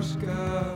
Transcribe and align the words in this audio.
fjarskap 0.00 0.69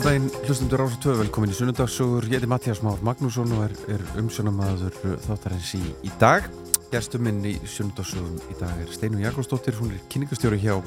Góðan 0.00 0.14
daginn, 0.16 0.44
hlustundur 0.46 0.80
Rása 0.80 0.96
2, 0.96 1.12
velkomin 1.18 1.50
í 1.52 1.54
sunnudagsugur. 1.58 2.24
Ég 2.24 2.38
heiti 2.38 2.48
Mattias 2.48 2.78
Már 2.80 3.02
Magnússon 3.04 3.50
og 3.52 3.66
er, 3.66 3.74
er 3.92 4.04
umsjónamaður 4.16 4.94
þáttarins 5.26 5.74
í, 5.76 5.80
í 6.08 6.12
dag. 6.16 6.46
Gæstum 6.88 7.26
minn 7.26 7.42
í 7.44 7.52
sunnudagssugum 7.68 8.38
í 8.48 8.56
dag 8.56 8.80
er 8.80 8.88
Steinu 8.96 9.20
Jakobsdóttir, 9.20 9.76
hún 9.76 9.92
er 9.92 10.00
kynningastjóri 10.08 10.56
hjá, 10.62 10.78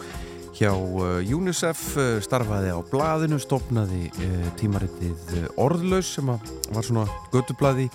hjá 0.57 0.71
uh, 0.73 1.21
UNICEF, 1.21 1.83
uh, 1.93 2.09
starfaði 2.25 2.73
á 2.73 2.81
blaðinu, 2.89 3.37
stopnaði 3.43 4.07
uh, 4.15 4.49
tímaritið 4.57 5.37
uh, 5.43 5.45
Orðlaus 5.61 6.15
sem 6.17 6.33
var 6.33 6.81
svona 6.81 7.05
göttublaði 7.35 7.91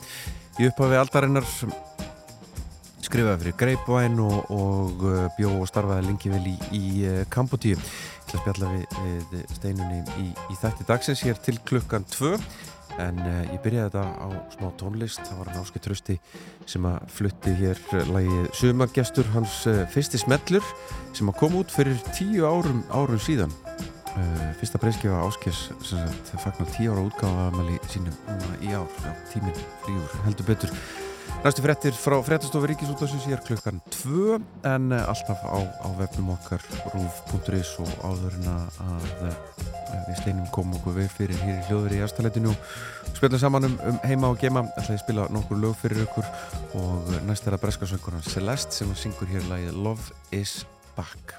í 0.63 0.71
upphafi 0.71 1.03
aldarinnar 1.03 1.51
skrifaði 3.09 3.41
fyrir 3.43 3.59
Greipvæn 3.59 4.23
og, 4.23 4.53
og 4.55 5.03
uh, 5.09 5.27
bjó 5.35 5.57
og 5.63 5.67
starfaði 5.71 6.13
lengi 6.13 6.31
vel 6.31 6.45
í, 6.47 6.55
í 6.77 6.85
uh, 7.09 7.21
Kambotíu 7.33 7.75
til 7.79 7.91
að 8.37 8.43
spjalla 8.43 8.73
við, 8.75 9.23
við 9.33 9.55
steinunni 9.57 10.01
í, 10.21 10.27
í 10.53 10.59
þætti 10.61 10.89
dagsins 10.89 11.23
hér 11.25 11.41
til 11.45 11.57
klukkan 11.69 12.07
2 12.13 12.35
en 12.99 13.21
uh, 13.23 13.43
ég 13.53 13.61
byrjaði 13.63 13.91
þetta 13.91 14.05
á 14.19 14.29
smá 14.55 14.71
tónlist. 14.81 15.23
Það 15.27 15.41
var 15.43 15.51
Náski 15.55 15.83
Trösti 15.83 16.17
sem 16.69 16.89
að 16.89 16.97
flutti 17.15 17.55
hér 17.61 17.83
lægið 18.11 18.49
sumagestur 18.59 19.31
hans 19.35 19.61
uh, 19.71 19.85
fyrsti 19.93 20.21
smellur 20.23 20.67
sem 21.17 21.31
að 21.31 21.39
kom 21.41 21.59
út 21.61 21.73
fyrir 21.75 21.99
tíu 22.17 22.47
árum 22.49 22.83
árum 22.91 23.23
síðan. 23.23 23.55
Uh, 24.19 24.49
fyrsta 24.59 24.81
breyskjöfa 24.83 25.21
áskess 25.29 25.69
sem 25.87 26.01
sagt 26.27 26.33
fagnar 26.43 26.73
tíu 26.75 26.95
ára 26.95 27.05
útgáða 27.07 27.51
aðmæli 27.51 27.79
sínum 27.93 28.17
í 28.65 28.73
ár, 28.75 28.89
tíminn, 29.31 29.63
fríur, 29.85 30.19
heldur 30.27 30.51
betur. 30.51 30.75
Næstu 31.45 31.63
frettir 31.63 31.95
frá 31.95 32.17
frettastofu 32.27 32.67
Ríkisútlasins 32.67 33.29
ég 33.31 33.37
er 33.37 33.45
klukkan 33.47 33.79
2 34.03 34.39
en 34.67 34.93
eh, 34.93 35.11
alltaf 35.11 35.45
á, 35.47 35.59
á 35.63 35.89
vefnum 36.01 36.33
okkar 36.35 36.65
rúf.is 36.95 37.77
og 37.85 37.93
áðurinn 38.03 38.51
að 38.51 39.37
við 40.09 40.21
steinum 40.21 40.49
komum 40.55 40.77
okkur 40.79 40.99
við 40.99 41.11
fyrir 41.15 41.41
hér 41.45 41.57
í 41.57 41.67
hljóður 41.69 41.97
í 41.97 42.03
aðstæðleitinu 42.05 42.55
spilum 43.15 43.43
saman 43.43 43.69
um, 43.71 43.77
um 43.93 44.01
heima 44.05 44.33
og 44.33 44.41
gema 44.43 44.65
ætlaði 44.75 44.99
að 44.99 45.05
spila 45.05 45.29
nokkur 45.35 45.63
lög 45.63 45.77
fyrir 45.83 46.05
okkur 46.07 46.31
og 46.83 47.13
næst 47.29 47.49
er 47.49 47.57
að 47.57 47.65
breska 47.67 47.89
söngurna 47.91 48.23
Celeste 48.27 48.81
sem 48.81 48.95
syngur 48.99 49.31
hér 49.31 49.47
lagið 49.51 49.79
Love 49.79 50.17
is 50.35 50.63
Back. 50.99 51.39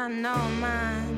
I 0.00 0.08
know 0.08 0.48
mine. 0.58 1.09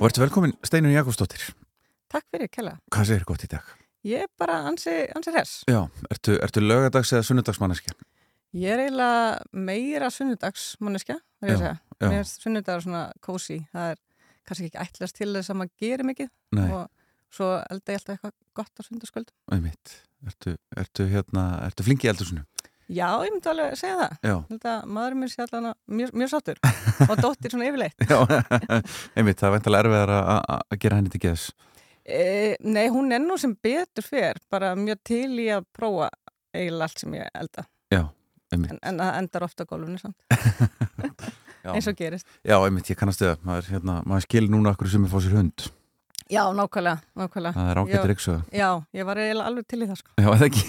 Og 0.00 0.06
ertu 0.08 0.22
velkomin 0.22 0.54
Steinun 0.64 0.94
Jakobsdóttir. 0.94 1.42
Takk 2.08 2.24
fyrir, 2.32 2.48
Kjella. 2.48 2.70
Hvað 2.88 3.08
segir 3.10 3.24
gott 3.28 3.42
í 3.44 3.48
dag? 3.52 3.66
Ég 4.08 4.22
er 4.24 4.30
bara 4.40 4.54
ansi, 4.70 4.94
ansi 5.12 5.34
hress. 5.34 5.58
Já, 5.68 5.82
ertu, 6.08 6.38
ertu 6.40 6.62
lögadags 6.64 7.10
eða 7.12 7.26
sunnudagsmanneskja? 7.28 7.92
Ég 8.56 8.72
er 8.72 8.80
eiginlega 8.86 9.34
meira 9.52 10.08
já. 12.00 12.06
Mér 12.06 12.16
er 12.22 12.30
sunnudagur 12.30 12.86
svona 12.86 13.02
kósi. 13.20 13.58
Það 13.74 13.92
er 13.92 14.00
kannski 14.48 14.70
ekki 14.70 14.80
ætlast 14.86 15.18
til 15.20 15.28
þess 15.34 15.52
að 15.52 15.60
maður 15.60 15.84
gerir 15.84 16.08
mikið 16.08 16.32
Nei, 16.56 16.64
og 16.72 16.88
svo 17.36 17.50
elda 17.60 17.92
ég 17.92 18.00
alltaf 18.00 18.16
eitthvað 18.16 18.34
gott 18.56 18.80
á 18.80 18.82
sundarskvöld. 18.88 19.34
Ertu, 20.30 20.56
ertu, 20.80 21.10
hérna, 21.12 21.44
ertu 21.68 21.84
flinki 21.84 22.08
í 22.08 22.14
eldursunum? 22.14 22.48
Já, 22.90 23.06
ég 23.22 23.30
myndi 23.30 23.46
alveg 23.52 23.76
segja 23.78 23.96
það. 24.00 24.14
Að 24.66 24.86
maður 24.90 25.14
mér 25.20 25.30
sé 25.30 25.44
allan 25.44 25.68
mjög, 25.86 26.12
mjög 26.18 26.30
sáttur 26.32 26.58
og 27.10 27.20
dóttir 27.22 27.52
svona 27.54 27.68
yfirleitt. 27.70 28.06
einmitt, 29.16 29.38
það 29.38 29.46
er 29.48 29.54
veintalega 29.56 29.84
erfiðar 29.84 30.12
að- 30.16 30.40
að 30.40 30.64
að 30.74 30.80
gera 30.84 30.98
henni 30.98 31.12
til 31.14 31.20
geðs. 31.22 31.44
E, 32.10 32.56
nei, 32.66 32.88
hún 32.90 33.12
er 33.14 33.22
nú 33.22 33.36
sem 33.38 33.52
betur 33.62 34.02
fer, 34.06 34.40
bara 34.50 34.72
mjög 34.74 34.98
til 35.06 35.28
í 35.38 35.46
að 35.54 35.68
prófa 35.76 36.08
eiginlega 36.56 36.88
allt 36.88 37.04
sem 37.04 37.14
ég 37.20 37.30
elda. 37.44 37.66
Já. 37.94 38.02
En, 38.50 38.64
en 38.82 38.98
það 38.98 39.18
endar 39.20 39.44
ofta 39.46 39.64
gólfinu 39.70 40.00
samt, 40.00 40.16
eins 41.70 41.86
og 41.86 41.94
gerist. 42.00 42.26
já 42.42 42.56
einmitt, 42.58 42.88
ég 42.90 42.98
kannast 42.98 43.22
það. 43.22 43.36
Maður, 43.46 43.68
hérna, 43.76 44.00
maður 44.10 44.24
skil 44.26 44.48
núna 44.50 44.72
okkur 44.74 44.90
sem 44.90 45.04
er 45.06 45.12
fóð 45.12 45.28
sér 45.28 45.36
hund. 45.38 45.68
Já, 46.30 46.42
nákvæmlega, 46.54 46.98
nákvæmlega. 47.18 47.54
Það 47.54 47.70
er 47.70 47.78
ágættur 47.84 48.12
ykkur. 48.16 48.42
Já, 48.54 48.68
ég 48.98 49.06
var 49.06 49.18
eiginlega 49.22 49.50
alveg 49.52 49.68
til 49.70 49.80
í 49.84 49.88
það 49.92 50.00
sko. 50.02 50.12
Já, 50.18 50.28
eða 50.34 50.48
ekki? 50.50 50.66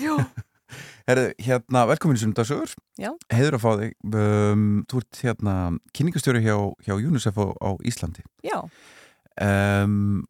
Herðu, 1.09 1.27
hérna, 1.45 1.85
velkomin 1.89 2.19
í 2.19 2.23
sunnudagsögur. 2.23 2.73
Já. 3.01 3.11
Heiður 3.33 3.57
að 3.57 3.63
fá 3.65 3.71
þig. 3.81 3.93
Um, 4.11 4.65
þú 4.91 5.03
ert 5.03 5.21
hérna 5.25 5.55
kynningastjóri 5.97 6.43
hjá, 6.45 6.55
hjá 6.87 6.95
UNICEF 6.97 7.39
á, 7.39 7.45
á 7.57 7.69
Íslandi. 7.87 8.25
Já, 8.45 8.59
Um, 9.41 10.25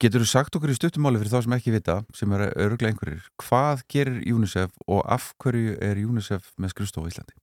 getur 0.00 0.22
þú 0.24 0.26
sagt 0.30 0.56
okkur 0.56 0.72
í 0.72 0.76
stuttumáli 0.78 1.20
fyrir 1.20 1.30
þá 1.30 1.44
sem 1.44 1.54
ekki 1.58 1.74
vita, 1.74 1.96
sem 2.16 2.32
eru 2.34 2.46
öruglega 2.64 2.94
einhverjir, 2.94 3.26
hvað 3.38 3.82
gerir 3.92 4.22
UNICEF 4.32 4.72
og 4.88 5.02
af 5.04 5.28
hverju 5.44 5.76
er 5.84 6.00
UNICEF 6.00 6.48
með 6.56 6.72
skrifstofu 6.72 7.06
á 7.06 7.12
Íslandi? 7.12 7.36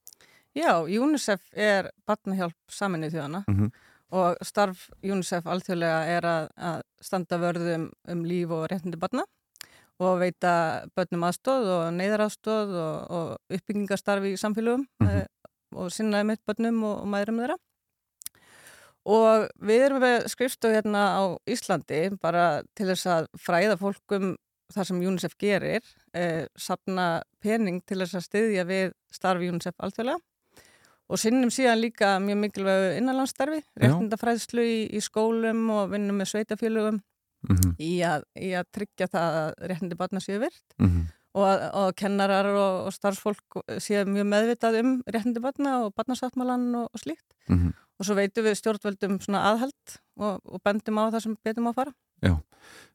já, 0.58 0.74
UNICEF 0.82 1.46
er 1.54 1.92
barnahjálp 2.10 2.58
saminnið 2.68 3.16
þjóðana 3.16 3.44
Mm 3.48 3.72
og 4.12 4.42
starf 4.44 4.90
UNICEF 5.08 5.46
alþjóðlega 5.48 6.00
er 6.18 6.25
að, 6.28 6.48
að 6.60 6.82
standa 7.00 7.38
vörðum 7.40 7.86
um 8.12 8.24
líf 8.28 8.50
og 8.51 8.66
réttindi 8.68 9.00
barna 9.00 9.24
og 10.01 10.20
veita 10.22 10.51
börnum 10.98 11.25
aðstóð 11.29 11.67
og 11.75 11.84
neyðaraðstóð 12.00 12.72
og, 12.81 13.12
og 13.17 13.58
uppbyggingastarfi 13.58 14.34
í 14.36 14.39
samfélögum 14.41 14.88
Mhm. 15.01 15.10
eh, 15.22 15.27
og 15.75 15.91
sinnaði 15.93 16.25
mitt 16.34 16.41
börnum 16.46 16.81
og, 16.84 16.96
og 17.03 17.08
mæðurum 17.13 17.38
þeirra. 17.43 17.58
Og 19.12 19.48
við 19.65 19.84
erum 19.88 20.03
með 20.03 20.27
skrifstofu 20.29 20.75
hérna 20.75 21.03
á 21.17 21.24
Íslandi 21.50 22.01
bara 22.22 22.62
til 22.77 22.89
þess 22.91 23.08
að 23.10 23.29
fræða 23.41 23.77
fólk 23.81 24.13
um 24.17 24.34
það 24.72 24.88
sem 24.88 25.00
UNICEF 25.03 25.34
gerir, 25.41 25.88
eh, 26.13 26.46
sapna 26.55 27.22
pening 27.43 27.81
til 27.86 27.98
þess 28.03 28.15
að 28.20 28.27
styðja 28.27 28.65
við 28.70 28.91
starfi 29.12 29.50
UNICEF 29.51 29.74
alþjóðlega 29.84 30.20
og 31.12 31.20
sinnum 31.20 31.50
síðan 31.51 31.81
líka 31.81 32.12
mjög 32.24 32.38
mikilvægu 32.39 32.91
innanlandsstarfi, 33.01 33.58
Já. 33.75 33.89
réttindafræðslu 33.89 34.63
í, 34.63 34.77
í 34.96 35.01
skólum 35.03 35.65
og 35.75 35.89
vinnum 35.91 36.22
með 36.22 36.29
sveitafélögum 36.31 37.01
Mhm, 37.50 37.71
í 37.81 37.91
að, 38.05 38.24
í 38.38 38.51
að 38.53 38.67
tryggja 38.75 39.07
það 39.10 39.38
að 39.41 39.50
réttindi 39.71 39.98
barna 39.98 40.19
séu 40.21 40.38
virt 40.43 40.75
mhm. 40.77 41.07
og, 41.33 41.45
að- 41.48 41.63
og 41.81 41.95
kennarar 41.98 42.50
og, 42.53 42.75
og 42.88 42.93
starfsfólk 42.93 43.62
séu 43.81 44.03
mjög 44.05 44.27
meðvitað 44.29 44.77
um 44.83 44.91
réttindi 45.10 45.41
barna 45.41 45.77
og 45.88 45.95
barnasáttmálan 45.98 46.67
og, 46.83 46.89
og 46.93 47.00
slíkt. 47.01 47.25
Mhm. 47.50 47.74
Og 48.01 48.05
svo 48.05 48.15
veitum 48.17 48.45
við 48.45 48.55
stjórnvöldum 48.57 49.19
svona 49.21 49.41
aðhald 49.51 49.98
og, 50.17 50.39
og 50.45 50.62
bendum 50.65 50.98
á 51.01 51.10
það 51.13 51.21
sem 51.25 51.36
betum 51.45 51.67
á 51.69 51.71
að 51.74 51.79
fara. 51.81 51.93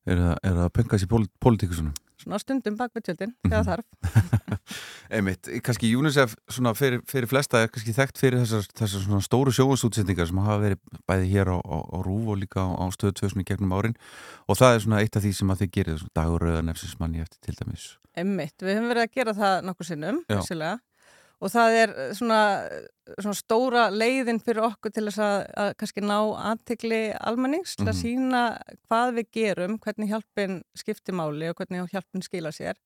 Er 0.07 0.19
það, 0.23 0.37
er 0.47 0.53
það 0.61 0.69
pöngas 0.79 1.03
í 1.03 1.07
pól, 1.11 1.25
pólitíkusunum? 1.43 1.95
Svona 2.23 2.39
stundum 2.39 2.77
bak 2.79 2.93
við 2.95 3.09
tjöldin, 3.09 3.33
Mhm. 3.43 3.51
þegar 3.51 3.67
þarf. 3.67 3.87
Einmitt, 5.11 5.49
kannski 5.63 5.93
UNICEF 5.97 6.35
svona 6.51 6.73
fyrir, 6.75 7.01
fyrir 7.07 7.29
flesta 7.31 7.61
er 7.63 7.69
kannski 7.71 7.95
þekkt 7.95 8.19
fyrir 8.19 8.41
þessar, 8.43 8.67
þessar 8.81 9.05
svona 9.05 9.21
stóru 9.23 9.53
sjóðsútsendingar 9.55 10.27
sem 10.31 10.41
hafa 10.43 10.59
verið 10.65 10.81
bæði 11.07 11.29
hér 11.35 11.53
á, 11.55 11.59
á, 11.63 11.77
á 11.87 11.99
Rúf 12.07 12.33
og 12.35 12.41
líka 12.43 12.65
á, 12.67 12.69
á 12.75 12.85
2000 12.91 13.45
í 13.45 13.47
gegnum 13.47 13.77
árin 13.77 13.95
og 14.49 14.59
það 14.59 14.75
er 14.75 14.85
svona 14.87 15.01
eitt 15.05 15.17
af 15.17 15.23
því 15.23 15.33
sem 15.39 15.53
að 15.55 15.63
þið 15.63 15.71
gerir 15.79 16.01
svona 16.03 16.17
dagur 16.19 16.47
rauða 16.47 16.65
nefsinsmanni 16.67 17.23
eftir 17.23 17.39
til 17.47 17.57
dæmis 17.61 17.87
Emmitt, 18.17 18.57
við 18.65 18.79
höfum 18.79 18.89
verið 18.91 19.05
að 19.05 19.15
gera 19.19 19.33
það 19.37 19.57
nokkur 19.69 19.85
sinnum. 19.91 20.23
Og 21.37 21.51
það 21.53 21.75
er 21.77 21.91
svona, 22.17 22.39
svona 23.21 23.37
stóra 23.37 23.83
leiðin 23.93 24.39
fyrir 24.41 24.65
okkur 24.71 24.89
til 24.97 25.03
þess 25.05 25.21
að, 25.21 25.35
að 25.61 25.73
kannski 25.83 26.01
ná 26.01 26.15
aðtikli 26.49 27.01
almennings 27.21 27.75
til 27.77 27.85
að 27.85 27.93
Mhm. 27.93 27.99
sína 28.01 28.41
hvað 28.89 29.13
við 29.19 29.27
gerum, 29.37 29.75
hvernig 29.85 30.09
hjálpin 30.15 30.63
skiptir 30.73 31.13
máli 31.13 31.51
og 31.53 31.59
hvernig 31.61 31.91
hjálpin 31.93 32.25
skila 32.25 32.49
sér. 32.57 32.81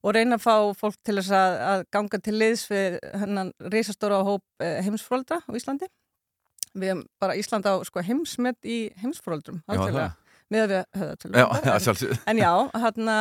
Og 0.00 0.14
reyna 0.16 0.38
að 0.38 0.44
fá 0.46 0.54
fólk 0.80 0.96
til 1.04 1.18
þess 1.18 1.32
að, 1.36 1.56
að 1.70 1.82
ganga 1.92 2.20
til 2.24 2.36
liðs 2.40 2.62
við 2.70 2.96
hennan 3.20 3.50
risastóra 3.72 4.22
hóp 4.24 4.64
eh, 4.64 4.78
heimsfróldra 4.86 5.42
á 5.44 5.50
Íslandi. 5.58 5.90
Við 6.72 6.92
hefum 6.92 7.02
bara 7.20 7.36
Ísland 7.36 7.66
á 7.66 7.74
sko, 7.84 8.02
heimsmet 8.06 8.58
í 8.64 8.78
heimsfróldrum, 9.02 9.58
Já, 9.66 9.80
það. 9.80 10.12
með 10.54 10.62
að 10.62 10.72
við 10.72 11.00
höfðatölu. 11.00 11.44
Sjálfsög 11.84 12.14
En 12.30 12.40
já, 12.40 12.52
hérna, 12.84 13.16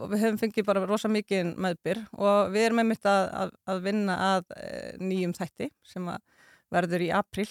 við 0.00 0.24
höfum 0.24 0.40
fengið 0.40 0.66
bara 0.70 0.84
rosa 0.88 1.10
mikið 1.12 1.52
meðbyr 1.60 2.02
og 2.16 2.50
við 2.54 2.66
erum 2.70 2.80
einmitt 2.82 3.06
að, 3.10 3.28
að, 3.42 3.54
að 3.68 3.84
vinna 3.84 4.16
að 4.30 4.56
e, 4.56 4.72
nýjum 5.04 5.36
þætti 5.36 5.70
sem 5.86 6.08
verður 6.72 7.04
í 7.06 7.12
april. 7.20 7.46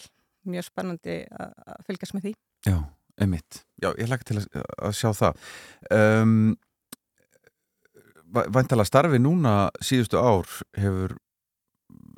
Mjög 0.50 0.68
spennandi 0.68 1.22
að, 1.34 1.56
að 1.66 1.86
fylgjast 1.88 2.18
með 2.18 2.28
því. 2.28 2.34
Já, 2.66 2.78
einmitt 3.22 3.62
Já, 3.82 3.92
ég 4.02 4.10
hlaka 4.10 4.28
til 4.28 4.42
að, 4.42 4.50
að 4.82 4.98
sjá 4.98 5.10
það 5.14 5.48
um, 5.94 6.36
Væntalega 8.36 8.86
starfi 8.90 9.20
núna 9.22 9.70
síðustu 9.84 10.20
ár 10.20 10.50
hefur 10.78 11.16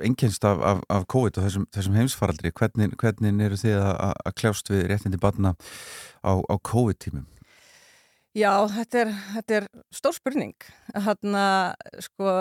einkennst 0.03 0.43
af, 0.45 0.59
af, 0.62 0.81
af 0.93 1.05
COVID 1.09 1.38
og 1.39 1.45
þessum, 1.47 1.65
þessum 1.74 1.95
heimsfaraldri 1.97 2.51
hvernig, 2.57 2.91
hvernig 3.01 3.41
eru 3.47 3.57
þið 3.57 3.75
að, 3.79 3.95
að- 4.07 4.19
að 4.29 4.36
kljást 4.41 4.69
við 4.74 4.83
réttindi 4.91 5.19
barna 5.21 5.55
á, 6.21 6.31
á 6.38 6.55
COVID-tímum? 6.69 7.25
Já, 8.38 8.51
þetta 8.69 9.00
er, 9.01 9.12
þetta 9.33 9.55
er 9.57 9.65
stór 9.97 10.13
spurning. 10.13 10.53
Hérna, 10.93 11.45
sko, 12.05 12.33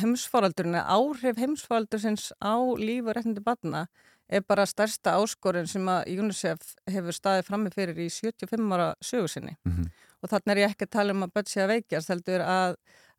heimsfaraldurinn, 0.00 0.78
áhrif 0.80 1.36
heimsfaraldursins 1.42 2.30
á 2.40 2.56
líf 2.80 3.04
og 3.10 3.16
réttindi 3.18 3.44
barna 3.44 3.84
er 4.32 4.40
bara 4.48 4.64
stærsta 4.66 5.18
áskorun 5.20 5.68
sem 5.68 5.84
að 5.92 6.08
UNICEF 6.16 6.70
hefur 6.88 7.12
staðið 7.12 7.48
frammi 7.50 7.72
fyrir 7.74 8.00
í 8.00 8.08
75 8.08 8.72
ára 8.72 8.94
sögusinni. 9.04 9.58
Mm 9.68 9.90
og 10.24 10.32
þannig 10.32 10.54
er 10.54 10.62
ég 10.62 10.72
ekki 10.72 10.88
að 10.88 10.94
tala 10.96 11.14
um 11.14 11.26
að 11.26 11.34
börn 11.36 11.50
sé 11.50 11.60
að 11.60 11.72
veikjast 11.74 12.12
heldur 12.12 12.44
að 12.48 12.76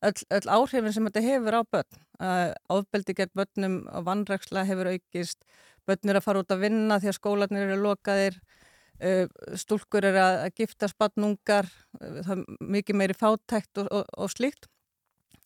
öll, 0.10 0.18
öll 0.38 0.52
áhrifin 0.58 0.94
sem 0.96 1.08
þetta 1.08 1.24
hefur 1.26 1.58
á 1.58 1.62
börn. 1.76 2.04
Að 2.26 2.54
áfbeldi 2.74 3.16
gegn 3.20 3.34
börnum 3.38 3.80
og 3.92 4.06
vannræksla 4.08 4.66
hefur 4.66 4.90
aukist 4.96 5.46
börn 5.86 6.12
er 6.12 6.20
að 6.20 6.26
fara 6.26 6.42
út 6.42 6.54
að 6.56 6.64
vinna 6.66 7.00
því 7.02 7.12
að 7.12 7.18
skólanir 7.20 7.68
eru 7.68 7.82
lokaðir 7.84 8.40
uh, 8.42 9.26
stúlkur 9.60 10.08
eru 10.10 10.22
að, 10.24 10.40
að 10.48 10.62
giftast 10.64 10.98
barnungar 10.98 11.70
uh, 12.02 12.32
mikið 12.60 13.02
meiri 13.02 13.18
fátækt 13.18 13.84
og, 13.84 13.92
og, 13.92 14.10
og 14.18 14.34
slíkt. 14.34 14.70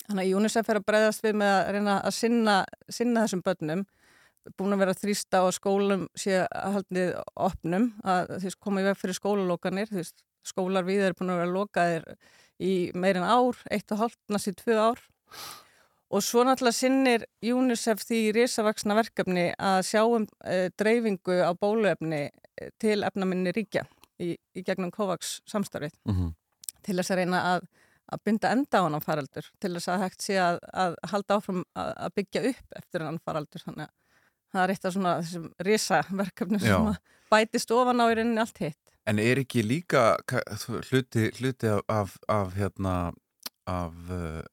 Þannig 0.08 0.26
að 0.26 0.40
UNICEF 0.40 0.70
er 0.72 0.80
að 0.80 0.88
breyðast 0.88 1.26
við 1.26 1.36
með 1.44 1.56
að 1.58 1.72
reyna 1.76 1.96
að 2.00 2.16
sinna, 2.18 2.60
sinna 2.90 3.26
þessum 3.26 3.44
börnum. 3.46 3.84
Búin 4.58 4.74
að 4.74 4.82
vera 4.82 4.94
að 4.96 5.04
þrýsta 5.04 5.44
á 5.44 5.46
að 5.46 5.56
skólum 5.60 6.08
sé 6.18 6.40
að 6.48 6.78
haldið 6.78 7.12
opnum 7.36 7.92
að 8.08 8.32
því 8.42 8.54
koma 8.64 8.82
í 8.82 8.88
veg 8.88 8.98
fyrir 8.98 9.18
skólalókanir 9.20 9.92
því 9.92 10.06
skólar 10.46 10.88
við 10.88 11.08
eru 11.08 11.20
búin 11.20 11.34
að 11.34 11.42
vera 11.44 11.56
lokaðir 11.56 12.06
í 12.60 12.74
meirinn 12.98 13.26
ár, 13.26 13.58
eitt 13.72 13.92
og 13.96 14.04
hálft, 14.04 14.20
næstu 14.32 14.54
tvö 14.60 14.78
ár. 14.92 15.02
Og 16.10 16.24
svo 16.26 16.42
náttúrulega 16.46 16.74
sinnir 16.74 17.26
UNICEF 17.46 18.02
því 18.02 18.22
risavaksna 18.34 18.96
verkefni 18.98 19.52
að 19.54 19.84
sjá 19.92 20.02
um 20.08 20.26
e, 20.42 20.72
dreifingu 20.80 21.38
á 21.46 21.54
bóluefni 21.54 22.24
eh, 22.26 22.72
til 22.82 23.04
efnaminni 23.06 23.54
ríkja 23.54 23.86
í, 24.18 24.34
í 24.34 24.64
gegnum 24.66 24.92
COVAX 24.92 25.38
samstarfið. 25.50 25.94
-hmm. 26.16 26.34
til 26.82 26.98
þess 26.98 27.12
að 27.12 27.22
reyna 27.22 27.44
að, 27.54 27.70
að 28.10 28.24
binda 28.26 28.52
enda 28.56 28.82
á 28.82 28.86
hann 28.88 29.06
faraldur 29.06 29.46
til 29.62 29.74
þess 29.76 29.88
að 29.88 30.02
hægt 30.04 30.26
sé 30.26 30.40
að, 30.42 30.60
að 30.74 30.96
halda 31.12 31.38
áfram 31.38 31.64
að, 31.76 31.94
að 31.96 32.14
byggja 32.16 32.44
upp 32.50 32.78
eftir 32.82 33.06
hann 33.06 33.20
faraldur. 33.20 33.62
Þannig 33.68 33.86
að 33.86 33.96
það 34.50 34.64
er 34.64 34.74
eitt 34.74 34.86
af 34.86 34.94
svona 34.94 35.16
þessum 35.22 35.50
risaverkefnum 35.68 36.60
sem 36.64 36.94
bætist 37.30 37.72
ofan 37.72 38.02
á 38.02 38.06
í 38.10 38.16
rauninni 38.18 38.42
allt 38.42 38.64
hitt 38.66 38.96
En 39.08 39.20
er 39.20 39.40
ekki 39.42 39.64
líka 39.64 40.18
hluti, 40.90 41.30
hluti 41.40 41.68
af, 41.68 41.82
af, 41.88 42.18
af 42.28 42.54
hérna 42.58 43.12
af, 43.70 43.94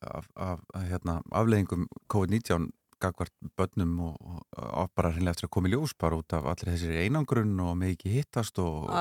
af, 0.02 0.26
af 0.36 0.82
hérna, 0.90 1.20
afleðingum 1.32 1.86
COVID-19 2.12 2.70
gagvart 3.00 3.32
börnum 3.56 3.98
og, 4.00 4.44
og, 4.56 4.90
bara 4.96 5.10
hreinlega 5.12 5.34
eftir 5.36 5.48
að 5.48 5.52
koma 5.56 5.68
í 5.68 5.72
ljós 5.74 5.92
bara 6.00 6.16
út 6.16 6.32
af 6.36 6.46
allir 6.48 6.72
þessir 6.72 6.94
einangrun 7.02 7.52
og 7.60 7.74
með 7.76 7.92
ekki 7.92 8.12
hittast 8.14 8.60
og, 8.62 8.86
og, 8.88 8.94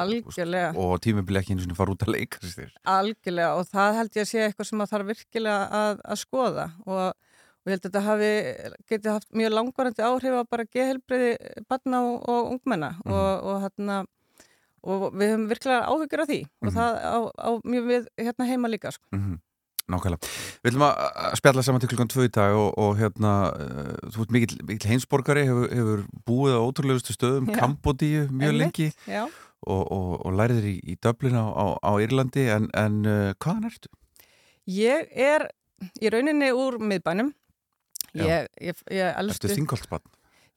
og 0.76 1.08
einu 1.08 1.64
sinni 1.64 1.78
fara 1.78 1.96
út 1.96 2.04
að 2.04 2.12
leika 2.18 2.42
sér 2.44 2.74
Algjörlega 2.84 3.54
og 3.56 3.70
það 3.72 4.00
held 4.02 4.20
ég 4.20 4.26
að 4.26 4.32
sé 4.34 4.42
eitthvað 4.44 4.70
sem 4.72 4.84
að 4.84 4.92
þarf 4.92 5.10
virkilega 5.14 5.70
að, 5.80 6.04
að 6.12 6.22
skoða 6.26 6.66
og, 6.84 7.06
og 7.06 7.72
ég 7.72 7.76
held 7.78 7.80
að 7.80 7.88
þetta 7.88 8.04
hafi, 8.10 8.32
geti 8.92 9.14
haft 9.16 9.32
mjög 9.32 9.56
langvarandi 9.56 10.06
áhrif 10.10 10.36
á 10.36 10.44
bara 10.52 10.68
geðhelbriði 10.76 11.32
barna 11.72 12.04
og, 12.10 12.18
og 12.36 12.52
ungmenna 12.58 12.92
Mhm. 13.00 13.16
og, 13.16 13.32
og, 13.48 13.64
hérna, 13.64 14.02
og 14.86 15.10
við 15.14 15.34
höfum 15.34 15.48
virkilega 15.50 15.88
áhyggjur 15.90 16.22
af 16.24 16.30
því 16.30 16.40
og 16.46 16.70
Mhm. 16.70 16.76
það 16.78 16.92
á, 17.02 17.18
á 17.36 17.50
mjög 17.66 17.86
við 17.92 18.08
hérna 18.22 18.48
heima 18.50 18.68
líka 18.72 18.92
sko. 18.92 19.04
mm 19.12 19.20
-hmm. 19.26 19.40
Nákvæmlega. 19.86 20.18
Við 20.64 20.72
ætlum 20.72 20.82
að 20.82 21.36
spjalla 21.38 21.62
saman 21.64 21.80
til 21.82 21.90
klukkan 21.90 22.08
tvö 22.10 22.24
í 22.26 22.32
dag 22.34 22.56
og, 22.58 22.74
og 22.78 22.98
hérna, 22.98 23.54
uh, 23.54 24.10
þú 24.10 24.22
ert 24.24 24.32
mikill, 24.32 24.58
mikill 24.66 24.90
heimsborgari, 24.90 25.44
hefur, 25.46 25.68
hefur 25.70 26.06
búið 26.26 26.56
á 26.58 26.62
ótrúlegustu 26.66 27.14
stöðum, 27.14 27.46
Já. 27.50 27.60
Kambodíu 27.60 28.28
mjög 28.32 28.54
lengi 28.58 28.92
Já. 29.08 29.28
og, 29.68 29.92
og, 29.92 30.26
og 30.26 30.34
lærið 30.34 30.64
í, 30.66 30.80
í 30.90 30.96
Dublin 31.04 31.36
á, 31.38 31.46
á, 31.54 31.66
á 31.86 31.92
Írlandi 32.02 32.50
en, 32.50 32.70
en 32.74 33.06
uh, 33.06 33.34
hvaðan 33.38 33.66
ertu? 33.70 33.90
Ég 34.68 35.06
er 35.14 35.50
í 36.02 36.10
rauninni 36.10 36.50
úr 36.52 36.80
miðbænum 36.82 37.34
ég, 38.16 38.48
ég, 38.62 38.76
ég 38.90 39.14
elst 39.20 39.44
Ertu 39.44 39.52
upp 39.54 39.58
þingoltsbann? 39.60 40.02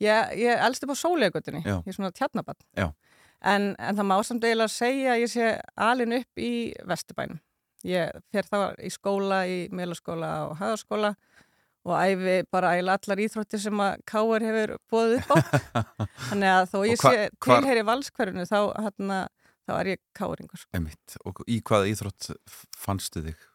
ég, 0.01 0.39
ég 0.39 0.57
elst 0.57 0.83
upp 0.85 0.91
á 0.91 0.97
sólegutinni 0.97 1.63
ég 1.67 1.87
er 1.87 1.93
svona 1.93 2.13
tjarnabann 2.17 2.57
Já. 2.77 2.93
En, 3.43 3.73
en 3.79 3.99
það 3.99 4.09
má 4.11 4.17
samt 4.27 4.47
eiginlega 4.47 4.73
segja 4.73 5.15
að 5.15 5.23
ég 5.23 5.33
sé 5.33 5.51
alin 5.89 6.17
upp 6.21 6.43
í 6.43 6.53
vesturbænum. 6.89 7.41
Ég 7.87 8.23
fer 8.35 8.47
þá 8.49 8.75
í 8.83 8.91
skóla 8.91 9.45
í 9.47 9.59
meðlaskóla 9.71 10.31
og 10.49 10.57
hagaskóla 10.59 11.13
og 11.89 11.95
æfi 11.95 12.39
bara 12.53 12.75
eiginlega 12.75 12.99
allar 12.99 13.23
íþróttir 13.25 13.63
sem 13.63 13.83
að 13.85 14.01
Káar 14.09 14.45
hefur 14.45 14.73
bóðið 14.91 15.21
upp 15.21 15.31
á. 15.31 15.37
Þannig 16.29 16.55
að 16.55 16.65
þó 16.73 16.79
ég 16.89 17.03
sé 17.03 17.29
tilheyri 17.47 17.85
valskverfinu 17.87 18.49
þá, 18.49 18.59
hérna, 18.83 19.21
þá 19.69 19.75
er 19.79 19.93
ég 19.95 20.03
Káringur 20.19 20.67
Einmitt. 20.75 21.21
Og 21.25 21.45
í 21.47 21.61
hvaða 21.63 21.93
íþrótt 21.93 22.33
fannstu 22.77 23.25
þig? 23.29 23.47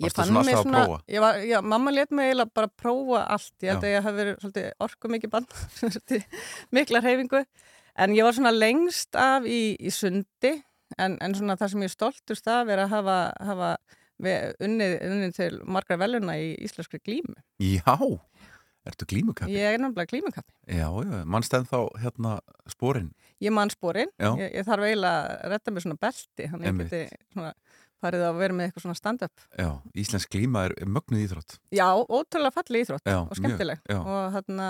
Ég 0.00 0.14
fann 0.16 0.32
mig 0.32 0.56
svona, 0.56 1.00
ég 1.10 1.20
var, 1.20 1.38
já, 1.44 1.58
mamma 1.60 1.92
let 1.92 2.12
mig 2.14 2.30
eiginlega 2.30 2.54
bara 2.56 2.70
prófa 2.80 3.24
allt, 3.34 3.52
ég 3.60 3.74
held 3.74 3.84
að 3.84 3.90
ég 3.92 4.06
hef 4.06 4.16
verið 4.16 4.68
orku 4.86 5.10
mikið 5.12 5.32
bann, 5.34 5.48
mikla 6.76 7.02
reyfingu, 7.04 7.42
en 7.96 8.14
ég 8.16 8.26
var 8.26 8.36
svona 8.36 8.52
lengst 8.54 9.16
af 9.18 9.46
í, 9.48 9.76
í 9.80 9.92
sundi, 9.94 10.52
en, 10.98 11.16
en 11.22 11.36
svona 11.36 11.56
það 11.60 11.72
sem 11.74 11.84
ég 11.84 11.90
er 11.90 11.94
stoltust 11.94 12.50
af 12.50 12.70
er 12.72 12.84
að 12.84 12.92
hafa, 12.94 13.18
hafa 13.46 13.70
unnið, 14.20 14.96
unnið 15.06 15.36
til 15.36 15.52
margar 15.64 16.00
veluna 16.00 16.36
í 16.40 16.52
íslenskri 16.66 17.00
glímu. 17.02 17.36
Já, 17.62 17.96
ertu 18.88 19.08
glímukappi? 19.08 19.54
Ég 19.56 19.76
er 19.76 19.82
náttúrulega 19.82 20.12
glímukappi. 20.14 20.54
Já, 20.66 20.88
já, 20.88 21.22
mannstæðan 21.24 21.68
þá 21.70 21.78
hérna 22.02 22.34
spórin. 22.70 23.12
Ég 23.40 23.54
man 23.56 23.72
spórin, 23.72 24.10
ég, 24.20 24.42
ég 24.58 24.66
þarf 24.68 24.88
eiginlega 24.88 25.36
að 25.36 25.54
retta 25.54 25.72
mig 25.72 25.84
svona 25.86 26.00
belti, 26.00 26.48
þannig 26.50 26.66
ég 26.66 26.74
Einmitt. 26.74 26.92
geti 26.92 27.32
svona 27.32 27.54
farið 28.00 28.24
að 28.24 28.38
vera 28.40 28.56
með 28.56 28.66
eitthvað 28.66 28.84
svona 28.86 28.98
stand-up. 28.98 29.46
Já, 29.60 29.70
íslensk 30.02 30.32
glíma 30.32 30.66
er 30.68 30.76
mögnuð 30.88 31.24
íþrótt. 31.24 31.56
Já, 31.76 31.86
ótrúlega 32.00 32.52
falli 32.56 32.84
íþrótt 32.84 33.08
Já, 33.08 33.18
og 33.22 33.34
skemmtileg 33.36 33.82
mjög, 33.88 34.06
og 34.08 34.36
hérna, 34.36 34.68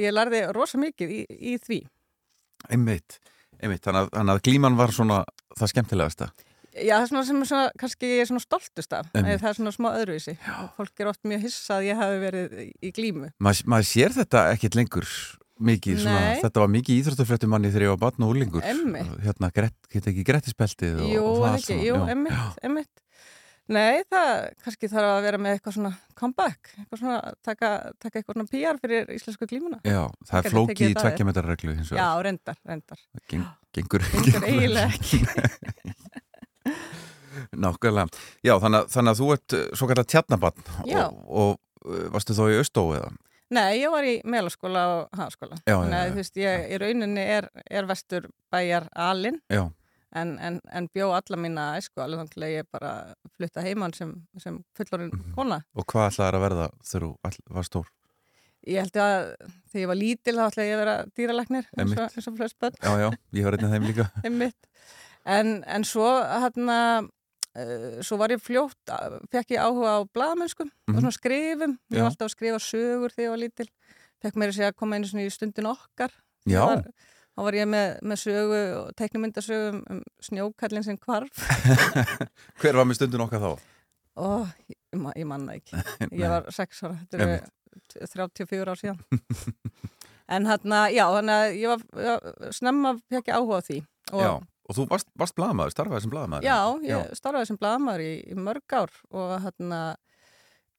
ég 0.00 0.14
lærði 0.16 0.44
rosa 0.56 0.80
mikið 0.80 1.12
í, 1.12 1.20
í 1.52 1.56
því 1.60 1.82
einmitt, 2.70 3.18
einmitt. 3.62 3.82
Þannig, 3.84 4.06
að, 4.06 4.10
þannig 4.18 4.34
að 4.38 4.42
glíman 4.48 4.76
var 4.78 4.92
svona 4.94 5.24
það 5.58 5.72
skemmtilegasta 5.74 6.30
Já, 6.72 6.94
það 6.96 7.02
er 7.04 7.08
svona 7.10 7.24
sem 7.28 7.40
svona, 7.44 7.64
kannski 7.76 8.08
ég 8.08 8.22
er 8.22 8.28
svona 8.30 8.40
stoltust 8.40 8.94
af, 8.96 9.10
það 9.12 9.26
er 9.44 9.56
svona 9.58 9.72
smá 9.76 9.90
öðruvísi 9.92 10.32
og 10.56 10.70
fólk 10.78 11.02
er 11.04 11.10
oft 11.10 11.20
mjög 11.28 11.42
hissa 11.44 11.76
að 11.76 11.88
ég 11.90 11.98
hafi 12.00 12.22
verið 12.22 12.54
í- 12.80 12.92
glímu. 12.96 13.28
Maður 13.44 13.66
maður 13.74 13.88
sér 13.90 14.14
þetta 14.16 14.44
ekkit 14.54 14.78
lengur 14.80 15.04
mikið, 15.60 15.98
svona, 16.00 16.22
þetta 16.40 16.62
var 16.64 16.72
mikið 16.72 17.02
íþróttafréttum 17.02 17.52
manni 17.52 17.68
þegar 17.74 17.84
ég 17.84 17.92
var 17.92 18.00
barn 18.06 18.24
og 18.24 18.32
úlingur 18.32 18.64
Einmitt. 18.64 19.12
hérna, 19.20 19.52
get 19.52 20.08
ekki 20.08 20.24
grettispeltið 20.24 20.96
og, 21.04 21.12
Jú, 21.12 21.26
það 21.44 21.58
ekki, 21.58 21.66
svona, 21.68 21.84
jú, 21.90 21.94
já. 22.00 22.08
emmitt, 22.16 22.58
emmitt. 22.64 23.01
Nei, 23.72 24.02
það 24.10 24.28
kannski 24.64 24.88
þarf 24.90 25.06
að 25.12 25.20
vera 25.22 25.38
með 25.38 25.54
eitthvað 25.56 25.74
svona 25.76 25.92
comeback, 26.18 26.72
eitthvað 26.80 26.98
svona, 26.98 27.18
taka, 27.46 27.68
taka 28.02 28.18
eitthvað 28.18 28.34
svona 28.36 28.50
PR 28.50 28.80
fyrir 28.82 29.12
íslensku 29.14 29.46
glímuna. 29.48 29.78
Já, 29.86 30.02
það 30.28 30.48
er 30.50 30.56
tekið 30.72 30.90
í 30.90 30.96
tvekkjametarreglu 30.98 31.76
hins 31.78 31.92
Já, 31.92 31.96
vegar. 32.02 32.24
reyndar, 32.26 32.58
reyndar. 32.68 33.04
Geng, 33.30 33.46
gengur, 33.78 34.02
Gengur 34.12 34.48
eiginlega 34.50 34.98
ekki. 34.98 35.22
Nákvæmlega. 37.62 38.08
Já, 38.44 38.54
þannig, 38.60 38.78
að- 38.82 38.88
þannig 38.92 39.12
að 39.14 39.20
þú 39.22 39.28
ert 39.34 39.54
uh, 39.56 39.62
svo 39.78 39.88
kallar 39.90 40.08
tjarnabann 40.10 40.64
Já. 40.88 41.04
og, 41.06 41.12
og 41.28 41.88
uh, 41.88 42.06
varstu 42.12 42.36
þá 42.36 42.42
í 42.52 42.58
Austó 42.60 42.84
eða? 42.96 43.10
Nei, 43.52 43.82
ég 43.82 43.92
var 43.92 44.04
í 44.08 44.14
meðlaskóla 44.24 44.82
og 44.96 45.18
hagaskóla. 45.18 45.58
Já, 45.68 45.74
Þannig 45.76 45.92
já, 45.92 45.98
að 45.98 46.06
já. 46.06 46.12
þú 46.12 46.16
veist, 46.22 46.36
ég 46.40 46.70
í 46.72 46.78
rauninni 46.80 47.24
er, 47.38 47.48
er 47.68 47.88
vestur 47.90 48.28
bæjar 48.52 48.86
alinn 48.96 49.36
Já, 49.52 49.66
en, 50.14 50.38
en, 50.38 50.60
en 50.72 50.88
bjó 50.92 51.10
alla 51.16 51.36
mína 51.40 51.64
æsku 51.78 52.02
alveg 52.02 52.20
þannig 52.28 52.44
að 52.46 52.54
ég 52.58 52.66
bara 52.72 52.92
flutta 53.36 53.62
heimann 53.64 53.94
sem, 53.96 54.12
sem 54.38 54.58
fullorinn 54.76 55.10
Mhm. 55.12 55.34
kona. 55.34 55.62
og 55.74 55.86
hvað 55.86 56.10
ætlaði 56.10 56.34
að 56.36 56.44
verða 56.46 56.68
þegar 56.84 57.06
þú 57.08 57.54
var 57.56 57.62
stór? 57.68 57.86
Ég 58.66 58.78
held 58.78 58.92
að 59.02 59.34
þegar 59.72 59.82
ég 59.82 59.88
var 59.90 59.98
lítil 59.98 60.36
þá 60.38 60.44
ætlaði 60.50 60.68
ég 60.68 60.76
að 60.76 60.82
vera 60.84 60.96
dýralagnir 61.16 61.66
eins 61.78 62.28
og, 62.28 62.36
flest 62.36 62.58
börn. 62.62 62.76
Já, 62.82 62.92
já, 63.00 63.08
ég 63.34 63.44
var 63.44 63.56
einn 63.56 63.64
af 63.66 63.72
þeim 63.72 63.88
líka. 63.90 64.06
En, 65.24 65.62
en 65.70 65.84
svo 65.86 66.06
hérna 66.18 66.76
uh, 67.54 68.00
svo 68.02 68.16
var 68.18 68.32
ég 68.34 68.40
fljótt 68.42 68.90
fekk 69.30 69.52
ég 69.54 69.60
áhuga 69.62 69.92
á 70.02 70.06
blaðamennskum 70.10 70.70
Mhm. 70.88 70.96
og 70.96 71.00
svona 71.02 71.12
skrifum, 71.14 71.78
ég 71.92 72.00
var 72.02 72.10
alltaf 72.10 72.26
að 72.26 72.34
skrifa 72.34 72.58
sögur 72.58 73.12
þegar 73.14 73.24
ég 73.28 73.30
var 73.30 73.42
lítil, 73.42 73.68
fekk 74.22 74.34
mér 74.34 74.48
að 74.50 74.56
segja 74.58 74.70
að 74.72 74.76
koma 74.82 74.96
einu 74.96 75.06
svona 75.06 75.26
í 75.26 75.30
stundin 75.30 75.66
okkar 75.70 76.10
Já, 76.46 76.58
Ég 76.58 76.58
var, 76.66 76.82
þá 77.32 77.44
var 77.46 77.56
ég 77.56 77.68
með, 77.72 77.94
með 78.04 78.22
sögu 78.22 78.62
og 78.78 78.94
teiknumyndasögu 79.00 79.70
um, 79.72 79.82
um 79.94 80.02
snjókallin 80.22 80.86
sem 80.86 80.98
kvarf 81.00 81.44
hver 82.60 82.78
var 82.78 82.88
með 82.88 83.00
stundin 83.00 83.24
okkar 83.24 83.44
þá? 83.44 83.52
og 84.20 84.46
ég, 84.68 84.78
ég 85.16 85.26
manna 85.28 85.56
ekki. 85.56 85.78
Ég 86.20 86.28
var 86.28 86.48
sex 86.52 86.82
ára, 86.84 86.98
þetta 87.00 87.24
eru 87.24 88.06
34 88.12 88.72
ár 88.72 88.80
síðan. 88.80 88.98
En 90.32 90.46
hérna, 90.48 90.84
já, 90.92 91.04
þannig 91.12 91.34
að 91.34 91.54
ég 91.58 91.72
var, 91.72 91.82
var 91.96 92.52
snemma 92.54 92.92
fekk 93.10 93.30
ég 93.30 93.38
áhuga 93.38 93.60
því 93.66 93.78
og 94.12 94.22
Já, 94.22 94.30
og 94.38 94.76
þú 94.76 94.84
varst, 94.92 95.08
varst 95.18 95.36
blaðmaður, 95.36 95.74
starfaði 95.74 96.04
sem 96.04 96.12
blaðmaður? 96.12 96.46
Já, 96.46 96.58
ég 96.88 97.16
starfaði 97.18 97.48
sem 97.50 97.58
blaðmaður 97.60 98.04
í, 98.04 98.12
í 98.32 98.36
mörg 98.38 98.76
ár 98.76 98.94
og 99.10 99.34
hérna 99.44 99.80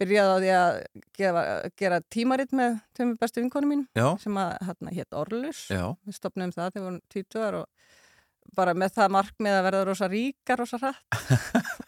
byrjaði 0.09 0.33
á 0.33 0.37
því 0.43 0.51
að 0.57 0.77
gera, 1.17 1.43
gera 1.79 1.99
tímaritt 2.13 2.53
með 2.57 2.77
tveimur 2.97 3.19
bestu 3.21 3.41
vinkonum 3.43 3.73
mín 3.73 3.83
Já, 3.97 4.07
sem 4.21 4.37
að 4.41 4.51
hérna 4.67 4.95
hétt 4.97 5.17
Orlus. 5.17 5.65
Við 5.71 6.17
stopnum 6.17 6.53
það 6.55 6.71
þegar 6.71 6.83
við 6.83 6.87
vorum 6.89 7.01
20 7.15 7.47
ára 7.47 7.63
og 7.63 8.55
bara 8.57 8.75
með 8.77 8.93
það 8.97 9.13
markmið 9.17 9.57
að 9.57 9.65
verða 9.67 9.85
rosa 9.87 10.09
ríkar, 10.11 10.59
rosa 10.61 10.79
hratt 10.81 11.19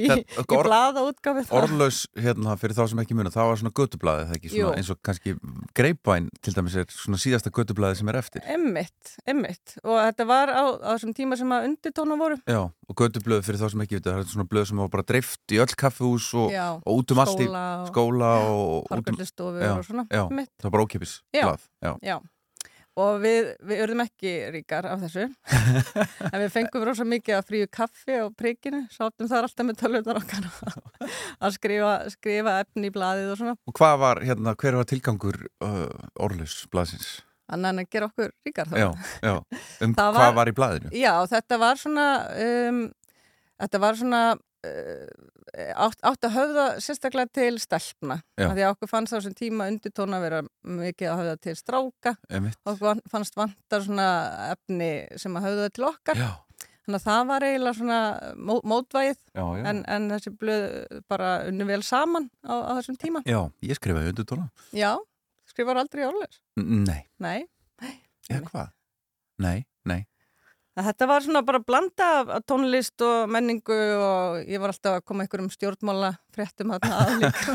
í, 0.00 0.08
Þetta- 0.08 0.44
í 0.44 0.58
blaða 0.64 1.04
útgáfið 1.08 1.52
orðlaus 1.54 2.00
hérna 2.18 2.56
fyrir 2.60 2.76
þá 2.78 2.82
sem 2.90 3.02
ekki 3.04 3.16
muna, 3.18 3.32
það 3.34 3.50
var 3.50 3.60
svona 3.60 3.74
göttublaðið, 3.80 4.26
það 4.30 4.38
ekki 4.38 4.52
svona 4.54 4.80
eins 4.80 4.90
og 4.94 5.00
kannski 5.06 5.34
greipvæn 5.78 6.28
til 6.44 6.54
dæmis 6.56 6.76
er 6.80 6.88
svona 6.94 7.20
síðasta 7.22 7.52
göttublaðið 7.54 8.00
sem 8.00 8.12
er 8.12 8.18
eftir. 8.20 8.46
Emmitt, 8.54 9.14
emmitt 9.30 9.76
og 9.82 9.98
þetta 10.00 10.28
var 10.30 10.52
á, 10.52 10.64
á 10.78 10.88
þessum 10.94 11.14
tíma 11.16 11.38
sem 11.40 11.54
að 11.54 11.68
undirtóna 11.70 12.18
voru 12.20 12.40
Já, 12.44 12.60
og 12.64 12.98
göttublöð 13.00 13.44
fyrir 13.46 13.62
þá 13.62 13.66
sem 13.74 13.84
ekki 13.86 13.98
vita, 14.00 14.14
það 14.14 14.24
er 14.24 14.30
svona 14.34 14.48
blöð 14.50 14.68
sem 14.70 14.84
var 14.84 14.92
bara 14.92 15.06
dreift 15.06 15.54
í 15.54 15.60
öll 15.62 15.78
kaffihús 15.84 16.28
og, 16.38 16.52
Já, 16.54 16.66
og 16.78 17.00
út 17.00 17.14
um 17.14 17.24
allt 17.24 17.40
í 17.40 17.48
skóla 17.48 17.64
og 17.80 17.90
skóla 17.92 18.32
og 18.50 18.92
út 18.92 19.12
um, 19.14 19.58
Já, 19.60 19.72
og 19.78 19.84
svona 19.86 20.06
já. 20.10 20.24
það 20.28 20.68
var 20.68 20.74
bara 20.76 20.86
ókipis 20.86 21.18
blað. 21.34 21.66
Já. 21.84 21.92
Já, 22.02 22.16
og 23.00 23.16
við, 23.24 23.48
við 23.66 23.80
urðum 23.84 24.02
ekki 24.04 24.32
ríkar 24.54 24.86
af 24.86 25.00
þessu 25.02 25.24
en 26.30 26.38
við 26.44 26.50
fengum 26.54 26.84
rosa 26.86 27.06
mikið 27.08 27.36
að 27.40 27.48
fríu 27.48 27.68
kaffi 27.74 28.18
á 28.22 28.26
prikinu, 28.38 28.84
sátum 28.94 29.26
þar 29.30 29.48
alltaf 29.48 29.66
með 29.66 29.80
tölvunar 29.82 30.20
okkar 30.20 30.46
að 31.44 31.56
skrifa, 31.56 31.92
skrifa 32.14 32.56
efni 32.62 32.90
í 32.90 32.94
blaðið 32.94 33.32
og 33.34 33.40
svona 33.40 33.56
Og 33.66 33.76
hvað 33.80 33.96
var, 34.04 34.22
hérna, 34.28 34.54
hver 34.62 34.78
var 34.78 34.86
tilgangur 34.92 35.40
uh, 35.64 35.86
orðlaus 36.22 36.60
blaðsins? 36.72 37.14
annað 37.54 37.74
en 37.74 37.82
að 37.82 37.88
gera 37.92 38.06
okkur 38.08 38.30
ríkar 38.48 38.68
þá. 38.70 38.76
Já, 38.80 38.86
já, 39.20 39.32
um 39.84 39.92
Það 39.98 40.06
hvað 40.14 40.14
var- 40.16 40.36
var 40.38 40.48
í 40.48 40.54
blaðinu? 40.56 40.92
Já, 40.96 41.12
þetta 41.34 41.58
var 41.60 41.76
svona 41.82 42.06
um, 42.40 42.78
þetta 43.60 43.80
var 43.82 43.98
svona 44.00 44.20
átt, 45.74 46.00
átt 46.02 46.26
að 46.28 46.34
höfða 46.36 46.64
sérstaklega 46.82 47.30
til 47.36 47.58
stelpna, 47.62 48.16
af 48.40 48.54
því 48.56 48.64
að 48.64 48.72
okkur 48.74 48.90
fannst 48.90 49.14
á 49.14 49.16
þessum 49.18 49.36
tíma 49.38 49.68
undirtóna 49.72 50.20
vera 50.22 50.40
mikið 50.66 51.10
að 51.10 51.20
höfða 51.22 51.36
til 51.46 51.54
stráka 51.58 52.14
Einmitt. 52.30 52.58
okkur 52.66 53.02
fannst 53.12 53.36
vantar 53.38 53.84
svona 53.86 54.08
efni 54.54 54.90
sem 55.20 55.36
að 55.38 55.46
höfða 55.50 55.68
til 55.76 55.86
okkar 55.90 56.20
Já, 56.24 56.30
Þannig 56.84 56.98
að 57.00 57.04
það 57.08 57.20
var 57.30 57.44
eiginlega 57.46 57.76
svona 57.78 57.98
mó, 58.36 58.54
mótvægið 58.68 59.16
já, 59.32 59.44
já. 59.56 59.62
en, 59.70 59.78
en 59.88 60.08
þessi 60.12 60.32
blöð 60.36 60.64
bara 61.08 61.30
unni 61.48 61.64
vel 61.70 61.80
saman 61.80 62.26
á, 62.44 62.52
á 62.60 62.70
þessum 62.76 62.98
tíma. 63.00 63.22
Já, 63.24 63.38
ég 63.64 63.78
skrifaði 63.78 64.10
undir 64.12 64.26
tóna. 64.28 64.50
Já, 64.76 64.90
skrifar 65.48 65.80
aldrei 65.80 66.04
orðleis. 66.04 66.42
Nei, 66.60 67.06
Nei. 67.24 67.38
eða 68.28 68.50
hvað? 68.50 68.68
Nei, 69.40 69.64
nei. 69.88 70.02
Þetta 70.74 71.06
var 71.06 71.22
svona 71.22 71.44
bara 71.46 71.60
blanda 71.62 72.06
af, 72.20 72.30
af 72.34 72.46
tónlist 72.50 73.02
og 73.06 73.30
menningu 73.30 73.76
og 73.94 74.40
ég 74.50 74.58
var 74.58 74.72
alltaf 74.72 74.98
að 74.98 75.04
koma 75.06 75.22
einhverjum 75.22 75.52
stjórnmála 75.54 76.16
fréttum 76.34 76.74
að 76.74 76.88
líka. 77.22 77.54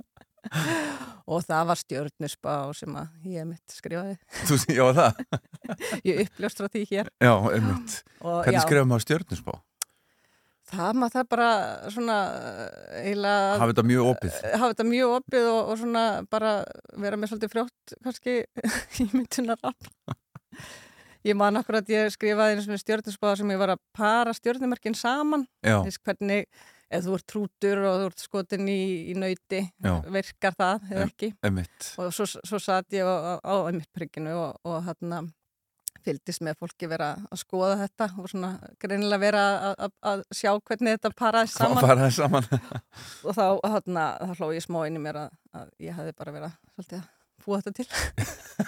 og 1.30 1.44
það 1.46 1.68
var 1.70 1.78
stjórnusbá 1.78 2.54
sem 2.74 2.96
að 2.98 3.30
ég 3.36 3.46
mitt 3.46 3.76
skrifaði. 3.76 4.16
Þú, 4.48 4.58
já, 4.74 4.84
það. 4.98 5.24
Ég 6.10 6.22
uppljóstra 6.24 6.70
því 6.72 6.84
hér. 6.90 7.10
Já, 7.22 7.34
Hvernig 7.38 8.56
já, 8.56 8.62
skrifaði 8.64 8.88
maður 8.90 9.06
stjörnusbá? 9.06 9.60
Það 10.70 10.98
maður 10.98 11.14
það 11.16 11.30
bara 11.34 11.48
svona 11.90 12.18
eh, 12.34 12.98
eiginlega... 13.04 13.46
Hafið 13.62 13.72
þetta 13.72 13.86
mjög 13.90 14.10
opið? 14.10 14.36
hafa 14.50 14.68
þetta 14.74 14.86
mjög 14.90 15.14
opið 15.16 15.48
og, 15.50 15.60
og 15.62 15.80
svona 15.80 16.04
bara 16.30 16.52
vera 17.06 17.18
með 17.18 17.32
svolítið 17.32 17.54
frjótt 17.54 17.96
kannski 18.04 18.36
í 19.02 19.08
myndunar 19.14 19.74
Ég 21.26 21.36
man 21.36 21.58
akkur 21.60 21.80
að 21.80 21.90
ég 21.92 22.12
skrifaði 22.14 22.56
einu 22.56 22.64
svona 22.64 22.80
stjórnusbáða 22.80 23.40
sem 23.40 23.50
ég 23.52 23.60
var 23.60 23.74
að 23.74 23.82
para 23.96 24.32
stjórnumerkin 24.36 24.96
saman 24.96 25.46
þess 25.60 26.00
hvernig 26.00 26.46
ef 26.90 27.04
þú 27.06 27.16
ert 27.16 27.26
trútur 27.30 27.82
og 27.86 27.98
þú 28.00 28.06
ert 28.08 28.22
skotin 28.24 28.70
í, 28.70 28.80
í 29.12 29.16
nöyti 29.18 29.60
Já. 29.82 29.92
virkar 30.10 30.56
það 30.58 30.88
eða 30.88 31.04
Já. 31.04 31.10
ekki 31.10 31.28
einmitt. 31.46 31.90
og 32.00 32.14
svo, 32.14 32.26
svo 32.26 32.62
satt 32.62 32.96
ég 32.96 33.06
á, 33.06 33.38
á, 33.38 33.54
prigginu 33.94 34.34
og, 34.34 34.58
og 34.66 34.80
hérna 34.88 35.22
fylgdist 36.00 36.42
með 36.44 36.58
fólki 36.62 36.88
vera 36.88 37.12
að 37.28 37.42
skoða 37.42 37.76
þetta 37.82 38.08
og 38.16 38.28
svona 38.32 38.50
greinilega 38.80 39.20
vera 39.20 39.44
að, 39.76 40.24
sjá 40.32 40.50
hvernig 40.56 40.96
þetta 40.96 41.12
paraði 41.18 41.52
saman 41.52 41.84
faraði 41.84 42.16
saman? 42.16 42.50
og 43.26 43.36
þá, 43.36 43.46
hérna, 43.68 44.06
þá 44.24 44.40
hló 44.40 44.52
ég 44.56 44.64
smá 44.64 44.82
inn 44.88 44.96
í 44.96 45.04
mér 45.04 45.24
að, 45.26 45.40
að 45.60 45.72
ég 45.84 45.98
hefði 45.98 46.16
bara 46.22 46.36
verið 46.38 46.54
að 46.80 47.10
búa 47.44 47.60
þetta 47.60 47.82
til. 47.82 47.90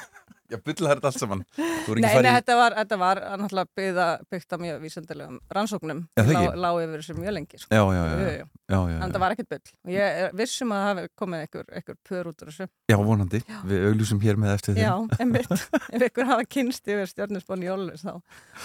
Já, 0.52 0.58
bylla 0.60 0.90
þetta 0.92 1.08
allt 1.08 1.20
saman. 1.22 1.42
Nei, 1.56 2.00
nei, 2.02 2.26
þetta 2.26 2.56
var, 2.58 2.74
þetta 2.76 2.98
var 3.00 3.20
náttúrulega 3.40 3.78
byggða, 3.78 4.06
byggt 4.32 4.52
á 4.52 4.56
mjög 4.60 4.82
vísendilegum 4.82 5.38
rannsóknum. 5.56 6.02
Já, 6.12 6.22
það 6.22 6.32
ekki? 6.34 6.60
lá 6.60 6.68
yfir 6.82 6.94
þessu 6.98 7.16
mjög 7.16 7.36
lengi, 7.38 7.60
sko. 7.62 7.72
Já, 7.72 7.82
já, 7.96 8.02
já. 8.02 8.18
Já, 8.20 8.44
já, 8.74 8.78
já, 8.92 8.98
En 8.98 9.14
það 9.14 9.24
var 9.24 9.36
ekkert 9.36 9.50
bull. 9.54 9.74
Og 9.86 9.94
ég 9.94 10.20
er 10.26 10.36
vissum 10.42 10.76
að 10.76 10.82
það 10.82 10.88
hafi 10.90 11.12
komið 11.22 11.44
einhver, 11.46 11.66
einhver 11.80 11.98
pör 12.10 12.30
út 12.32 12.44
úr 12.44 12.52
þessu. 12.52 12.68
Já, 12.92 12.98
vonandi. 13.00 13.42
Við 13.72 13.88
auglúsum 13.88 14.22
hér 14.22 14.40
með 14.44 14.54
eftir 14.58 14.76
þeim. 14.76 14.84
Já, 14.84 15.20
einmitt. 15.24 15.52
Ef 15.94 16.06
einhver 16.06 16.30
hafa 16.34 16.48
kynst 16.58 16.92
yfir 16.92 17.12
stjórnusbónu 17.14 17.68
í 17.68 17.72
Ólus, 17.72 18.04
þá 18.04 18.18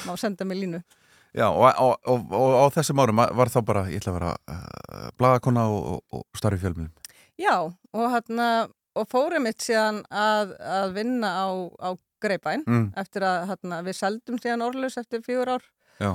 má 0.10 0.16
senda 0.20 0.48
mig 0.48 0.60
línu. 0.60 0.84
Já, 1.38 1.48
og, 1.52 1.68
og, 1.78 1.98
og, 2.08 2.32
og 2.34 2.54
á 2.58 2.66
þessum 2.80 3.02
árum 3.04 3.20
var 3.22 3.52
þá 3.52 3.60
bara, 3.68 3.84
ég 3.92 4.02
ætla 4.02 4.14
að 4.14 4.18
vera 4.20 4.32
uh, 4.50 5.10
blaðakona 5.20 5.68
og, 5.70 6.00
og, 6.12 6.24
starfi 6.38 6.60
fjölmjölum. 6.64 6.94
Já, 7.38 7.54
og 7.70 8.06
hérna, 8.10 8.48
og 8.98 9.08
fórum 9.12 9.46
mitt 9.48 9.62
síðan 9.64 10.02
að, 10.12 10.56
að 10.60 10.94
vinna 10.98 11.30
á, 11.34 11.48
á 11.82 11.90
greipæn 12.24 12.64
Mm, 12.68 12.88
eftir 12.98 13.22
að 13.28 13.44
hérna, 13.52 13.82
við 13.86 13.96
seldum 14.00 14.40
síðan 14.42 14.64
Orlus 14.66 14.98
eftir 14.98 15.22
fjögur 15.26 15.52
ár 15.58 15.66
já, 16.02 16.12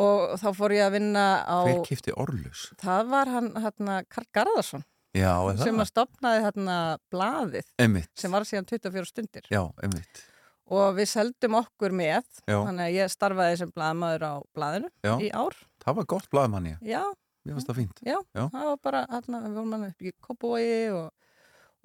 og 0.00 0.34
þá 0.40 0.48
fór 0.56 0.74
ég 0.76 0.84
að 0.86 0.94
vinna 0.98 1.24
á 1.48 1.56
hver 1.66 1.80
kifti 1.88 2.12
orlus? 2.16 2.66
það 2.80 3.08
var 3.14 3.30
hann 3.34 3.48
hérna 3.56 4.00
Karl 4.08 4.28
Garðarsson 4.36 4.84
Já, 5.16 5.32
sem 5.58 5.74
að 5.82 5.88
stopnaði 5.90 6.42
hérna 6.44 6.74
blaðið 7.10 7.66
Einmitt. 7.82 8.12
sem 8.14 8.30
var 8.30 8.44
síðan 8.46 8.68
24 8.70 9.08
stundir 9.08 9.48
Já, 9.50 9.64
einmitt. 9.82 10.20
og 10.70 10.92
við 11.00 11.08
seldum 11.10 11.56
okkur 11.58 11.90
með 11.98 12.20
Já. 12.46 12.60
þannig 12.60 12.84
að 12.84 12.94
ég 13.00 13.10
starfaði 13.10 13.56
sem 13.58 13.72
blaðmaður 13.74 14.22
á 14.28 14.34
blaðinu 14.54 14.90
Já. 15.02 15.14
í 15.18 15.32
ár 15.34 15.56
Það 15.80 15.96
var 15.96 16.06
gott 16.12 16.28
blaðmanni. 16.30 16.76
já, 16.84 17.02
Mér 17.48 17.56
fannst 17.56 17.70
það 17.72 17.78
fínt. 17.80 18.00
já, 18.04 18.18
Já. 18.36 18.44
það 18.52 18.64
var 18.68 18.78
bara 18.84 19.00
hérna, 19.10 19.38
við 19.48 19.54
vorum 19.56 19.72
hann 19.74 19.88
upp 19.88 20.02
í 20.04 20.12
Kópavogi 20.20 20.78
og, 20.92 21.06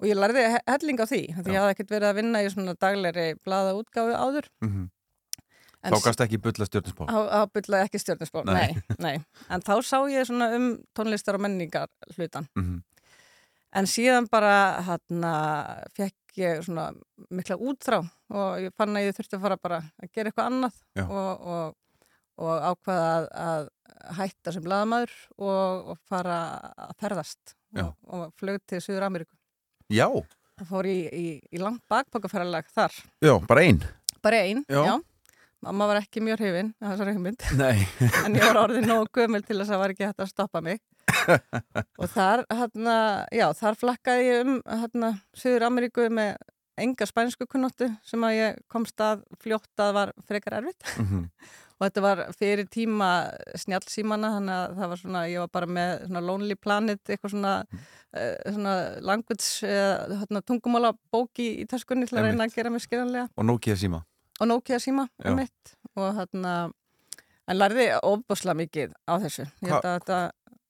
og 0.00 0.06
ég 0.10 0.18
lærði 0.18 0.42
he- 0.54 0.64
helling 0.68 0.98
á 1.00 1.06
því 1.06 1.20
því 1.38 1.54
ég 1.54 1.60
hafði 1.60 1.74
ekkert 1.76 1.94
verið 1.94 2.08
að 2.10 2.18
vinna 2.20 2.42
í 2.44 2.50
svona 2.52 2.74
daglegri 2.80 3.28
blaðaútgáfu 3.46 4.14
áður 4.16 4.50
Mm 4.64 4.90
En 5.86 5.92
Þá 5.92 6.02
gast 6.02 6.20
ekki 6.24 6.38
bulla 6.42 6.66
stjórninsbá 6.66 7.04
Á, 7.06 7.16
á 7.30 7.40
byllaði 7.52 7.84
ekki 7.86 7.98
stjórnusból, 8.02 8.42
Nei. 8.48 8.54
nei. 8.74 8.96
nei, 8.98 9.16
En 9.54 9.60
þá 9.62 9.74
sá 9.86 9.98
ég 10.10 10.24
svona 10.26 10.48
um 10.56 10.64
tónlistar 10.96 11.36
og 11.38 11.42
menningar 11.44 11.86
hlutan. 12.16 12.48
mm 12.58 12.80
En 13.76 13.84
síðan 13.86 14.26
bara 14.32 14.80
hérna 14.86 15.32
fekk 15.94 16.40
ég 16.40 16.62
svona 16.64 16.88
mikla 17.30 17.58
útrá 17.60 18.00
og 18.32 18.58
ég 18.64 18.72
fann 18.74 18.96
að 18.96 19.04
ég 19.10 19.14
þurfti 19.18 19.36
að 19.36 19.44
fara 19.44 19.56
bara 19.62 19.78
að 20.02 20.10
gera 20.16 20.30
eitthvað 20.32 20.48
annað 20.50 20.80
og, 21.04 21.46
og, 21.54 21.76
og 22.40 22.66
ákvaða 22.72 23.12
að, 23.12 23.28
að 23.46 23.68
hætta 24.16 24.52
sem 24.56 24.64
blaðamaður 24.64 25.14
og, 25.38 25.92
og 25.92 25.98
fara 26.08 26.38
að 26.88 26.96
ferðast 27.04 27.54
og 28.08 28.32
flög 28.40 28.58
til 28.66 28.80
Suður 28.80 29.06
Ameríku. 29.10 29.35
Já, 29.92 30.08
Það 30.56 30.70
fór 30.70 30.86
í, 30.88 30.96
í, 31.12 31.26
í 31.52 31.58
langt 31.60 31.82
bakpakaferðalag 31.92 32.70
þar. 32.72 32.94
já, 33.22 33.34
bara 33.46 33.60
ein 33.66 33.82
Bara 34.24 34.40
einn, 34.46 34.64
Já. 34.72 34.80
já. 34.88 34.94
Mamma 35.66 35.86
var 35.88 35.98
ekki 36.00 36.20
mjög 36.24 36.38
hrifin, 36.40 36.72
það 36.82 36.98
var 37.00 37.10
hugmynd. 37.12 37.44
Nei 37.56 37.86
en 38.26 38.34
ég 38.36 38.44
var 38.44 38.58
orðin 38.64 38.86
nógu 38.88 39.06
gömul 39.18 39.42
til 39.44 39.56
þess 39.58 39.68
að 39.70 39.74
það 39.74 39.82
var 39.82 39.94
ekki 39.94 40.06
hægt 40.08 40.24
að 40.24 40.30
stoppa 40.32 40.60
mig 40.64 40.80
og 42.02 42.08
þar, 42.12 42.42
hérna, 42.52 42.96
já, 43.34 43.46
þar 43.56 43.78
flakkaði 43.80 44.26
ég 44.28 44.42
um 44.44 44.58
hérna, 44.82 45.10
Suður 45.36 45.66
Ameríku 45.68 46.08
með 46.12 46.36
enga 46.76 47.06
spænsku 47.08 47.46
kunnóttu 47.48 47.88
sem 48.04 48.24
að 48.28 48.34
ég 48.36 48.58
komst 48.72 49.00
að 49.00 49.22
fljótt 49.40 49.80
að 49.80 49.94
var 49.96 50.12
frekar 50.28 50.58
erfitt 50.60 50.84
Mhm. 51.00 51.28
Og 51.76 51.84
þetta 51.84 52.04
var 52.04 52.22
fyrir 52.36 52.68
tíma 52.72 53.10
snjallsímana 53.60 54.32
þannig 54.38 54.56
að 54.56 54.78
það 54.78 54.92
var 54.92 55.00
svona, 55.02 55.24
ég 55.28 55.44
var 55.44 55.52
bara 55.58 55.70
með 55.78 55.92
svona 56.06 56.22
Lonely 56.24 56.56
Planet, 56.56 57.02
eitthvað 57.04 57.34
svona, 57.34 57.52
uh, 58.16 58.34
svona 58.46 58.74
language, 59.04 59.50
uh, 59.68 60.16
hérna, 60.22 60.42
tungumála 60.48 60.94
bóki 61.12 61.50
í 61.62 61.68
töskunni 61.68 62.08
til 62.08 62.20
að 62.20 62.30
reyna 62.30 62.48
að 62.48 62.56
gera 62.56 62.72
mig 62.72 62.84
skiljanlega 62.86 63.28
Og 63.36 63.48
Nokia 63.48 63.76
síma. 63.76 64.02
Og 64.40 64.50
Nokia 64.50 64.80
síma 64.82 65.08
um 65.24 65.38
mitt 65.40 65.76
og 65.96 66.10
hérna 66.16 66.56
en 67.46 67.58
lærði 67.60 67.90
ofbáslega 68.02 68.58
mikið 68.58 68.94
á 69.06 69.14
þessu. 69.22 69.46
Þetta, 69.62 70.20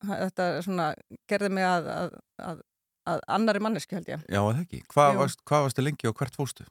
þetta 0.07 0.49
svona 0.67 0.91
gerði 1.31 1.53
mig 1.57 1.67
að, 1.67 1.91
að, 1.93 2.17
að, 2.51 2.65
að 3.13 3.23
annari 3.39 3.63
manneski 3.65 3.97
held 3.99 4.11
ég. 4.13 4.25
Já, 4.29 4.41
eða 4.43 4.65
ekki? 4.65 4.83
Hvað 4.93 5.21
varst, 5.23 5.45
hvað 5.49 5.69
varstu 5.69 5.87
lengi 5.87 6.11
og 6.11 6.19
hvert 6.19 6.37
fóstu? 6.37 6.67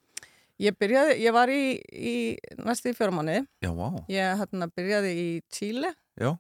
Ég 0.62 0.78
byrjaði, 0.80 1.20
ég 1.24 1.36
var 1.36 1.52
í, 1.52 1.62
í 1.92 2.16
næstu 2.64 2.92
í 2.92 2.96
fjóramáni, 2.98 3.42
Já, 3.64 3.72
vá. 3.76 3.88
Ég 4.12 4.40
hérna 4.42 4.70
byrjaði 4.72 5.14
í 5.20 5.30
Chile. 5.52 5.94
Já, 6.20 6.32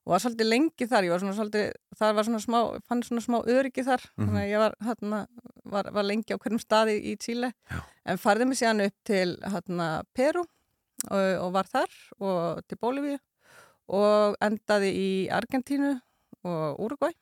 og 0.00 0.14
var 0.14 0.22
svolítið 0.24 0.48
lengi 0.48 0.86
þar, 0.88 1.04
ég 1.04 1.12
var 1.12 1.20
svona 1.20 1.36
svolítið 1.36 1.66
þar 2.00 2.14
var 2.16 2.24
svona 2.26 2.40
smá, 2.40 2.58
fann 2.88 3.02
svona 3.04 3.20
smá 3.24 3.36
öryggi 3.44 3.84
þar. 3.84 4.06
Mhm. 4.16 4.26
þannig 4.28 4.42
að 4.42 4.50
ég 4.50 4.62
var 4.64 4.76
hérna 4.86 5.18
var, 5.70 5.90
var 5.92 6.06
lengi 6.08 6.32
á 6.34 6.38
hverjum 6.40 6.62
staði 6.62 6.96
í 7.04 7.16
Chile. 7.20 7.52
Já. 7.70 7.80
en 8.06 8.16
farði 8.18 8.46
mig 8.48 8.56
síðan 8.58 8.86
upp 8.86 8.96
til 9.04 9.36
hérna 9.44 9.88
Peru 10.14 10.40
og, 11.10 11.44
og 11.44 11.52
var 11.52 11.68
þar 11.68 11.90
og 12.18 12.62
til 12.66 12.78
Bólivíu 12.80 13.18
og 13.90 14.36
endaði 14.40 14.90
í 14.94 15.10
Argentínu 15.30 16.00
og 16.44 16.80
Uruguay 16.80 17.12